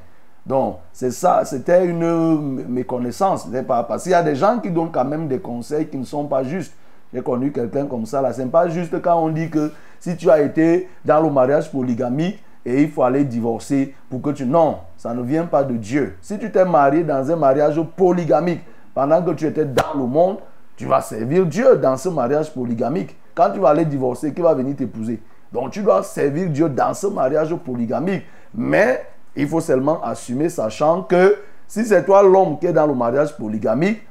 [0.45, 3.48] Donc, c'est ça, c'était une méconnaissance.
[3.68, 6.06] Pas, parce qu'il y a des gens qui donnent quand même des conseils qui ne
[6.06, 6.76] sont pas justes.
[7.11, 8.34] J'ai connu quelqu'un comme ça, là.
[8.34, 11.72] Ce n'est pas juste quand on dit que si tu as été dans le mariage
[11.72, 14.45] polygamique et il faut aller divorcer pour que tu...
[14.45, 16.18] Non, ça ne vient pas de Dieu.
[16.22, 18.61] Si tu t'es marié dans un mariage polygamique
[18.94, 20.38] pendant que tu étais dans le monde,
[20.76, 23.15] tu vas servir Dieu dans ce mariage polygamique.
[23.34, 25.19] Quand tu vas aller divorcer, qui va venir t'épouser?
[25.51, 28.23] Donc tu dois servir Dieu dans ce mariage polygamique.
[28.53, 29.05] Mais
[29.35, 31.37] il faut seulement assumer, sachant que
[31.67, 34.01] si c'est toi l'homme qui est dans le mariage polygamique,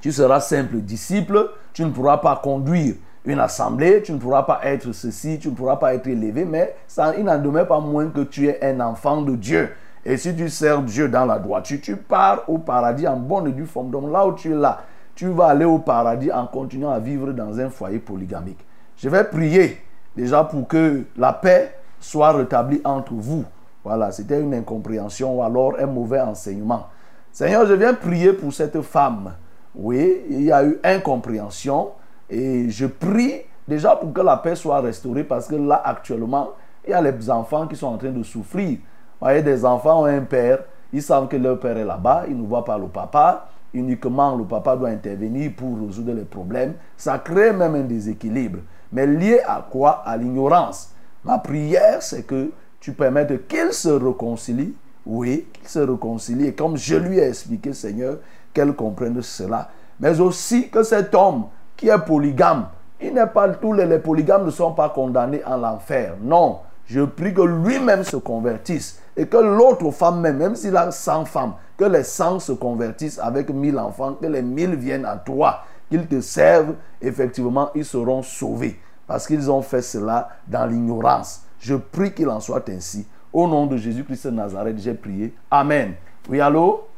[0.00, 2.94] tu seras simple disciple, tu ne pourras pas conduire
[3.24, 6.74] une assemblée, tu ne pourras pas être ceci, tu ne pourras pas être élevé, mais
[7.16, 9.70] il n'en demeure pas moins que tu es un enfant de Dieu.
[10.04, 13.52] Et si tu sers Dieu dans la droiture, tu pars au paradis en bonne et
[13.52, 13.90] due forme.
[13.90, 14.82] Donc là où tu es là,
[15.14, 18.58] tu vas aller au paradis en continuant à vivre dans un foyer polygamique.
[18.98, 19.78] Je vais prier
[20.16, 23.44] déjà pour que la paix soit rétablie entre vous.
[23.82, 26.86] Voilà, c'était une incompréhension ou alors un mauvais enseignement.
[27.32, 29.34] Seigneur, je viens prier pour cette femme.
[29.74, 31.90] Oui, il y a eu incompréhension.
[32.30, 36.50] Et je prie déjà pour que la paix soit restaurée parce que là, actuellement,
[36.86, 38.78] il y a les enfants qui sont en train de souffrir.
[38.78, 40.60] Vous voyez, des enfants ont un père,
[40.92, 43.48] ils savent que leur père est là-bas, ils ne voient pas le papa.
[43.72, 46.74] Uniquement, le papa doit intervenir pour résoudre les problèmes.
[46.96, 48.60] Ça crée même un déséquilibre.
[48.92, 50.02] Mais lié à quoi?
[50.04, 50.90] À l'ignorance.
[51.24, 52.50] Ma prière, c'est que
[52.80, 54.74] tu permettes qu'il se réconcilie.
[55.06, 56.48] Oui, qu'il se réconcilie.
[56.48, 58.18] Et comme je lui ai expliqué, Seigneur,
[58.52, 59.70] qu'elle comprenne cela.
[60.00, 61.46] Mais aussi que cet homme
[61.76, 62.66] qui est polygame,
[63.00, 66.14] il n'est pas tous les, les polygames ne sont pas condamnés en l'enfer.
[66.22, 70.90] Non, je prie que lui-même se convertisse et que l'autre femme même, même s'il a
[70.90, 75.16] 100 femmes, que les 100 se convertissent avec 1000 enfants, que les 1000 viennent à
[75.16, 75.60] toi,
[75.94, 78.78] qu'ils te servent, effectivement, ils seront sauvés.
[79.06, 81.46] Parce qu'ils ont fait cela dans l'ignorance.
[81.60, 83.06] Je prie qu'il en soit ainsi.
[83.32, 85.32] Au nom de Jésus-Christ de Nazareth, j'ai prié.
[85.50, 85.94] Amen.
[86.28, 86.88] Oui, allô?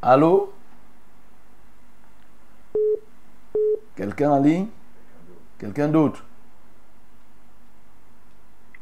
[0.00, 0.52] Allô?
[3.94, 4.66] Quelqu'un en ligne?
[5.58, 6.24] Quelqu'un d'autre?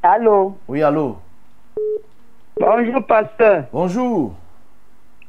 [0.02, 0.56] Allô?
[0.68, 1.16] Oui, allô?
[2.60, 3.64] Bonjour, pasteur.
[3.72, 4.34] Bonjour.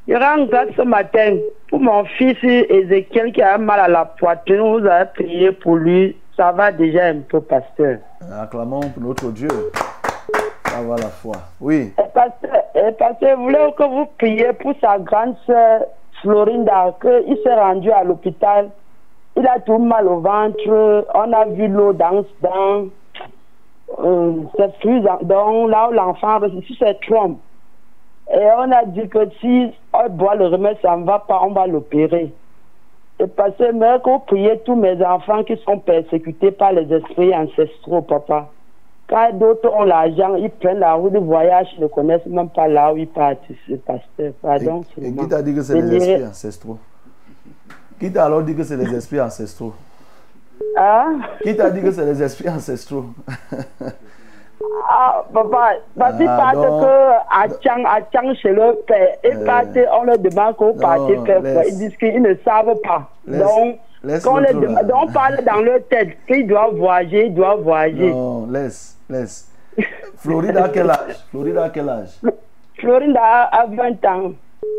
[0.06, 1.38] Je rends grâce ce matin
[1.68, 4.60] pour mon fils Ézéchiel qui a mal à la poitrine.
[4.60, 6.16] Vous avez prié pour lui.
[6.36, 7.98] Ça va déjà un peu, pasteur.
[8.40, 9.48] Acclamons pour notre Dieu.
[10.66, 11.36] Ça va la foi.
[11.60, 11.92] Oui.
[11.98, 15.82] Et pasteur, et pasteur, je voulais que vous priez pour sa grande soeur
[16.20, 18.70] Florinda, qu'il s'est rendu à l'hôpital.
[19.36, 21.04] Il a tout mal au ventre.
[21.14, 22.86] On a vu l'eau dans, dans
[23.98, 24.32] euh,
[25.22, 27.38] donc là où l'enfant reçu ses trompes.
[28.32, 31.52] Et on a dit que si on boit le remède, ça ne va pas, on
[31.52, 32.32] va l'opérer.
[33.18, 37.34] Et parce que mais qu'on prier tous mes enfants qui sont persécutés par les esprits
[37.34, 38.50] ancestraux, papa.
[39.08, 42.66] Quand d'autres ont l'argent, ils prennent la route de voyage, ils ne connaissent même pas
[42.66, 43.38] là où ils partent,
[43.86, 44.32] pasteur.
[44.42, 44.82] Pardon.
[45.00, 46.78] Et, et qui t'a dit que c'est les esprits ancestraux?
[48.00, 49.72] Qui t'a alors dit que c'est les esprits ancestraux?
[50.76, 51.20] Hein?
[51.42, 53.06] Qui t'a dit que c'est les esprits ancestraux?
[54.88, 56.86] Ah, papa, parce qu'ils Ah, donc- que
[57.86, 59.16] à Tchang chez leur père.
[59.24, 61.64] Ils Euh, on leur demande qu'on parte non, faire quoi.
[61.66, 63.08] Ils disent qu'ils ne savent pas.
[63.26, 67.34] Laisse- donc, laisse quand on demande- donc, parle dans leur tête qu'ils doivent voyager, ils
[67.34, 68.10] doivent voyager.
[68.10, 69.48] Non, laisse, laisse.
[70.18, 71.16] Floride à quel âge?
[71.30, 72.20] Floride à quel âge?
[72.78, 74.32] Florine a, a 20 ans.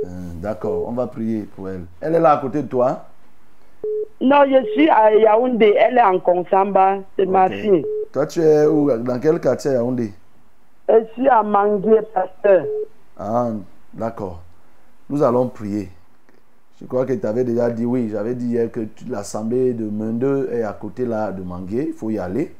[0.03, 1.85] Hum, D'accord, on va prier pour elle.
[2.01, 3.05] Elle est là à côté de toi?
[4.19, 7.85] Non, je suis à Yaoundé, elle est en Konsamba, c'est ma fille.
[8.11, 8.89] Toi, tu es où?
[8.97, 10.11] Dans quel quartier à Yaoundé?
[10.89, 12.65] Ici à Manguier, pasteur.
[13.17, 13.49] Ah,
[13.93, 14.41] d'accord.
[15.09, 15.89] Nous allons prier.
[16.79, 18.09] Je crois que tu avais déjà dit oui.
[18.09, 21.87] J'avais dit hier que l'assemblée de Mende est à côté là de Manguier.
[21.87, 22.55] Il faut y aller.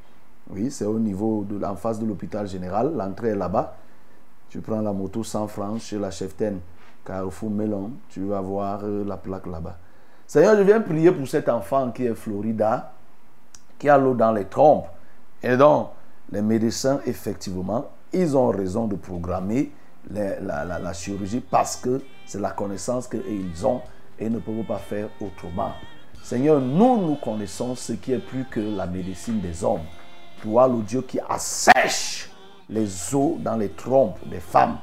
[0.50, 2.94] Oui, c'est au niveau de en face de l'hôpital général.
[2.96, 3.76] L'entrée est là-bas.
[4.50, 6.60] Tu prends la moto 100 francs chez la cheftaine
[7.06, 7.92] Carrefour Melon.
[8.10, 9.78] Tu vas voir euh, la plaque là-bas.
[10.28, 12.92] Seigneur, je viens prier pour cet enfant qui est Florida,
[13.80, 14.88] qui a l'eau dans les trompes.
[15.42, 15.92] Et donc,
[16.34, 19.72] les médecins, effectivement, ils ont raison de programmer
[20.12, 23.82] la, chirurgie parce que c'est la connaissance qu'ils ont
[24.20, 25.72] et ils ne peuvent pas faire autrement.
[26.22, 29.86] Seigneur, nous, nous connaissons ce qui est plus que la médecine des hommes.
[30.42, 32.30] Toi, le Dieu qui assèche
[32.70, 34.78] les eaux dans les trompes des femmes.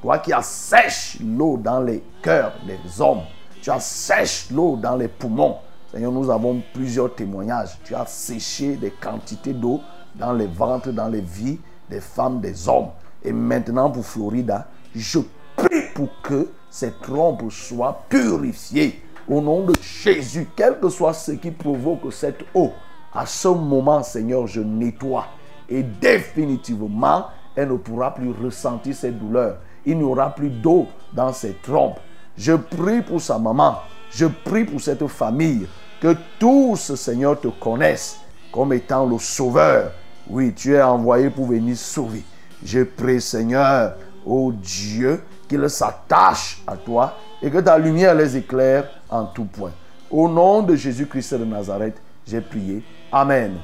[0.00, 3.24] Toi qui assèches l'eau dans les cœurs des hommes.
[3.66, 5.56] Tu assèches l'eau dans les poumons.
[5.90, 7.76] Seigneur, nous avons plusieurs témoignages.
[7.82, 9.80] Tu as séché des quantités d'eau
[10.14, 11.58] dans les ventres, dans les vies
[11.90, 12.90] des femmes, des hommes.
[13.24, 15.18] Et maintenant pour Florida, je
[15.56, 19.02] prie pour que ces trompes soient purifiées.
[19.28, 22.70] Au nom de Jésus, quel que soit ce qui provoque cette eau,
[23.12, 25.26] à ce moment, Seigneur, je nettoie.
[25.68, 27.24] Et définitivement,
[27.56, 29.56] elle ne pourra plus ressentir cette douleur.
[29.84, 31.98] Il n'y aura plus d'eau dans ses trompes.
[32.36, 33.78] Je prie pour sa maman.
[34.10, 35.66] Je prie pour cette famille.
[36.00, 38.18] Que tous, Seigneur, te connaissent
[38.52, 39.92] comme étant le sauveur.
[40.28, 42.22] Oui, tu es envoyé pour venir sauver.
[42.64, 48.88] Je prie, Seigneur, ô Dieu, qu'ils s'attachent à toi et que ta lumière les éclaire
[49.08, 49.72] en tout point.
[50.10, 51.96] Au nom de Jésus-Christ de Nazareth,
[52.26, 52.82] j'ai prié.
[53.10, 53.54] Amen.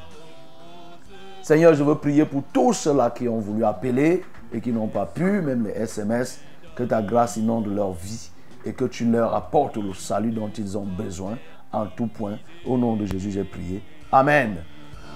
[1.43, 5.07] Seigneur, je veux prier pour tous ceux-là qui ont voulu appeler et qui n'ont pas
[5.07, 6.39] pu, même les SMS,
[6.77, 8.32] que ta grâce inonde leur vie
[8.64, 11.39] et que tu leur apportes le salut dont ils ont besoin
[11.72, 12.39] en tout point.
[12.66, 13.82] Au nom de Jésus, j'ai prié.
[14.10, 14.56] Amen.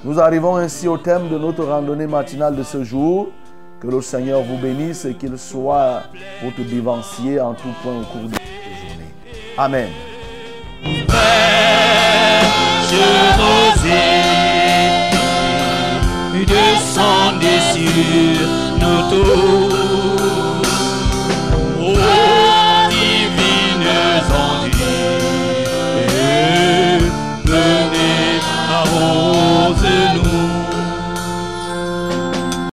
[0.05, 3.29] Nous arrivons ainsi au thème de notre randonnée matinale de ce jour.
[3.81, 6.05] Que le Seigneur vous bénisse et qu'il soit
[6.43, 9.13] votre dévancier en tout point au cours de cette journée.
[9.59, 9.89] Amen.
[12.89, 13.47] Je.